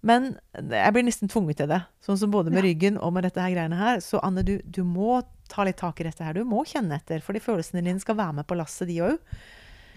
Men 0.00 0.30
jeg 0.56 0.92
blir 0.96 1.04
nesten 1.04 1.28
tvunget 1.28 1.60
til 1.60 1.68
det. 1.72 1.80
Sånn 2.04 2.20
som 2.20 2.32
både 2.32 2.52
med 2.52 2.64
ryggen 2.64 2.96
og 2.96 3.12
med 3.16 3.26
dette 3.28 3.40
her 3.40 3.52
greiene 3.52 3.80
her. 3.80 4.00
Så 4.04 4.20
Anne, 4.24 4.44
du, 4.44 4.58
du 4.64 4.80
må 4.84 5.20
ta 5.52 5.64
litt 5.68 5.80
tak 5.80 6.00
i 6.00 6.08
dette 6.08 6.24
her. 6.24 6.36
Du 6.36 6.48
må 6.48 6.64
kjenne 6.68 6.96
etter, 6.96 7.20
fordi 7.24 7.42
følelsene 7.44 7.84
dine 7.84 8.00
skal 8.00 8.16
være 8.20 8.40
med 8.40 8.48
på 8.48 8.56
lasset, 8.56 8.88
de 8.88 9.00
òg. 9.04 9.18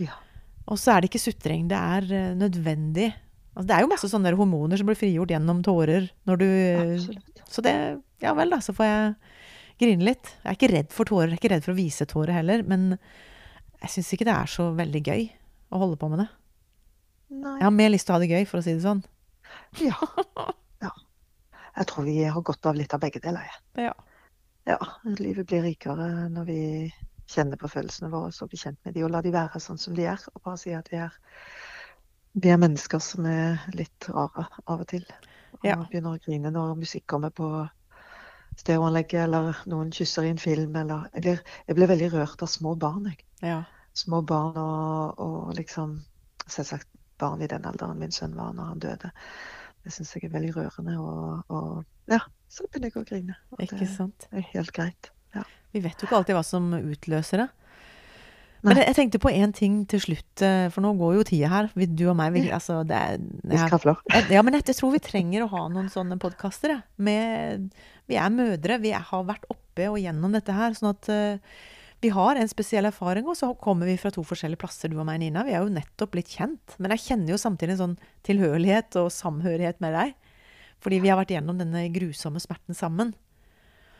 Ja. 0.04 0.19
Og 0.67 0.80
så 0.80 0.93
er 0.93 1.04
det 1.04 1.12
ikke 1.12 1.23
sutring. 1.23 1.69
Det 1.71 1.80
er 1.80 2.10
eh, 2.12 2.34
nødvendig. 2.39 3.13
Altså, 3.54 3.68
det 3.70 3.76
er 3.76 3.86
jo 3.86 3.92
masse 3.92 4.10
sånne 4.10 4.34
hormoner 4.38 4.80
som 4.80 4.89
blir 4.89 4.98
frigjort 4.98 5.34
gjennom 5.34 5.62
tårer 5.66 6.10
når 6.30 6.42
du 6.42 6.50
Absolutt. 6.50 7.30
Så 7.54 7.62
det 7.66 7.76
Ja 8.24 8.34
vel, 8.34 8.54
da. 8.54 8.62
Så 8.63 8.74
får 8.74 8.88
jeg 8.88 9.13
grine 9.84 10.08
litt. 10.08 10.32
Jeg 10.42 10.50
er 10.50 10.58
ikke 10.58 10.72
redd 10.72 10.94
for 10.96 11.10
tårer. 11.10 11.34
Jeg 11.34 11.38
er 11.38 11.42
ikke 11.42 11.54
redd 11.54 11.66
for 11.66 11.74
å 11.76 11.78
vise 11.78 12.08
tårer 12.10 12.38
heller. 12.39 12.63
Men 12.66 12.94
jeg 13.84 13.92
syns 13.94 14.13
ikke 14.16 14.28
det 14.30 14.36
er 14.38 14.50
så 14.50 14.70
veldig 14.78 15.02
gøy 15.04 15.28
å 15.74 15.82
holde 15.82 16.00
på 16.00 16.10
med 16.13 16.24
det. 16.24 16.30
Nei. 17.34 17.58
Jeg 17.60 17.68
har 17.68 17.76
mer 17.76 17.92
lyst 17.92 18.08
til 18.08 18.13
å 18.13 18.18
ha 18.18 18.24
det 18.24 18.32
gøy, 18.32 18.46
for 18.50 18.62
å 18.62 18.66
si 18.66 18.76
det 18.78 18.86
sånn. 18.86 19.04
Ja. 19.82 19.98
ja. 20.86 20.92
Jeg 21.76 21.89
tror 21.89 22.06
vi 22.08 22.18
har 22.24 22.46
godt 22.46 22.70
av 22.70 22.78
litt 22.78 22.94
av 22.96 23.02
begge 23.04 23.22
deler. 23.24 23.46
jeg. 23.50 23.89
Ja. 23.89 23.94
Ja, 24.70 24.80
livet 25.20 25.50
blir 25.50 25.66
rikere 25.66 26.08
når 26.32 26.46
vi 26.48 26.62
kjenner 27.28 27.60
på 27.60 27.68
følelsene 27.72 28.12
våre 28.13 28.32
og 28.32 28.52
blir 28.52 28.62
kjent 28.62 28.80
med 28.86 28.96
de, 28.96 29.04
og 29.04 29.12
la 29.12 29.20
de 29.26 29.34
være 29.34 29.60
sånn 29.60 29.82
som 29.82 29.96
de 29.98 30.06
er. 30.08 30.22
Og 30.34 30.44
bare 30.46 30.62
si 30.62 30.72
at 30.78 30.88
vi 30.94 31.02
er, 31.04 31.18
vi 32.34 32.50
er 32.50 32.58
mennesker 32.62 33.00
som 33.04 33.26
er 33.30 33.62
litt 33.78 34.08
rare 34.10 34.48
av 34.67 34.82
og 34.82 34.88
til. 34.88 35.06
Og 35.54 35.65
Ja. 35.69 35.76
begynner 35.86 36.17
å 36.17 36.22
grine 36.24 36.52
når 36.52 36.76
musikk 36.80 37.06
kommer 37.08 37.30
på 37.30 37.69
stereoanlegget, 38.58 39.24
eller 39.28 39.58
noen 39.69 39.91
kysser 39.91 40.24
i 40.28 40.30
en 40.34 40.38
film, 40.41 40.76
eller 40.76 41.08
Jeg 41.13 41.22
blir, 41.22 41.39
jeg 41.67 41.76
blir 41.76 41.88
veldig 41.88 42.12
rørt 42.13 42.41
av 42.41 42.48
små 42.48 42.76
barn, 42.80 43.06
jeg. 43.06 43.17
ja. 43.41 43.63
Små 43.93 44.22
barn 44.26 44.56
og, 44.58 45.19
og 45.19 45.56
liksom 45.56 46.00
Selvsagt 46.48 46.88
barn 47.22 47.41
i 47.41 47.48
den 47.48 47.63
alderen 47.65 48.00
min 48.00 48.12
sønn 48.12 48.34
var 48.36 48.52
når 48.54 48.65
han 48.65 48.80
døde. 48.80 49.12
Det 49.86 49.93
syns 49.93 50.10
jeg 50.15 50.26
er 50.26 50.34
veldig 50.34 50.56
rørende, 50.58 50.98
og, 51.00 51.43
og 51.48 51.86
ja, 52.12 52.19
så 52.52 52.65
begynner 52.67 52.89
jeg 52.91 52.98
å 53.00 53.06
grine. 53.08 53.36
Og 53.52 53.62
Ikke 53.63 53.78
det 53.80 53.88
sant. 53.93 54.28
er 54.32 54.41
helt 54.54 54.74
greit. 54.76 55.10
Vi 55.74 55.80
vet 55.82 55.96
jo 56.02 56.06
ikke 56.06 56.17
alltid 56.19 56.36
hva 56.36 56.43
som 56.46 56.67
utløser 56.74 57.38
det. 57.46 57.48
Men 58.63 58.78
Nei. 58.78 58.80
jeg, 58.80 58.88
jeg 58.89 58.97
tenkte 58.97 59.19
på 59.19 59.32
én 59.36 59.52
ting 59.56 59.82
til 59.91 59.99
slutt, 59.99 60.41
eh, 60.45 60.69
for 60.71 60.86
nå 60.86 60.93
går 60.95 61.17
jo 61.17 61.26
tida 61.28 61.49
her. 61.52 61.67
Du 61.76 62.06
og 62.08 62.15
meg, 62.15 62.32
vi, 62.36 62.45
altså 62.56 62.80
det 62.88 62.95
er, 62.95 63.21
Vi 63.43 63.60
skravler. 63.60 63.99
Ja, 64.32 64.43
men 64.45 64.56
jeg, 64.56 64.63
jeg 64.71 64.80
tror 64.80 64.93
vi 64.95 65.04
trenger 65.04 65.43
å 65.43 65.52
ha 65.52 65.65
noen 65.73 65.91
sånne 65.91 66.15
podkaster. 66.21 66.78
Vi 66.95 67.13
er 67.13 68.32
mødre, 68.32 68.80
vi 68.80 68.93
er, 68.95 69.04
har 69.12 69.28
vært 69.28 69.49
oppe 69.52 69.89
og 69.91 69.99
gjennom 69.99 70.36
dette 70.36 70.56
her. 70.56 70.78
Sånn 70.80 70.93
at 70.93 71.12
uh, 71.12 71.60
vi 72.04 72.13
har 72.15 72.39
en 72.39 72.52
spesiell 72.52 72.88
erfaring, 72.88 73.28
og 73.28 73.36
så 73.39 73.52
kommer 73.60 73.88
vi 73.91 73.99
fra 73.99 74.12
to 74.15 74.23
forskjellige 74.28 74.63
plasser, 74.63 74.91
du 74.91 74.97
og 74.97 75.08
meg, 75.12 75.19
Nina. 75.19 75.43
Vi 75.47 75.56
er 75.56 75.63
jo 75.63 75.71
nettopp 75.71 76.15
blitt 76.15 76.32
kjent. 76.32 76.80
Men 76.80 76.95
jeg 76.95 77.04
kjenner 77.10 77.36
jo 77.36 77.43
samtidig 77.43 77.78
en 77.78 77.84
sånn 77.84 78.02
tilhørighet 78.28 78.95
og 79.04 79.12
samhørighet 79.12 79.84
med 79.84 79.95
deg. 79.99 80.15
Fordi 80.84 81.04
vi 81.04 81.12
har 81.12 81.19
vært 81.19 81.36
gjennom 81.36 81.60
denne 81.60 81.86
grusomme 81.95 82.39
smerten 82.43 82.76
sammen. 82.76 83.13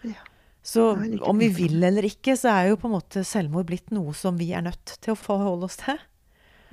Ja. 0.08 0.24
Så 0.64 0.94
om 1.28 1.40
vi 1.42 1.50
vil 1.52 1.84
eller 1.84 2.06
ikke, 2.08 2.38
så 2.40 2.54
er 2.54 2.70
jo 2.70 2.80
på 2.80 2.88
en 2.88 2.96
måte 2.96 3.26
selvmord 3.28 3.68
blitt 3.68 3.92
noe 3.92 4.14
som 4.16 4.38
vi 4.40 4.54
er 4.56 4.64
nødt 4.64 4.96
til 5.04 5.12
å 5.12 5.20
forholde 5.20 5.68
oss 5.68 5.76
til. 5.82 6.00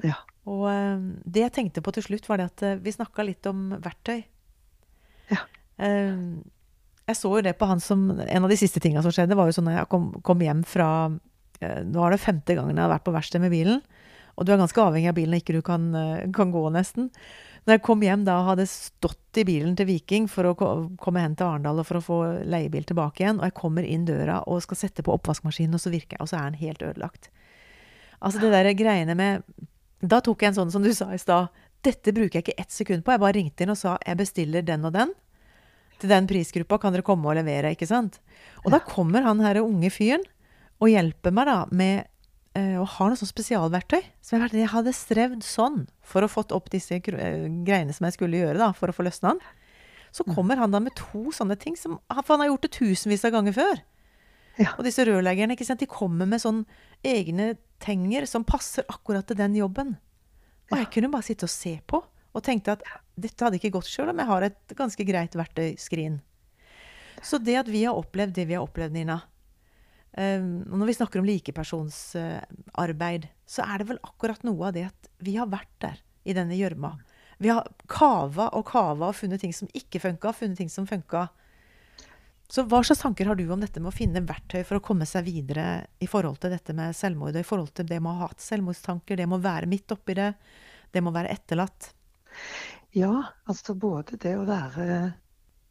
Ja. 0.07 0.20
Og 0.48 0.68
eh, 0.70 1.03
det 1.26 1.44
jeg 1.44 1.55
tenkte 1.57 1.83
på 1.85 1.92
til 1.96 2.07
slutt, 2.07 2.29
var 2.31 2.40
det 2.40 2.46
at 2.53 2.64
eh, 2.66 2.79
vi 2.81 2.94
snakka 2.94 3.26
litt 3.26 3.48
om 3.50 3.74
verktøy. 3.83 4.22
Ja. 5.33 5.42
Eh, 5.83 6.22
jeg 7.11 7.18
så 7.18 7.35
jo 7.35 7.42
det 7.42 7.57
på 7.59 7.66
han 7.66 7.81
som 7.83 8.05
En 8.22 8.44
av 8.46 8.50
de 8.53 8.59
siste 8.59 8.79
tinga 8.83 9.03
som 9.03 9.11
skjedde, 9.14 9.35
var 9.35 9.48
jo 9.50 9.57
sånn 9.57 9.66
da 9.66 9.81
jeg 9.81 9.90
kom, 9.90 10.12
kom 10.26 10.42
hjem 10.44 10.62
fra 10.68 11.11
Nå 11.61 12.05
er 12.07 12.14
det 12.14 12.22
femte 12.22 12.55
gangen 12.57 12.79
jeg 12.79 12.81
har 12.81 12.88
vært 12.88 13.05
på 13.05 13.12
verksted 13.12 13.42
med 13.42 13.50
bilen. 13.53 13.83
Og 14.40 14.46
du 14.48 14.53
er 14.55 14.61
ganske 14.62 14.81
avhengig 14.81 15.11
av 15.11 15.16
bilen, 15.18 15.35
ikke 15.37 15.53
du 15.53 15.61
kan, 15.61 15.90
kan 16.33 16.55
gå, 16.55 16.62
nesten. 16.72 17.11
Når 17.66 17.77
jeg 17.77 17.83
kom 17.85 18.03
hjem 18.05 18.23
da 18.27 18.38
og 18.40 18.53
hadde 18.53 18.66
stått 18.70 19.40
i 19.40 19.44
bilen 19.46 19.75
til 19.79 19.88
Viking 19.90 20.27
for 20.33 20.49
å 20.49 20.55
komme 21.01 21.23
hen 21.23 21.37
til 21.38 21.46
Arendal 21.46 21.83
og 21.83 21.87
for 21.88 22.01
å 22.01 22.05
få 22.05 22.18
leiebil 22.49 22.87
tilbake 22.88 23.23
igjen, 23.23 23.40
og 23.40 23.46
jeg 23.46 23.57
kommer 23.59 23.87
inn 23.87 24.07
døra 24.09 24.40
og 24.49 24.62
skal 24.64 24.81
sette 24.81 25.05
på 25.07 25.12
oppvaskmaskinen, 25.14 25.77
og 25.77 25.83
så 25.83 25.92
virker 25.92 26.16
jeg, 26.16 26.25
og 26.25 26.31
så 26.33 26.40
er 26.40 26.49
den 26.49 26.61
helt 26.62 26.83
ødelagt. 26.83 27.31
Altså 28.20 28.40
det 28.42 28.53
der 28.53 28.68
greiene 28.77 29.16
med 29.16 29.44
Da 30.01 30.20
tok 30.25 30.42
jeg 30.42 30.53
en 30.53 30.57
sånn 30.62 30.73
som 30.73 30.85
du 30.85 30.92
sa 30.96 31.11
i 31.12 31.20
stad. 31.20 31.53
Dette 31.85 32.12
bruker 32.16 32.38
jeg 32.38 32.46
ikke 32.46 32.62
ett 32.62 32.73
sekund 32.73 33.05
på. 33.05 33.12
Jeg 33.12 33.20
bare 33.20 33.37
ringte 33.37 33.64
inn 33.64 33.73
og 33.73 33.77
sa 33.77 33.99
jeg 34.01 34.16
bestiller 34.16 34.64
den 34.64 34.87
og 34.88 34.94
den. 34.96 35.12
Til 36.01 36.09
den 36.09 36.29
prisgruppa 36.29 36.79
kan 36.81 36.94
dere 36.94 37.05
komme 37.05 37.29
og 37.29 37.37
levere, 37.37 37.75
ikke 37.77 37.88
sant? 37.88 38.16
Og 38.64 38.73
da 38.73 38.81
kommer 38.81 39.27
han 39.27 39.42
her 39.44 39.61
unge 39.61 39.92
fyren 39.92 40.25
og 40.81 40.88
hjelper 40.88 41.35
meg 41.37 41.51
da 41.51 41.59
med 41.77 42.09
og 42.80 42.88
har 42.96 43.10
noe 43.10 43.18
sånn 43.18 43.30
spesialverktøy. 43.30 44.00
Som 44.26 44.40
jeg, 44.40 44.54
jeg 44.58 44.72
hadde 44.72 44.94
strevd 44.96 45.46
sånn 45.46 45.84
for 46.02 46.26
å 46.26 46.30
fått 46.30 46.54
opp 46.56 46.70
disse 46.72 46.98
eh, 46.98 47.46
greiene 47.66 47.94
som 47.94 48.08
jeg 48.08 48.16
skulle 48.16 48.40
gjøre 48.40 48.58
da, 48.58 48.72
for 48.76 48.90
å 48.90 48.96
få 48.96 49.06
løsna 49.06 49.34
den. 49.34 49.42
Så 50.10 50.26
kommer 50.26 50.58
han 50.58 50.72
da 50.74 50.80
med 50.82 50.96
to 50.98 51.30
sånne 51.30 51.54
ting 51.54 51.76
som 51.78 52.00
For 52.10 52.32
han 52.32 52.42
har 52.42 52.48
gjort 52.48 52.64
det 52.66 52.72
tusenvis 52.74 53.22
av 53.28 53.36
ganger 53.36 53.54
før. 53.54 53.82
Ja. 54.58 54.72
Og 54.74 54.82
disse 54.82 55.04
rørleggerne 55.06 55.54
ikke 55.54 55.68
sant, 55.68 55.82
de 55.82 55.86
kommer 55.86 56.26
med 56.26 56.42
sånne 56.42 56.66
egne 57.06 57.52
tenger 57.80 58.26
som 58.26 58.42
passer 58.44 58.88
akkurat 58.90 59.28
til 59.30 59.38
den 59.38 59.54
jobben. 59.54 59.94
Og 60.72 60.80
jeg 60.80 60.90
kunne 60.96 61.12
bare 61.12 61.26
sitte 61.26 61.46
og 61.46 61.54
se 61.54 61.76
på 61.86 62.02
og 62.30 62.44
tenkte 62.46 62.74
at 62.74 62.82
dette 63.18 63.42
hadde 63.42 63.58
ikke 63.58 63.72
gått 63.78 63.88
sjøl 63.90 64.10
om 64.12 64.20
jeg 64.20 64.30
har 64.30 64.46
et 64.46 64.74
ganske 64.78 65.06
greit 65.06 65.38
verktøyskrin. 65.38 66.20
Så 67.22 67.38
det 67.42 67.56
at 67.62 67.70
vi 67.70 67.84
har 67.86 67.98
opplevd 67.98 68.34
det 68.36 68.46
vi 68.50 68.58
har 68.58 68.66
opplevd, 68.66 68.94
Nina 68.94 69.20
og 70.18 70.79
Når 70.81 70.88
vi 70.88 70.94
snakker 70.96 71.20
om 71.20 71.29
likepersonsarbeid, 71.29 73.29
så 73.46 73.62
er 73.62 73.79
det 73.79 73.87
vel 73.92 74.01
akkurat 74.03 74.42
noe 74.42 74.66
av 74.66 74.75
det 74.75 74.88
at 74.88 75.11
vi 75.23 75.37
har 75.38 75.46
vært 75.51 75.70
der 75.85 76.01
i 76.27 76.35
denne 76.35 76.59
gjørma. 76.59 76.96
Vi 77.40 77.49
har 77.49 77.68
kava 77.88 78.51
og 78.59 78.66
kava 78.68 79.09
og 79.09 79.16
funnet 79.16 79.40
ting 79.40 79.55
som 79.57 79.70
ikke 79.73 80.03
funka, 80.03 80.33
funnet 80.37 80.59
ting 80.61 80.73
som 80.73 80.88
funka. 80.88 81.29
Så 82.51 82.64
hva 82.66 82.81
slags 82.83 83.05
tanker 83.05 83.31
har 83.31 83.38
du 83.38 83.44
om 83.55 83.62
dette 83.62 83.79
med 83.79 83.92
å 83.92 83.94
finne 83.94 84.25
verktøy 84.27 84.64
for 84.66 84.81
å 84.81 84.83
komme 84.83 85.07
seg 85.07 85.29
videre 85.29 85.87
i 86.03 86.09
forhold 86.11 86.40
til 86.42 86.51
dette 86.51 86.75
med 86.75 86.96
selvmord, 86.99 87.38
og 87.38 87.44
i 87.44 87.46
forhold 87.46 87.70
til 87.79 87.87
det 87.87 88.01
med 88.03 88.11
å 88.11 88.18
ha 88.18 88.29
hatt 88.29 88.42
selvmordstanker, 88.42 89.16
det 89.16 89.29
med 89.31 89.38
å 89.38 89.46
være 89.46 89.70
midt 89.70 89.94
oppi 89.94 90.18
det, 90.18 90.33
det 90.90 91.01
med 91.01 91.12
å 91.12 91.18
være 91.20 91.37
etterlatt? 91.37 91.92
Ja, 92.99 93.14
altså 93.46 93.77
både 93.79 94.18
det 94.18 94.35
å 94.35 94.49
være 94.49 94.88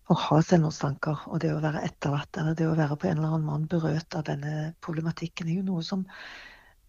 å 0.10 0.15
ha 0.17 0.39
selvmordstanker 0.41 1.28
og 1.30 1.41
det 1.43 1.52
å 1.54 1.62
være 1.62 1.84
etterlatt, 1.86 2.38
eller 2.41 2.56
det 2.58 2.67
å 2.67 2.78
være 2.78 2.98
på 2.98 3.10
en 3.10 3.19
eller 3.19 3.34
annen 3.36 3.45
mann 3.45 3.67
berørt 3.69 4.15
av 4.17 4.26
denne 4.30 4.72
problematikken, 4.86 5.50
er 5.50 5.60
jo 5.60 5.67
noe 5.67 5.84
som 5.86 6.06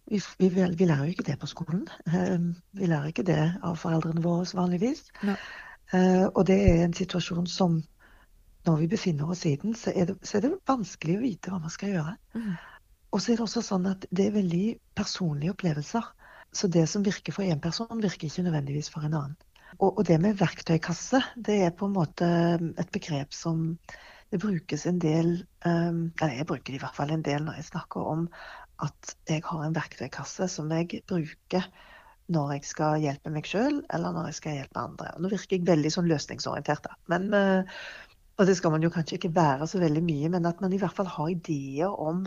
vi, 0.09 0.19
vi, 0.39 0.49
vi 0.49 0.87
lærer 0.89 1.05
jo 1.05 1.13
ikke 1.13 1.27
det 1.29 1.37
på 1.39 1.49
skolen. 1.49 1.85
Eh, 2.09 2.39
Vi 2.73 2.89
lærer 2.89 3.11
ikke 3.11 3.27
det 3.27 3.39
av 3.63 3.77
foreldrene 3.79 4.23
våre 4.25 4.47
vanligvis. 4.57 5.05
Nei. 5.23 5.37
Eh, 5.93 6.25
Og 6.33 6.45
det 6.49 6.57
er 6.65 6.83
en 6.83 6.97
situasjon 6.97 7.47
som 7.47 7.81
når 8.65 8.77
vi 8.77 8.87
befinner 8.87 9.29
oss 9.29 9.45
i 9.45 9.55
den, 9.61 9.75
så 9.75 9.93
er 9.95 10.09
det, 10.11 10.17
så 10.27 10.37
er 10.37 10.41
det 10.45 10.51
vanskelig 10.69 11.17
å 11.17 11.21
vite 11.21 11.53
hva 11.53 11.61
man 11.61 11.73
skal 11.73 11.95
gjøre. 11.95 12.15
Mm. 12.37 12.51
Og 13.11 13.21
så 13.21 13.31
er 13.31 13.39
det 13.39 13.45
også 13.45 13.63
sånn 13.65 13.87
at 13.89 14.05
det 14.11 14.27
er 14.27 14.35
veldig 14.35 14.65
personlige 14.95 15.53
opplevelser. 15.55 16.11
Så 16.53 16.67
det 16.67 16.83
som 16.89 17.03
virker 17.05 17.33
for 17.33 17.47
én 17.47 17.61
person, 17.63 18.01
virker 18.03 18.27
ikke 18.27 18.43
nødvendigvis 18.45 18.89
for 18.93 19.07
en 19.07 19.15
annen. 19.17 19.37
Og, 19.79 19.97
og 19.97 20.05
det 20.07 20.17
med 20.21 20.39
verktøykasse, 20.39 21.21
det 21.35 21.59
er 21.65 21.75
på 21.75 21.87
en 21.87 21.95
måte 21.95 22.27
et 22.79 22.91
begrep 22.93 23.35
som 23.35 23.77
det 24.31 24.39
brukes 24.39 24.85
en 24.87 24.99
del 25.03 25.31
um, 25.65 26.11
Eller 26.21 26.37
jeg 26.39 26.47
bruker 26.47 26.71
det 26.71 26.79
i 26.79 26.83
hvert 26.83 26.95
fall 26.95 27.11
en 27.11 27.23
del 27.25 27.43
når 27.43 27.59
jeg 27.59 27.71
snakker 27.71 28.11
om 28.13 28.27
at 28.81 29.15
jeg 29.29 29.43
har 29.45 29.65
en 29.65 29.75
verktøykasse 29.75 30.47
som 30.49 30.71
jeg 30.73 31.03
bruker 31.09 31.67
når 32.31 32.53
jeg 32.55 32.69
skal 32.69 33.01
hjelpe 33.03 33.29
meg 33.33 33.45
sjøl, 33.45 33.81
eller 33.93 34.15
når 34.15 34.29
jeg 34.29 34.37
skal 34.37 34.55
hjelpe 34.55 34.79
andre. 34.79 35.09
Nå 35.19 35.29
virker 35.29 35.57
jeg 35.57 35.67
veldig 35.67 35.91
sånn 35.91 36.07
løsningsorientert, 36.09 36.87
da. 36.87 36.95
Men, 37.11 37.27
eh, 37.35 37.81
og 38.39 38.47
det 38.47 38.55
skal 38.57 38.71
man 38.73 38.85
jo 38.85 38.89
kanskje 38.93 39.19
ikke 39.19 39.33
være 39.35 39.67
så 39.67 39.81
veldig 39.83 40.01
mye, 40.07 40.31
men 40.33 40.47
at 40.49 40.63
man 40.63 40.73
i 40.73 40.79
hvert 40.81 40.95
fall 40.95 41.11
har 41.11 41.29
ideer 41.29 41.91
om 41.91 42.23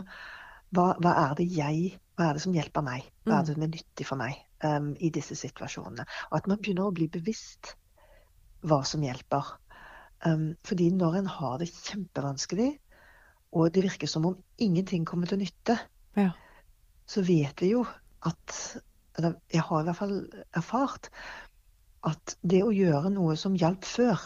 hva, 0.75 0.91
hva 1.01 1.15
er 1.25 1.37
det 1.41 1.49
jeg 1.51 1.95
Hva 2.15 2.29
er 2.29 2.37
det 2.37 2.45
som 2.45 2.53
hjelper 2.55 2.83
meg? 2.85 3.09
Hva 3.27 3.41
er 3.41 3.47
det 3.47 3.57
som 3.57 3.63
er 3.65 3.73
nyttig 3.73 4.05
for 4.07 4.21
meg 4.21 4.37
um, 4.63 4.93
i 4.99 5.09
disse 5.13 5.35
situasjonene? 5.35 6.05
Og 6.31 6.37
at 6.39 6.47
man 6.47 6.61
begynner 6.61 6.87
å 6.87 6.95
bli 6.95 7.07
bevisst 7.11 7.75
hva 8.65 8.81
som 8.87 9.03
hjelper. 9.05 9.55
Um, 10.25 10.55
fordi 10.65 10.89
når 10.95 11.19
en 11.19 11.29
har 11.29 11.59
det 11.61 11.69
kjempevanskelig, 11.73 12.71
og 13.55 13.71
det 13.75 13.85
virker 13.85 14.09
som 14.09 14.25
om 14.27 14.37
ingenting 14.59 15.05
kommer 15.05 15.27
til 15.27 15.39
nytte, 15.43 15.77
Ja. 16.15 16.31
så 17.07 17.21
vet 17.21 17.61
vi 17.61 17.73
jo 17.73 17.85
at 18.25 18.81
Eller 19.17 19.35
jeg 19.53 19.61
har 19.61 19.81
i 19.81 19.83
hvert 19.85 19.95
fall 19.95 20.15
erfart 20.55 21.07
at 22.03 22.33
det 22.43 22.63
å 22.63 22.73
gjøre 22.75 23.09
noe 23.13 23.37
som 23.39 23.53
hjalp 23.55 23.85
før, 23.87 24.19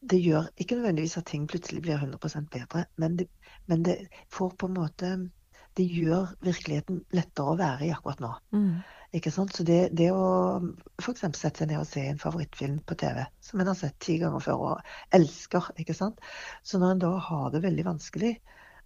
det 0.00 0.20
gjør 0.22 0.46
ikke 0.56 0.76
nødvendigvis 0.78 1.16
at 1.18 1.26
ting 1.26 1.48
plutselig 1.50 1.82
blir 1.82 1.98
100% 1.98 2.46
bedre, 2.52 2.84
men 2.96 3.16
det, 3.18 3.26
men 3.66 3.82
det 3.82 3.96
får 4.30 4.54
på 4.54 4.66
en 4.68 4.74
måte 4.78 5.30
Det 5.76 5.84
gjør 5.86 6.32
virkeligheten 6.42 7.04
lettere 7.14 7.52
å 7.52 7.58
være 7.58 7.86
i 7.86 7.90
akkurat 7.94 8.20
nå. 8.20 8.30
Mm. 8.52 8.78
Ikke 9.16 9.30
sant? 9.32 9.54
Så 9.56 9.64
det, 9.64 9.78
det 9.96 10.10
å 10.12 10.60
f.eks. 11.00 11.22
sette 11.38 11.62
seg 11.62 11.70
ned 11.70 11.80
og 11.80 11.86
se 11.88 12.02
en 12.10 12.18
favorittfilm 12.20 12.78
på 12.84 12.96
TV, 13.00 13.22
som 13.40 13.60
en 13.62 13.70
har 13.70 13.78
sett 13.78 13.96
ti 14.04 14.18
ganger 14.20 14.42
før 14.44 14.64
og 14.66 14.90
elsker, 15.16 15.70
ikke 15.80 15.96
sant. 15.96 16.20
Så 16.62 16.80
når 16.82 16.96
en 16.96 17.02
da 17.06 17.12
har 17.30 17.50
det 17.54 17.62
veldig 17.64 17.86
vanskelig, 17.88 18.34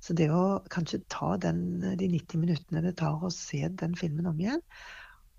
så 0.03 0.15
det 0.19 0.29
å 0.35 0.61
kanskje 0.71 1.03
ta 1.11 1.33
den, 1.43 1.81
de 1.99 2.09
90 2.11 2.39
minuttene 2.43 2.83
det 2.87 2.97
tar 3.03 3.19
å 3.23 3.31
se 3.35 3.65
den 3.83 3.95
filmen 3.99 4.31
om 4.31 4.39
igjen, 4.43 4.63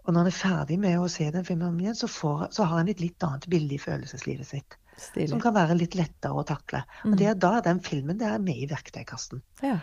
og 0.03 0.11
når 0.11 0.25
en 0.25 0.31
er 0.33 0.35
ferdig 0.35 0.77
med 0.83 0.99
å 0.99 1.07
se 1.11 1.29
den 1.31 1.45
filmen 1.47 1.69
om 1.69 1.79
igjen, 1.79 1.95
så, 1.95 2.09
får, 2.11 2.49
så 2.51 2.67
har 2.67 2.81
en 2.83 2.91
et 2.91 2.99
litt 2.99 3.23
annet 3.23 3.47
bilde 3.51 3.77
i 3.77 3.79
følelseslivet 3.79 4.49
sitt. 4.49 4.75
Stilig. 4.99 5.29
Som 5.31 5.39
kan 5.41 5.55
være 5.55 5.77
litt 5.79 5.95
lettere 5.95 6.35
å 6.35 6.43
takle. 6.45 6.83
Og 7.05 7.13
Mm. 7.13 7.17
det, 7.21 7.27
er- 7.31 7.39
da 7.39 7.53
er 7.57 7.63
den 7.69 7.79
filmen 7.81 8.19
det 8.19 8.27
er 8.27 8.43
med 8.43 8.59
i 8.59 8.67
verktøykassen. 8.67 9.39
Ja. 9.63 9.77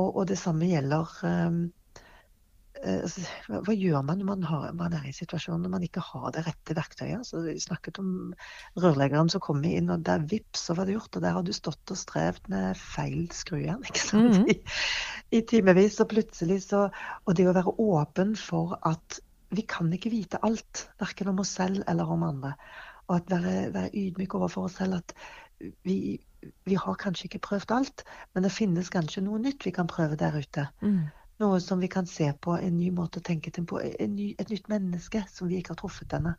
Og, 0.00 0.16
og 0.16 0.26
det 0.32 0.38
samme 0.40 0.64
gjelder 0.70 1.12
um, 1.28 1.60
hva 2.82 3.74
gjør 3.76 4.02
man 4.02 4.18
når 4.18 4.26
man, 4.26 4.44
har, 4.48 4.70
man, 4.74 4.94
er 4.96 5.04
i 5.06 5.14
situasjonen 5.14 5.62
når 5.62 5.72
man 5.76 5.84
ikke 5.86 6.02
har 6.02 6.32
det 6.34 6.42
rette 6.48 6.74
verktøyet? 6.74 7.26
Så 7.28 7.42
vi 7.44 7.54
snakket 7.62 8.00
om 8.02 8.32
rørleggeren 8.82 9.30
som 9.30 9.42
kom 9.44 9.62
inn, 9.68 9.90
og 9.92 10.02
der 10.06 10.24
vips, 10.26 10.64
så 10.66 10.76
var 10.78 10.88
det 10.88 10.96
gjort. 10.96 11.14
Og 11.16 11.24
der 11.24 11.36
har 11.36 11.46
du 11.46 11.52
stått 11.54 11.94
og 11.94 12.00
strevd 12.00 12.50
med 12.52 12.78
feil 12.78 13.28
skrujern? 13.34 13.84
Mm 14.12 14.32
-hmm. 14.32 14.48
I, 14.50 14.60
i 15.38 15.40
timevis. 15.40 16.00
Og 16.00 16.08
plutselig 16.08 16.62
så 16.62 16.90
Og 17.24 17.36
det 17.36 17.48
å 17.48 17.52
være 17.52 17.78
åpen 17.78 18.36
for 18.36 18.78
at 18.82 19.20
vi 19.50 19.62
kan 19.62 19.92
ikke 19.92 20.10
vite 20.10 20.38
alt, 20.42 20.88
verken 21.00 21.28
om 21.28 21.38
oss 21.38 21.48
selv 21.48 21.82
eller 21.88 22.04
om 22.04 22.22
andre. 22.22 22.54
Og 23.08 23.16
at 23.16 23.30
være, 23.30 23.74
være 23.74 23.90
ydmyk 23.94 24.34
overfor 24.34 24.64
oss 24.64 24.76
selv. 24.76 24.94
at 24.94 25.14
vi, 25.84 26.20
vi, 26.64 26.74
har 26.74 26.94
kanskje 26.94 27.24
ikke 27.24 27.38
prøvd 27.38 27.70
alt, 27.70 28.04
men 28.34 28.42
det 28.42 28.52
finnes 28.52 28.90
kanskje 28.90 29.22
noe 29.22 29.38
nytt 29.38 29.66
vi 29.66 29.70
kan 29.70 29.86
prøve 29.86 30.16
der 30.16 30.38
ute. 30.38 30.66
Mm. 30.82 31.06
Noe 31.42 31.60
som 31.60 31.80
vi 31.82 31.88
kan 31.90 32.06
se 32.06 32.28
på, 32.32 32.54
en 32.54 32.76
ny 32.78 32.92
måte 32.94 33.18
å 33.18 33.24
tenke 33.26 33.50
på. 33.50 33.80
Ny, 33.82 34.32
et 34.38 34.52
nytt 34.52 34.68
menneske 34.70 35.24
som 35.30 35.50
vi 35.50 35.58
ikke 35.58 35.74
har 35.74 35.80
truffet 35.80 36.14
ennå. 36.18 36.36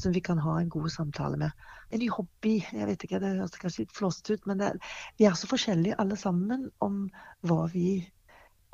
Som 0.00 0.12
vi 0.12 0.22
kan 0.24 0.40
ha 0.40 0.58
en 0.60 0.70
god 0.72 0.90
samtale 0.92 1.38
med. 1.40 1.64
En 1.92 2.00
ny 2.00 2.08
hobby. 2.12 2.58
Jeg 2.72 2.88
vet 2.88 3.04
ikke, 3.04 3.20
Det 3.20 3.34
høres 3.36 3.56
kanskje 3.60 3.84
litt 3.84 3.96
flåsete 3.96 4.36
ut, 4.36 4.46
men 4.50 4.60
det, 4.60 4.72
vi 5.20 5.28
er 5.28 5.36
så 5.38 5.48
forskjellige 5.48 5.98
alle 6.00 6.16
sammen 6.20 6.68
om 6.84 7.06
hva 7.48 7.66
vi 7.72 8.02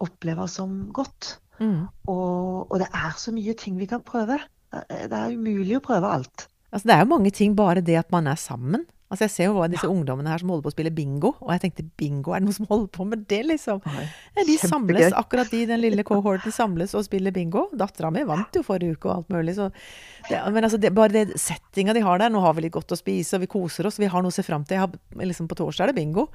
opplever 0.02 0.50
som 0.50 0.88
godt. 0.94 1.38
Mm. 1.58 1.88
Og, 2.06 2.70
og, 2.70 2.76
det 2.82 2.90
er 2.94 3.16
så 3.18 3.34
mye 3.34 3.54
ting 3.58 3.78
vi 3.78 3.90
kan 3.90 4.04
prøve. 4.06 4.38
Det 4.70 5.14
er 5.14 5.34
umulig 5.34 5.78
å 5.78 5.84
prøve 5.84 6.10
alt. 6.18 6.48
Altså, 6.72 6.84
det 6.88 6.94
er 6.94 7.04
jo 7.04 7.12
mange 7.14 7.32
ting, 7.34 7.56
bare 7.56 7.84
det 7.84 7.96
at 8.00 8.10
man 8.12 8.28
er 8.30 8.38
sammen. 8.40 8.86
Altså 9.08 9.24
Jeg 9.24 9.32
ser 9.32 9.46
jo 9.48 9.62
disse 9.72 9.86
ja. 9.86 9.88
ungdommene 9.88 10.28
her 10.28 10.42
som 10.42 10.50
holder 10.52 10.66
på 10.66 10.68
å 10.68 10.74
spille 10.74 10.90
bingo, 10.92 11.30
og 11.40 11.52
jeg 11.54 11.62
tenkte 11.62 11.84
bingo, 11.96 12.34
er 12.36 12.42
det 12.42 12.48
noen 12.48 12.56
som 12.58 12.68
holder 12.68 12.90
på 12.92 13.06
med 13.08 13.22
det, 13.30 13.38
liksom? 13.48 13.80
Nei, 13.88 14.44
de 14.44 14.56
samles, 14.60 15.14
akkurat 15.16 15.48
de, 15.48 15.62
den 15.70 15.80
lille 15.80 16.04
cohorten 16.10 16.52
samles 16.52 16.92
og 16.92 17.06
spiller 17.06 17.32
bingo. 17.32 17.70
Dattera 17.72 18.10
mi 18.12 18.26
vant 18.28 18.58
jo 18.58 18.64
forrige 18.66 18.98
uke 18.98 19.08
og 19.08 19.14
alt 19.14 19.32
mulig, 19.32 19.56
så 19.56 19.70
det, 20.28 20.42
Men 20.52 20.60
altså, 20.68 20.80
det, 20.82 20.92
bare 20.92 21.14
det 21.14 21.40
settinga 21.40 21.96
de 21.96 22.04
har 22.04 22.20
der, 22.20 22.34
nå 22.34 22.44
har 22.44 22.52
vi 22.58 22.66
litt 22.66 22.76
godt 22.76 22.92
å 22.92 23.00
spise, 23.00 23.38
og 23.38 23.46
vi 23.46 23.52
koser 23.56 23.88
oss, 23.88 23.96
vi 23.96 24.12
har 24.12 24.24
noe 24.24 24.34
å 24.34 24.36
se 24.36 24.44
fram 24.44 24.68
til. 24.68 24.84
Har, 24.84 24.92
liksom 25.16 25.48
På 25.48 25.56
torsdag 25.56 25.88
er 25.88 25.94
det 25.94 26.02
bingo. 26.02 26.28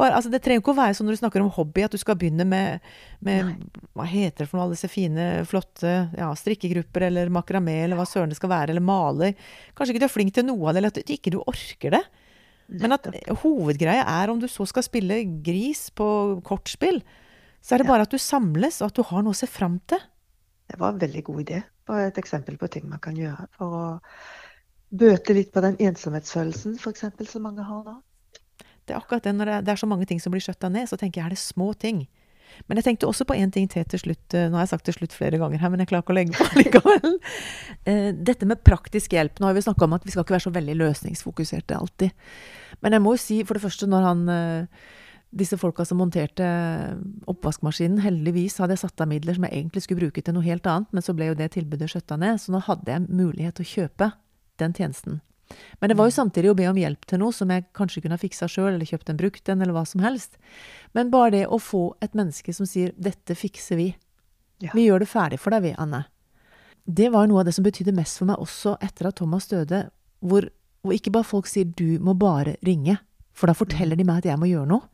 Bare, 0.00 0.16
altså, 0.16 0.30
det 0.32 0.40
trenger 0.44 0.62
ikke 0.62 0.72
å 0.72 0.78
være 0.78 0.96
sånn 0.96 1.08
når 1.10 1.18
du 1.18 1.20
snakker 1.20 1.44
om 1.44 1.52
hobby, 1.52 1.84
at 1.84 1.92
du 1.92 2.00
skal 2.00 2.16
begynne 2.16 2.46
med, 2.48 2.86
med 3.26 3.52
Hva 3.98 4.06
heter 4.08 4.44
det 4.44 4.48
for 4.48 4.56
noe, 4.56 4.66
alle 4.66 4.78
disse 4.78 4.88
fine, 4.88 5.26
flotte 5.48 5.92
ja, 6.16 6.30
strikkegrupper, 6.40 7.04
eller 7.10 7.32
makramé, 7.34 7.82
eller 7.84 8.00
hva 8.00 8.08
søren 8.08 8.32
det 8.32 8.38
skal 8.40 8.52
være, 8.54 8.72
eller 8.72 8.84
maler. 8.84 9.36
Kanskje 9.76 9.94
ikke 9.94 10.04
du 10.04 10.08
er 10.08 10.14
flink 10.14 10.34
til 10.36 10.48
noe 10.48 10.64
av 10.64 10.72
det, 10.72 10.80
eller 10.80 10.94
at 10.94 11.00
du 11.00 11.14
ikke 11.14 11.34
du 11.34 11.40
orker 11.44 11.98
det. 11.98 12.02
Men 12.70 12.94
at 12.94 13.08
hovedgreia 13.42 14.04
er 14.06 14.30
om 14.30 14.38
du 14.40 14.46
så 14.48 14.64
skal 14.68 14.86
spille 14.86 15.18
gris 15.44 15.88
på 15.94 16.06
kortspill, 16.46 17.00
så 17.60 17.74
er 17.74 17.82
det 17.82 17.90
bare 17.90 18.06
at 18.06 18.14
du 18.14 18.20
samles, 18.22 18.78
og 18.80 18.88
at 18.88 18.96
du 18.96 19.04
har 19.10 19.24
noe 19.26 19.34
å 19.34 19.40
se 19.40 19.48
fram 19.50 19.80
til. 19.90 20.00
Det 20.70 20.78
var 20.78 20.94
en 20.94 21.02
veldig 21.02 21.24
god 21.26 21.42
idé. 21.42 21.64
Bare 21.90 22.06
et 22.08 22.20
eksempel 22.22 22.56
på 22.60 22.70
ting 22.70 22.86
man 22.88 23.02
kan 23.02 23.18
gjøre 23.18 23.48
for 23.58 23.74
å 23.74 23.86
bøte 24.90 25.34
litt 25.34 25.50
på 25.54 25.62
den 25.64 25.76
ensomhetsfølelsen 25.82 26.78
f.eks. 26.78 27.04
som 27.26 27.44
mange 27.46 27.66
har 27.66 27.82
nå. 27.86 27.96
Det 28.86 28.94
er 28.94 29.00
akkurat 29.00 29.26
det 29.26 29.34
når 29.36 29.60
det 29.66 29.74
er 29.74 29.80
så 29.80 29.88
mange 29.90 30.08
ting 30.08 30.22
som 30.22 30.32
blir 30.34 30.42
skjøtta 30.44 30.70
ned, 30.72 30.88
så 30.90 30.98
tenker 31.00 31.20
jeg 31.20 31.30
er 31.30 31.36
det 31.36 31.42
små 31.42 31.72
ting. 31.78 32.04
Men 32.68 32.80
jeg 32.80 32.86
tenkte 32.86 33.08
også 33.08 33.26
på 33.28 33.36
én 33.38 33.52
ting 33.54 33.68
til 33.70 33.84
til 33.88 34.02
slutt. 34.02 34.34
Eh, 34.34 34.48
nå 34.50 34.58
har 34.58 34.66
jeg 34.66 34.72
sagt 34.74 34.86
til 34.88 34.96
slutt 34.96 35.16
flere 35.16 35.38
ganger 35.40 35.62
her, 35.62 35.72
men 35.72 35.82
jeg 35.82 35.90
klarer 35.92 36.04
ikke 36.04 36.14
å 36.14 36.18
legge 36.18 36.38
på 36.38 36.62
likevel. 36.62 37.18
Eh, 37.88 38.10
dette 38.12 38.44
med 38.44 38.60
praktisk 38.60 39.14
hjelp. 39.16 39.38
Nå 39.40 39.48
har 39.48 39.54
vi 39.56 39.62
snakka 39.64 39.86
om 39.86 39.94
at 39.96 40.02
vi 40.04 40.12
skal 40.12 40.26
ikke 40.26 40.34
være 40.34 40.44
så 40.44 40.50
veldig 40.52 40.74
løsningsfokuserte 40.82 41.78
alltid. 41.78 42.10
Men 42.84 42.92
jeg 42.92 43.02
må 43.02 43.14
jo 43.14 43.22
si, 43.22 43.38
for 43.48 43.56
det 43.56 43.62
første, 43.64 43.88
når 43.88 44.04
han 44.04 44.20
eh, 44.34 44.82
disse 45.40 45.56
folka 45.56 45.86
som 45.88 46.00
monterte 46.02 46.44
oppvaskmaskinen, 47.30 48.02
heldigvis 48.04 48.58
hadde 48.60 48.76
jeg 48.76 48.82
satt 48.84 49.00
av 49.00 49.08
midler 49.08 49.38
som 49.38 49.46
jeg 49.48 49.62
egentlig 49.62 49.84
skulle 49.86 50.04
bruke 50.04 50.22
til 50.26 50.36
noe 50.36 50.44
helt 50.44 50.68
annet, 50.68 50.92
men 50.92 51.06
så 51.06 51.16
ble 51.16 51.30
jo 51.30 51.38
det 51.38 51.52
tilbudet 51.56 51.88
skjøtta 51.88 52.20
ned, 52.20 52.42
så 52.42 52.52
nå 52.52 52.60
hadde 52.68 52.92
jeg 52.92 53.08
mulighet 53.08 53.56
til 53.56 53.66
å 53.66 53.72
kjøpe 53.72 54.12
den 54.60 54.76
tjenesten. 54.76 55.22
Men 55.80 55.90
det 55.90 55.96
var 55.98 56.08
jo 56.08 56.14
mm. 56.14 56.18
samtidig 56.18 56.50
å 56.50 56.56
be 56.58 56.68
om 56.70 56.78
hjelp 56.78 57.06
til 57.08 57.20
noe 57.22 57.34
som 57.34 57.50
jeg 57.50 57.66
kanskje 57.76 58.04
kunne 58.04 58.16
ha 58.18 58.22
fiksa 58.22 58.48
sjøl, 58.50 58.74
eller 58.74 58.88
kjøpt 58.88 59.10
en 59.10 59.18
brukt 59.20 59.48
en, 59.48 59.62
eller 59.62 59.76
hva 59.76 59.84
som 59.88 60.04
helst. 60.04 60.38
Men 60.96 61.10
bare 61.12 61.34
det 61.34 61.42
å 61.46 61.58
få 61.62 61.84
et 62.04 62.14
menneske 62.18 62.54
som 62.54 62.68
sier 62.68 62.92
'dette 62.96 63.34
fikser 63.34 63.80
vi', 63.80 63.94
ja. 64.60 64.70
vi 64.74 64.86
gjør 64.86 65.04
det 65.04 65.10
ferdig 65.10 65.40
for 65.40 65.50
deg, 65.50 65.62
vi, 65.62 65.74
Anne. 65.78 66.04
Det 66.84 67.10
var 67.12 67.26
noe 67.26 67.40
av 67.42 67.48
det 67.48 67.54
som 67.54 67.64
betydde 67.64 67.94
mest 67.94 68.18
for 68.18 68.30
meg 68.30 68.40
også 68.40 68.76
etter 68.80 69.10
at 69.10 69.16
Thomas 69.16 69.46
døde, 69.46 69.90
hvor, 70.20 70.48
hvor 70.82 70.94
ikke 70.94 71.12
bare 71.12 71.24
folk 71.24 71.46
sier 71.46 71.64
'du 71.64 71.98
må 72.00 72.14
bare 72.14 72.56
ringe', 72.66 72.98
for 73.32 73.46
da 73.46 73.54
forteller 73.54 73.96
de 73.96 74.04
meg 74.04 74.18
at 74.18 74.32
jeg 74.32 74.38
må 74.38 74.46
gjøre 74.46 74.68
noe. 74.68 74.88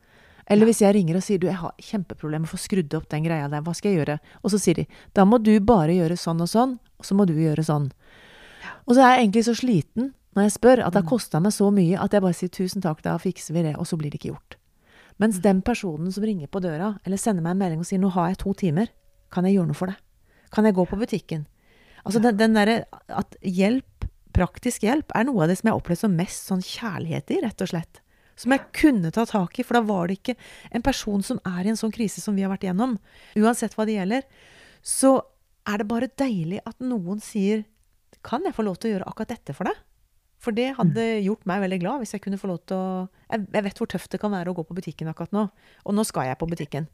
Eller 0.47 0.69
hvis 0.69 0.79
jeg 0.79 0.95
ringer 0.95 1.17
og 1.19 1.23
sier 1.25 1.39
du, 1.41 1.49
jeg 1.49 1.59
har 1.59 1.73
kjempeproblemer 1.75 2.45
med 2.45 2.47
å 2.47 2.55
få 2.55 2.61
skrudd 2.61 2.93
opp 2.95 3.09
den 3.11 3.25
greia 3.25 3.49
der, 3.51 3.63
hva 3.65 3.73
skal 3.75 3.91
jeg 3.91 3.99
gjøre? 3.99 4.19
Og 4.43 4.53
så 4.53 4.59
sier 4.63 4.79
de 4.79 4.85
da 5.17 5.25
må 5.27 5.41
du 5.43 5.59
bare 5.59 5.91
gjøre 5.91 6.15
sånn 6.15 6.39
og 6.43 6.47
sånn, 6.47 6.77
og 6.79 7.07
så 7.07 7.17
må 7.19 7.25
du 7.27 7.33
gjøre 7.35 7.65
sånn. 7.67 7.89
Og 8.87 8.95
så 8.95 9.03
er 9.03 9.11
jeg 9.11 9.25
egentlig 9.25 9.43
så 9.43 9.55
sliten 9.57 10.13
når 10.37 10.45
jeg 10.45 10.53
spør, 10.53 10.83
at 10.85 10.93
det 10.93 11.01
har 11.01 11.07
mm. 11.07 11.09
kosta 11.09 11.41
meg 11.41 11.53
så 11.55 11.67
mye 11.73 11.97
at 11.97 12.13
jeg 12.13 12.23
bare 12.23 12.37
sier 12.37 12.53
tusen 12.53 12.83
takk, 12.83 13.01
da 13.01 13.17
fikser 13.17 13.55
vi 13.57 13.65
det, 13.65 13.73
og 13.81 13.87
så 13.89 13.97
blir 13.97 14.13
det 14.13 14.19
ikke 14.21 14.35
gjort. 14.35 14.57
Mens 15.17 15.39
den 15.41 15.63
personen 15.65 16.11
som 16.13 16.25
ringer 16.27 16.49
på 16.53 16.61
døra, 16.61 16.93
eller 17.01 17.17
sender 17.17 17.41
meg 17.41 17.55
en 17.55 17.61
melding 17.63 17.81
og 17.81 17.89
sier 17.89 18.01
nå 18.01 18.11
har 18.13 18.29
jeg 18.29 18.43
to 18.43 18.53
timer, 18.59 18.91
kan 19.33 19.47
jeg 19.49 19.57
gjøre 19.57 19.71
noe 19.71 19.79
for 19.79 19.89
deg? 19.89 20.03
Kan 20.53 20.69
jeg 20.69 20.77
gå 20.77 20.85
på 20.87 20.99
butikken? 21.01 21.47
Altså 22.05 22.21
den, 22.23 22.37
den 22.39 22.53
derre 22.55 22.83
at 23.09 23.33
hjelp, 23.41 24.05
praktisk 24.37 24.85
hjelp, 24.85 25.09
er 25.17 25.25
noe 25.25 25.41
av 25.43 25.49
det 25.49 25.57
som 25.57 25.67
jeg 25.67 25.73
har 25.73 25.81
opplevd 25.81 26.03
som 26.03 26.19
mest 26.19 26.51
sånn 26.51 26.61
kjærlighet 26.63 27.33
i, 27.33 27.39
rett 27.41 27.65
og 27.65 27.71
slett. 27.73 28.03
Som 28.37 28.53
jeg 28.53 28.67
kunne 28.77 29.09
ta 29.11 29.25
tak 29.25 29.57
i, 29.57 29.65
for 29.65 29.79
da 29.79 29.81
var 29.89 30.07
det 30.07 30.19
ikke 30.19 30.37
en 30.77 30.85
person 30.85 31.25
som 31.25 31.41
er 31.49 31.65
i 31.65 31.73
en 31.73 31.79
sånn 31.79 31.95
krise 31.95 32.21
som 32.21 32.37
vi 32.37 32.45
har 32.45 32.53
vært 32.53 32.67
igjennom. 32.67 32.99
Uansett 33.41 33.73
hva 33.73 33.87
det 33.89 33.97
gjelder. 33.97 34.29
Så 34.85 35.15
er 35.67 35.81
det 35.81 35.89
bare 35.89 36.13
deilig 36.21 36.61
at 36.69 36.77
noen 36.83 37.23
sier 37.23 37.65
Kan 38.25 38.43
jeg 38.43 38.55
få 38.55 38.63
lov 38.65 38.77
til 38.79 38.89
å 38.89 38.93
gjøre 38.95 39.07
akkurat 39.07 39.29
dette 39.31 39.53
for 39.55 39.69
deg? 39.69 39.77
For 40.41 40.53
det 40.53 40.75
hadde 40.77 41.03
gjort 41.25 41.47
meg 41.49 41.63
veldig 41.63 41.79
glad 41.81 42.03
hvis 42.03 42.13
jeg 42.13 42.21
kunne 42.23 42.37
få 42.37 42.51
lov 42.51 42.61
til 42.69 42.77
å 42.77 42.87
jeg, 43.27 43.47
jeg, 43.51 43.63
vet 43.65 43.79
hvor 43.81 43.89
tøft 43.89 44.13
det 44.13 44.19
kan 44.21 44.31
være 44.31 44.53
å 44.53 44.55
gå 44.57 44.63
på 44.67 44.77
butikken 44.77 45.09
akkurat 45.11 45.33
nå. 45.35 45.47
Og 45.83 45.95
nå 45.97 46.05
skal 46.07 46.29
jeg 46.29 46.39
på 46.39 46.49
butikken. 46.49 46.85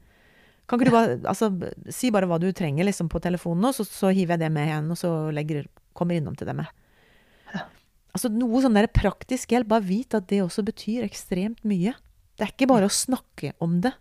Kan 0.64 0.80
ikke 0.80 0.88
du 0.88 0.96
bare 0.96 1.18
altså, 1.28 1.50
si 1.92 2.10
bare 2.14 2.30
hva 2.30 2.40
du 2.40 2.48
trenger 2.56 2.88
liksom, 2.88 3.10
på 3.12 3.20
telefonen, 3.24 3.68
og 3.68 3.76
så, 3.76 3.86
så, 3.86 4.14
hiver 4.16 4.38
jeg 4.38 4.46
det 4.46 4.52
med 4.56 4.70
igjen, 4.70 4.88
og 4.96 5.00
så 5.00 5.12
legger, 5.36 5.68
kommer 5.98 6.16
innom 6.18 6.38
til 6.40 6.48
det 6.50 6.56
med. 6.62 6.72
Altså 8.14 8.30
Noe 8.32 8.62
sånn 8.64 8.78
der 8.78 8.88
praktisk 8.94 9.52
hjelp. 9.54 9.72
Bare 9.74 9.86
vit 9.86 10.16
at 10.16 10.30
det 10.30 10.44
også 10.44 10.64
betyr 10.66 11.06
ekstremt 11.06 11.64
mye. 11.68 11.96
Det 12.38 12.46
er 12.46 12.54
ikke 12.54 12.70
bare 12.70 12.88
å 12.88 12.94
snakke 12.94 13.52
om 13.64 13.80
det. 13.84 13.92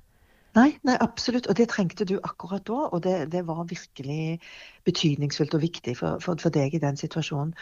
Nei, 0.55 0.79
nei, 0.85 0.97
absolutt. 1.01 1.47
Og 1.49 1.57
det 1.57 1.69
trengte 1.73 2.05
du 2.09 2.19
akkurat 2.21 2.65
da. 2.69 2.89
Og 2.93 3.03
det, 3.05 3.17
det 3.33 3.45
var 3.49 3.65
virkelig 3.69 4.41
betydningsfullt 4.85 5.55
og 5.57 5.63
viktig 5.63 5.97
for, 5.97 6.21
for, 6.21 6.41
for, 6.43 6.53
deg 6.53 6.75
i 6.77 6.83
den 6.83 6.99
situasjonen. 7.01 7.55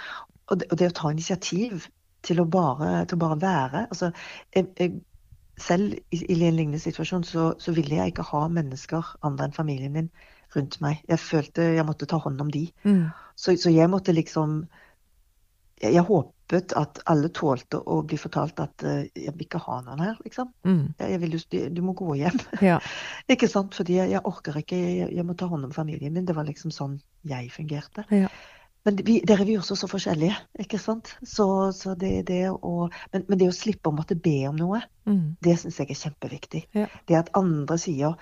Og 0.50 0.60
det, 0.60 0.66
og 0.70 0.80
det 0.80 0.90
å 0.90 0.96
ta 0.98 1.12
initiativ 1.14 1.86
til 2.26 2.42
å 2.42 2.48
bare, 2.50 3.04
til 3.08 3.16
å 3.16 3.22
bare 3.22 3.38
være 3.40 3.86
altså, 3.86 4.10
jeg, 4.54 4.68
jeg, 4.78 4.98
Selv 5.60 5.92
i, 5.92 6.16
i, 6.16 6.34
en 6.48 6.54
lignende 6.56 6.78
situasjon 6.80 7.24
så, 7.28 7.42
så, 7.60 7.72
ville 7.76 7.98
jeg 7.98 8.14
ikke 8.14 8.24
ha 8.30 8.46
mennesker 8.48 9.10
andre 9.28 9.44
enn 9.44 9.52
familien 9.52 9.92
min 9.92 10.06
rundt 10.54 10.78
meg. 10.80 11.02
Jeg 11.04 11.20
følte 11.20 11.66
jeg 11.74 11.84
måtte 11.84 12.08
ta 12.08 12.16
hånd 12.16 12.40
om 12.40 12.48
de. 12.48 12.62
Mm. 12.88 13.10
Så, 13.36 13.52
så, 13.60 13.68
jeg 13.68 13.90
måtte 13.92 14.16
liksom 14.16 14.62
Jeg, 15.82 15.92
jeg 15.98 16.06
håper 16.08 16.32
håpet 16.50 16.72
at 16.76 17.00
alle 17.06 17.28
tålte 17.28 17.78
å 17.78 18.02
bli 18.02 18.18
fortalt 18.18 18.60
at 18.60 18.82
uh, 18.84 19.02
jeg 19.14 19.32
vil 19.34 19.46
ikke 19.46 19.62
ha 19.62 19.80
noen 19.84 20.00
her, 20.00 20.16
liksom. 20.24 20.50
Mm. 20.64 20.94
Jeg 20.98 21.20
vil, 21.20 21.36
du, 21.38 21.58
du, 21.70 21.82
må 21.82 21.94
gå 21.94 22.14
hjem. 22.18 22.38
Ja. 22.60 22.80
ikke 23.32 23.48
sant? 23.48 23.74
Fordi 23.74 23.98
jeg, 23.98 24.10
jeg 24.10 24.24
orker 24.24 24.56
ikke, 24.58 24.76
jeg, 24.76 25.12
jeg, 25.14 25.26
må 25.26 25.34
ta 25.34 25.46
hånd 25.46 25.64
om 25.64 25.72
familien 25.72 26.12
min. 26.12 26.26
Det 26.26 26.36
var 26.36 26.48
liksom 26.48 26.70
sånn 26.74 27.00
jeg 27.22 27.50
fungerte. 27.54 28.04
Ja. 28.10 28.28
Men 28.84 28.96
vi, 29.04 29.18
dere 29.28 29.44
er 29.44 29.48
vi 29.48 29.58
også 29.60 29.76
så 29.76 29.90
forskjellige, 29.90 30.36
ikke 30.62 30.80
sant. 30.80 31.12
Så, 31.22 31.46
så 31.76 31.94
det, 31.94 32.24
det 32.30 32.46
å, 32.50 32.88
men, 33.12 33.26
men, 33.28 33.38
det 33.40 33.50
å 33.50 33.56
slippe 33.56 33.90
å 33.90 33.96
måtte 33.96 34.16
be 34.16 34.38
om 34.48 34.56
noe, 34.56 34.80
mm. 35.04 35.36
det 35.44 35.58
syns 35.60 35.82
jeg 35.82 35.92
er 35.92 36.00
kjempeviktig. 36.00 36.62
Ja. 36.78 36.86
Det 37.08 37.18
at 37.18 37.32
andre 37.36 37.76
sier 37.80 38.16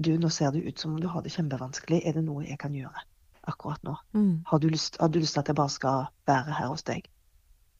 du, 0.00 0.14
nå 0.16 0.30
ser 0.32 0.54
det 0.54 0.62
ut 0.64 0.80
som 0.80 0.94
om 0.94 1.00
du 1.02 1.10
har 1.10 1.24
det 1.26 1.34
kjempevanskelig, 1.34 2.04
er 2.06 2.16
det 2.16 2.22
noe 2.24 2.46
jeg 2.46 2.60
kan 2.62 2.74
gjøre 2.76 3.02
akkurat 3.50 3.82
nå? 3.82 3.96
Mm. 4.14 4.44
Har, 4.46 4.62
du 4.62 4.70
lyst, 4.70 5.00
har 5.00 5.10
du 5.10 5.18
lyst 5.18 5.34
til 5.34 5.42
at 5.42 5.50
jeg 5.50 5.58
bare 5.58 5.74
skal 5.74 6.06
være 6.30 6.54
her 6.54 6.70
hos 6.70 6.86
deg? 6.86 7.08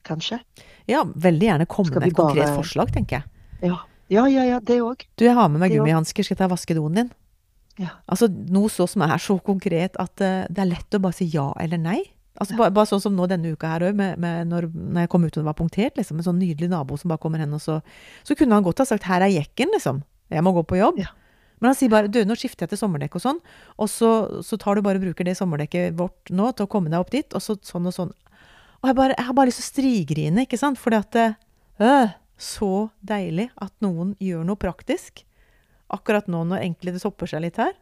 Kanskje. 0.07 0.41
Ja, 0.89 1.03
veldig 1.05 1.47
gjerne 1.47 1.69
komme 1.69 1.93
med 1.95 2.09
et 2.09 2.15
bare... 2.17 2.33
konkret 2.33 2.53
forslag, 2.57 2.93
tenker 2.93 3.19
jeg. 3.19 3.71
Ja, 3.71 3.81
ja, 4.11 4.27
ja, 4.27 4.45
ja 4.47 4.59
det 4.59 4.81
òg. 4.83 5.05
Du, 5.15 5.25
jeg 5.25 5.35
har 5.37 5.51
med 5.51 5.61
meg 5.63 5.75
gummihansker, 5.75 6.25
skal 6.25 6.35
jeg 6.35 6.41
ta 6.43 6.49
vaske 6.51 6.75
doen 6.77 6.97
din? 6.97 7.11
Ja. 7.79 7.93
Altså 8.11 8.27
noe 8.27 8.69
så 8.71 8.87
som 8.89 9.05
er 9.05 9.21
så 9.21 9.37
konkret 9.41 9.95
at 10.01 10.23
uh, 10.23 10.43
det 10.51 10.63
er 10.63 10.73
lett 10.73 10.97
å 10.97 11.01
bare 11.01 11.15
si 11.15 11.29
ja 11.31 11.47
eller 11.61 11.79
nei. 11.81 12.01
Altså, 12.41 12.55
bare, 12.57 12.71
bare, 12.73 12.87
sånn 12.87 13.01
som 13.03 13.15
nå 13.15 13.25
denne 13.29 13.51
uka 13.53 13.69
her 13.73 13.83
òg, 13.89 13.97
når, 13.99 14.47
når, 14.49 14.67
jeg 15.03 15.09
kom 15.11 15.25
ut 15.25 15.33
og 15.35 15.41
det 15.41 15.49
var 15.49 15.57
punktert, 15.57 15.97
liksom, 15.99 16.21
en 16.21 16.25
sånn 16.25 16.39
nydelig 16.39 16.71
nabo 16.71 16.95
som 16.97 17.11
bare 17.11 17.21
kommer 17.21 17.43
hen, 17.43 17.51
og 17.53 17.61
så 17.61 17.81
Så 18.23 18.37
kunne 18.39 18.55
han 18.55 18.63
godt 18.63 18.79
ha 18.79 18.85
sagt 18.85 19.03
'her 19.03 19.21
er 19.21 19.29
jekken', 19.29 19.73
liksom. 19.75 20.03
Jeg 20.31 20.43
må 20.43 20.53
gå 20.55 20.63
på 20.63 20.79
jobb. 20.79 20.97
Ja. 20.97 21.11
Men 21.59 21.69
han 21.69 21.75
sier 21.75 21.89
bare 21.89 22.07
'du, 22.07 22.23
nå 22.25 22.35
skifter 22.35 22.63
jeg 22.63 22.69
til 22.69 22.81
sommerdekk 22.81 23.15
og 23.15 23.21
sånn', 23.21 23.41
og 23.77 23.89
så, 23.89 24.41
så 24.41 24.57
tar 24.57 24.75
du 24.75 24.81
bare 24.81 24.97
og 24.97 25.03
bruker 25.03 25.23
det 25.23 25.37
sommerdekket 25.37 25.93
vårt 25.97 26.31
nå 26.31 26.51
til 26.55 26.65
å 26.65 26.71
komme 26.71 26.89
deg 26.89 26.99
opp 26.99 27.11
dit, 27.11 27.27
og 27.33 27.41
så 27.41 27.57
sånn 27.61 27.85
og 27.85 27.93
sånn. 27.93 28.13
Og 28.81 28.89
jeg, 28.89 28.97
bare, 28.97 29.13
jeg 29.13 29.27
har 29.27 29.37
bare 29.37 29.51
lyst 29.51 29.61
til 29.61 29.67
å 29.67 29.71
strigrine, 29.71 30.45
ikke 30.47 30.59
sant? 30.59 30.79
Fordi 30.81 30.97
at 30.97 31.11
det, 31.13 31.27
øh, 31.85 32.17
Så 32.41 32.89
deilig 33.05 33.51
at 33.61 33.73
noen 33.85 34.15
gjør 34.19 34.45
noe 34.47 34.57
praktisk. 34.57 35.25
akkurat 35.91 36.27
nå 36.31 36.45
når 36.47 36.63
enkelte 36.63 36.93
det 36.95 37.01
topper 37.03 37.27
seg 37.27 37.41
litt 37.43 37.57
her. 37.59 37.73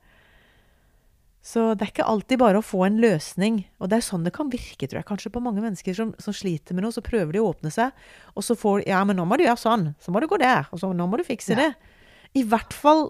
Så 1.46 1.76
det 1.78 1.86
er 1.86 1.92
ikke 1.94 2.08
alltid 2.10 2.40
bare 2.42 2.60
å 2.60 2.66
få 2.66 2.82
en 2.88 2.98
løsning. 3.00 3.62
Og 3.80 3.92
det 3.92 4.00
er 4.00 4.06
sånn 4.06 4.26
det 4.26 4.34
kan 4.36 4.50
virke, 4.50 4.88
tror 4.90 5.00
jeg, 5.00 5.08
kanskje 5.08 5.32
på 5.32 5.42
mange 5.44 5.62
mennesker 5.62 5.96
som, 5.96 6.12
som 6.20 6.36
sliter 6.36 6.76
med 6.76 6.84
noe. 6.84 6.92
Så 6.92 7.06
prøver 7.06 7.38
de 7.38 7.44
å 7.44 7.52
åpne 7.54 7.72
seg, 7.72 7.96
og 8.36 8.44
så 8.44 8.58
får 8.60 8.82
de 8.82 8.90
Ja, 8.92 9.04
men 9.08 9.16
nå 9.16 9.28
må 9.30 9.38
du 9.38 9.46
gjøre 9.46 9.62
sånn. 9.62 9.94
Så 10.02 10.12
må 10.12 10.20
du 10.20 10.28
gå 10.28 10.42
der. 10.42 10.68
Og 10.74 10.82
så 10.82 10.92
nå 10.92 11.08
må 11.08 11.22
du 11.22 11.24
fikse 11.28 11.56
ja. 11.56 11.70
det. 11.70 11.96
I 12.42 12.44
hvert 12.50 12.76
fall 12.76 13.06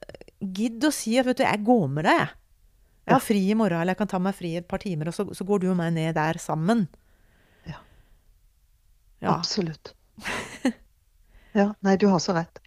eh, 0.00 0.32
gidd 0.40 0.86
å 0.86 0.94
si 0.94 1.18
at 1.20 1.28
vet 1.28 1.42
du, 1.42 1.44
jeg 1.44 1.66
går 1.66 1.86
med 1.98 2.08
deg, 2.08 2.22
jeg. 2.24 2.34
Jeg 3.04 3.12
har 3.12 3.20
fri 3.20 3.40
i 3.52 3.56
morgen, 3.58 3.82
eller 3.82 3.92
jeg 3.92 4.00
kan 4.00 4.08
ta 4.08 4.18
meg 4.22 4.32
fri 4.32 4.54
et 4.56 4.64
par 4.64 4.80
timer, 4.80 5.10
og 5.10 5.12
så, 5.12 5.26
så 5.36 5.44
går 5.44 5.60
du 5.60 5.66
og 5.74 5.76
meg 5.76 5.90
ned 5.92 6.14
der 6.16 6.38
sammen. 6.40 6.86
Ja. 9.24 9.30
ja. 9.30 9.38
Absolutt. 9.38 9.94
ja. 11.58 11.72
Nei, 11.80 11.96
du 12.00 12.06
har 12.12 12.22
så 12.22 12.36
rett. 12.36 12.60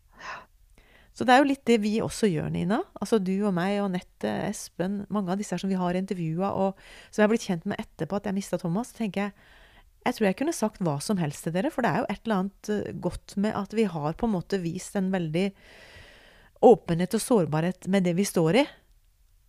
Så 1.18 1.26
det 1.26 1.34
er 1.34 1.41
jo 1.41 1.49
litt 1.49 1.66
det 1.66 1.80
vi 1.82 1.95
også 2.05 2.28
gjør, 2.30 2.51
Nina. 2.53 2.78
Altså 3.01 3.18
du 3.18 3.34
og 3.39 3.55
meg 3.58 3.80
og 3.82 3.89
Nette, 3.95 4.30
Espen, 4.51 4.99
mange 5.14 5.34
av 5.34 5.39
disse 5.39 5.55
her 5.55 5.64
som 5.64 5.72
vi 5.72 5.80
har 5.80 5.97
intervjua, 5.97 6.51
og 6.53 6.78
som 7.10 7.24
jeg 7.24 7.26
har 7.26 7.32
blitt 7.32 7.47
kjent 7.47 7.66
med 7.66 7.82
etterpå 7.82 8.20
at 8.20 8.30
jeg 8.30 8.38
mista 8.38 8.60
Thomas, 8.62 8.91
så 8.91 9.01
tenker 9.01 9.28
jeg 9.28 9.55
jeg 10.08 10.16
tror 10.16 10.28
jeg 10.28 10.38
kunne 10.39 10.55
sagt 10.55 10.84
hva 10.86 10.93
som 11.03 11.18
helst 11.20 11.43
til 11.43 11.51
dere, 11.55 11.72
for 11.74 11.84
det 11.84 11.89
er 11.89 12.03
jo 12.03 12.10
et 12.14 12.22
eller 12.22 12.38
annet 12.38 12.70
eh, 12.72 12.91
godt 13.03 13.34
med 13.43 13.55
at 13.60 13.74
vi 13.76 13.84
har 13.91 14.14
på 14.16 14.28
en 14.28 14.36
måte 14.38 14.60
vist 14.64 14.95
en 14.95 15.10
veldig 15.12 15.47
åpenhet 16.64 17.18
og 17.18 17.24
sårbarhet 17.24 17.89
med 17.91 18.08
det 18.08 18.14
vi 18.16 18.28
står 18.28 18.62
i. 18.62 18.64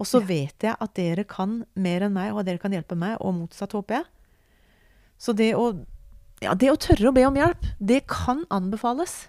Og 0.03 0.09
så 0.09 0.23
ja. 0.23 0.29
vet 0.33 0.67
jeg 0.67 0.75
at 0.75 0.97
dere 0.99 1.27
kan 1.31 1.61
mer 1.79 2.07
enn 2.07 2.17
meg, 2.17 2.33
og 2.33 2.43
at 2.43 2.49
dere 2.49 2.63
kan 2.63 2.75
hjelpe 2.75 2.99
meg, 2.99 3.21
og 3.21 3.37
motsatt, 3.39 3.77
håper 3.77 4.01
jeg. 4.01 4.09
Så 5.19 5.35
det 5.39 5.53
å, 5.59 5.69
ja, 6.45 6.55
det 6.55 6.71
å 6.71 6.79
tørre 6.81 7.11
å 7.11 7.15
be 7.15 7.25
om 7.27 7.39
hjelp, 7.39 7.67
det 7.81 8.05
kan 8.11 8.45
anbefales. 8.55 9.27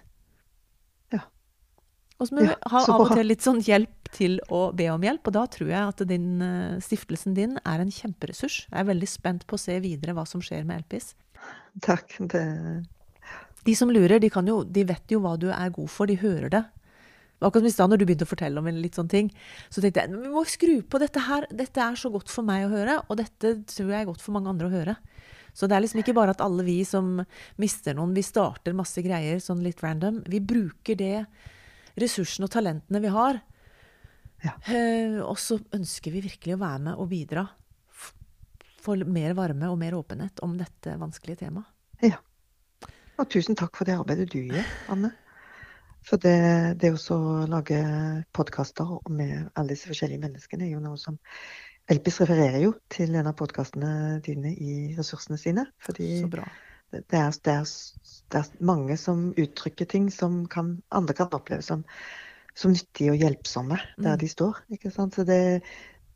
Ja. 1.14 1.24
Og 2.18 2.28
så 2.28 2.36
må 2.36 2.44
vi 2.46 2.52
ha 2.54 2.82
av 2.84 3.02
og 3.06 3.14
til 3.14 3.26
litt 3.26 3.46
sånn 3.46 3.62
hjelp 3.66 4.12
til 4.14 4.38
å 4.52 4.68
be 4.76 4.86
om 4.92 5.02
hjelp. 5.06 5.26
Og 5.26 5.36
da 5.36 5.44
tror 5.50 5.72
jeg 5.72 5.94
at 5.94 6.04
din, 6.10 6.30
eh, 6.42 6.78
stiftelsen 6.84 7.34
din 7.34 7.58
er 7.64 7.82
en 7.82 7.92
kjemperessurs. 7.94 8.66
Jeg 8.70 8.80
er 8.80 8.90
veldig 8.92 9.10
spent 9.10 9.46
på 9.46 9.58
å 9.58 9.62
se 9.62 9.78
videre 9.82 10.14
hva 10.14 10.26
som 10.26 10.42
skjer 10.42 10.64
med 10.66 10.82
Elpis. 10.82 11.14
Takk. 11.82 12.16
Det... 12.30 12.46
De 13.64 13.74
som 13.76 13.90
lurer, 13.92 14.18
de, 14.18 14.30
jo, 14.30 14.62
de, 14.64 14.84
vet 14.88 15.12
jo 15.12 15.20
hva 15.20 15.36
du 15.38 15.50
er 15.52 15.72
god 15.74 15.90
for. 15.92 16.08
De 16.08 16.16
hører 16.16 16.48
det. 16.52 16.62
Akkurat 17.40 17.62
som 17.62 17.70
i 17.70 17.72
stad 17.72 17.90
når 17.90 18.00
du 18.00 18.04
begynte 18.04 18.26
å 18.26 18.30
fortelle 18.30 18.60
om 18.60 18.66
en 18.68 18.80
litt 18.82 18.96
sånn 18.98 19.08
ting, 19.08 19.30
så 19.72 19.80
tenkte 19.80 20.02
jeg 20.04 20.12
vi 20.12 20.32
må 20.32 20.42
skru 20.48 20.74
på 20.84 21.00
dette 21.00 21.22
her. 21.24 21.46
Dette 21.48 21.80
er 21.80 21.96
så 21.96 22.10
godt 22.12 22.28
for 22.32 22.44
meg 22.44 22.66
å 22.66 22.72
høre, 22.72 22.98
og 23.08 23.16
dette 23.20 23.54
tror 23.70 23.92
jeg 23.94 24.02
er 24.02 24.08
godt 24.10 24.24
for 24.24 24.36
mange 24.36 24.52
andre 24.52 24.68
å 24.68 24.74
høre. 24.74 24.96
Så 25.56 25.68
det 25.68 25.76
er 25.76 25.84
liksom 25.84 26.02
ikke 26.02 26.16
bare 26.16 26.34
at 26.34 26.42
alle 26.44 26.64
vi 26.66 26.80
som 26.88 27.18
mister 27.60 27.96
noen, 27.96 28.14
vi 28.16 28.24
starter 28.26 28.76
masse 28.76 29.02
greier 29.04 29.40
sånn 29.42 29.62
litt 29.64 29.82
random. 29.84 30.22
Vi 30.30 30.42
bruker 30.42 30.98
det 30.98 31.24
ressursene 32.00 32.48
og 32.48 32.54
talentene 32.54 33.02
vi 33.02 33.12
har. 33.14 33.40
Ja. 34.44 34.54
Uh, 34.64 35.20
og 35.26 35.36
så 35.40 35.58
ønsker 35.76 36.14
vi 36.14 36.24
virkelig 36.24 36.56
å 36.56 36.62
være 36.62 36.84
med 36.88 37.00
og 37.00 37.10
bidra 37.10 37.44
for 38.80 39.00
mer 39.04 39.34
varme 39.36 39.68
og 39.68 39.76
mer 39.80 39.96
åpenhet 39.98 40.40
om 40.44 40.56
dette 40.56 40.96
vanskelige 41.00 41.44
temaet. 41.44 41.68
Ja. 42.00 42.20
Og 43.20 43.28
tusen 43.28 43.58
takk 43.58 43.76
for 43.76 43.84
det 43.84 43.98
arbeidet 44.00 44.30
du 44.32 44.38
gjør, 44.40 44.64
Anne. 44.92 45.12
For 46.08 46.16
det, 46.16 46.78
det 46.80 46.94
å 46.96 47.18
lage 47.50 47.80
podkaster 48.32 48.94
med 49.12 49.50
alle 49.52 49.74
disse 49.74 49.90
forskjellige 49.90 50.22
menneskene 50.22 50.64
er 50.64 50.72
jo 50.72 50.80
noe 50.80 50.96
som 51.00 51.18
Elpis 51.90 52.20
refererer 52.22 52.60
jo 52.62 52.74
til 52.92 53.16
en 53.18 53.26
av 53.26 53.34
podkastene 53.38 54.20
dine 54.22 54.52
i 54.54 54.74
ressursene 54.94 55.38
sine. 55.40 55.64
Fordi 55.82 56.10
det 56.30 57.18
er, 57.18 57.34
det, 57.44 57.54
er, 57.54 57.70
det 58.30 58.40
er 58.40 58.50
mange 58.62 58.96
som 58.98 59.30
uttrykker 59.38 59.88
ting 59.90 60.06
som 60.14 60.44
kan, 60.50 60.76
andre 60.94 61.16
kan 61.18 61.34
oppleve 61.34 61.66
som, 61.66 61.82
som 62.54 62.74
nyttige 62.74 63.14
og 63.14 63.18
hjelpsomme 63.22 63.78
der 63.98 64.14
mm. 64.14 64.20
de 64.22 64.30
står. 64.30 64.60
ikke 64.76 64.92
sant? 64.94 65.18
Så 65.18 65.26
det, 65.26 65.40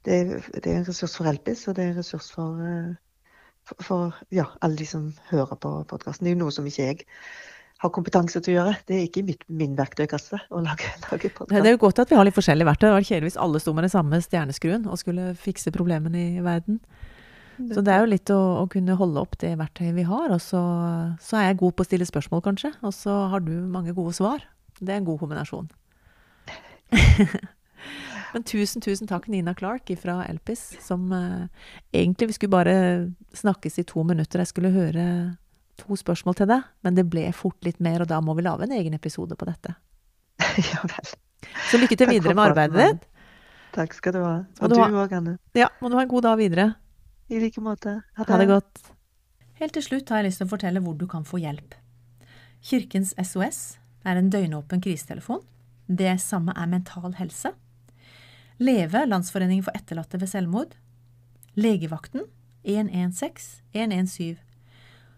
det, 0.06 0.20
det, 0.54 0.66
er 0.66 0.78
en 0.78 0.86
ressurs 0.86 1.16
for 1.18 1.30
Elpis, 1.30 1.66
og 1.66 1.74
det 1.78 1.88
er 1.88 1.92
en 1.94 1.98
ressurs 1.98 2.30
for, 2.34 2.62
eh, 2.62 3.34
for, 3.66 3.86
for 3.88 4.22
ja, 4.34 4.46
alle 4.62 4.78
de 4.78 4.86
som 4.86 5.10
hører 5.32 5.58
på 5.58 5.74
podkasten. 5.90 6.26
Det 6.26 6.34
er 6.34 6.38
jo 6.38 6.44
noe 6.44 6.54
som 6.54 6.70
ikke 6.70 6.86
jeg 6.86 7.06
har 7.82 7.90
kompetanse 7.92 8.40
til 8.40 8.54
å 8.54 8.56
gjøre. 8.58 8.74
Det 8.88 8.96
er 8.96 9.08
ikke 9.08 9.24
mitt, 9.26 9.42
min 9.48 9.74
verktøykasse 9.78 10.38
å 10.50 10.62
lage, 10.64 10.88
lage 11.08 11.30
podkast. 11.30 11.56
Det 11.56 11.72
er 11.72 11.76
jo 11.76 11.82
godt 11.82 12.04
at 12.04 12.12
vi 12.12 12.18
har 12.18 12.28
litt 12.28 12.36
forskjellige 12.36 12.68
verktøy. 12.70 12.86
Det 12.88 12.94
var 12.96 13.08
kjedelig 13.08 13.30
hvis 13.30 13.40
alle 13.46 13.62
sto 13.62 13.74
med 13.76 13.86
den 13.86 13.94
samme 13.94 14.20
stjerneskruen 14.24 14.86
og 14.88 15.00
skulle 15.00 15.32
fikse 15.40 15.74
problemene 15.74 16.28
i 16.38 16.44
verden. 16.44 16.80
Så 17.54 17.84
det 17.86 17.92
er 17.94 18.02
jo 18.02 18.10
litt 18.10 18.30
å, 18.34 18.38
å, 18.62 18.66
kunne 18.70 18.96
holde 18.98 19.20
opp 19.22 19.36
det 19.38 19.52
verktøyet 19.60 19.94
vi 19.94 20.06
har. 20.08 20.32
Og 20.34 20.40
så, 20.42 20.60
så, 21.22 21.38
er 21.38 21.50
jeg 21.50 21.60
god 21.62 21.76
på 21.76 21.84
å 21.84 21.88
stille 21.88 22.08
spørsmål, 22.08 22.42
kanskje. 22.48 22.72
Og 22.82 22.94
så 22.96 23.14
har 23.30 23.44
du 23.44 23.52
mange 23.70 23.94
gode 23.94 24.14
svar. 24.16 24.42
Det 24.80 24.90
er 24.90 24.98
en 24.98 25.06
god 25.06 25.20
kombinasjon. 25.22 25.68
Men 28.34 28.42
tusen, 28.42 28.82
tusen 28.82 29.06
takk, 29.06 29.28
Nina 29.30 29.54
Clark 29.54 29.92
fra 30.00 30.24
Elpis, 30.26 30.72
som 30.82 31.06
eh, 31.14 31.46
egentlig 31.94 32.32
vi 32.32 32.34
skulle 32.34 32.56
bare 32.56 32.74
snakkes 33.38 33.78
i 33.78 33.86
to 33.86 34.02
minutter. 34.02 34.42
Jeg 34.42 34.50
skulle 34.50 34.74
høre 34.74 35.04
to 35.80 35.96
spørsmål 35.98 36.38
til 36.38 36.50
deg, 36.50 36.68
men 36.86 36.96
det 36.98 37.06
ble 37.10 37.26
fort 37.36 37.58
litt 37.66 37.80
mer, 37.82 38.04
og 38.04 38.10
da 38.10 38.20
må 38.24 38.36
vi 38.38 38.44
lage 38.46 38.66
en 38.66 38.76
egen 38.76 38.96
episode 38.96 39.36
på 39.38 39.48
dette. 39.48 39.74
ja 40.70 40.82
vel. 40.82 41.14
Så 41.70 41.80
lykke 41.80 41.98
til 41.98 42.10
videre 42.10 42.34
med 42.36 42.50
arbeidet 42.50 42.88
ditt. 42.94 43.08
Takk 43.74 43.94
skal 43.96 44.14
du 44.14 44.20
ha. 44.22 44.34
Og 44.62 44.70
du 44.70 44.78
òg, 44.78 45.12
Anne. 45.16 45.38
Ja, 45.58 45.68
må 45.82 45.90
du 45.90 45.96
ha 45.98 46.04
en 46.04 46.10
god 46.10 46.28
dag 46.28 46.38
videre. 46.38 46.68
I 47.28 47.40
like 47.42 47.62
måte. 47.64 47.96
Ha 48.14 48.26
det. 48.26 48.30
ha 48.30 48.38
det 48.38 48.50
godt. 48.50 48.84
Helt 49.58 49.74
til 49.74 49.84
slutt 49.86 50.10
har 50.12 50.22
jeg 50.22 50.28
lyst 50.28 50.42
til 50.42 50.48
å 50.48 50.52
fortelle 50.52 50.82
hvor 50.84 50.94
du 50.98 51.08
kan 51.10 51.26
få 51.26 51.40
hjelp. 51.42 51.74
Kirkens 52.64 53.12
SOS 53.18 53.80
er 54.06 54.20
en 54.20 54.30
døgnåpen 54.30 54.82
krisetelefon. 54.84 55.42
Det 55.88 56.14
samme 56.22 56.54
er 56.56 56.70
Mental 56.70 57.16
Helse. 57.18 57.52
Leve, 58.62 59.04
Landsforeningen 59.10 59.64
for 59.66 59.74
etterlatte 59.76 60.20
ved 60.20 60.30
selvmord. 60.30 60.76
Legevakten 61.58 62.28
116 62.64 63.62
117. 63.74 64.43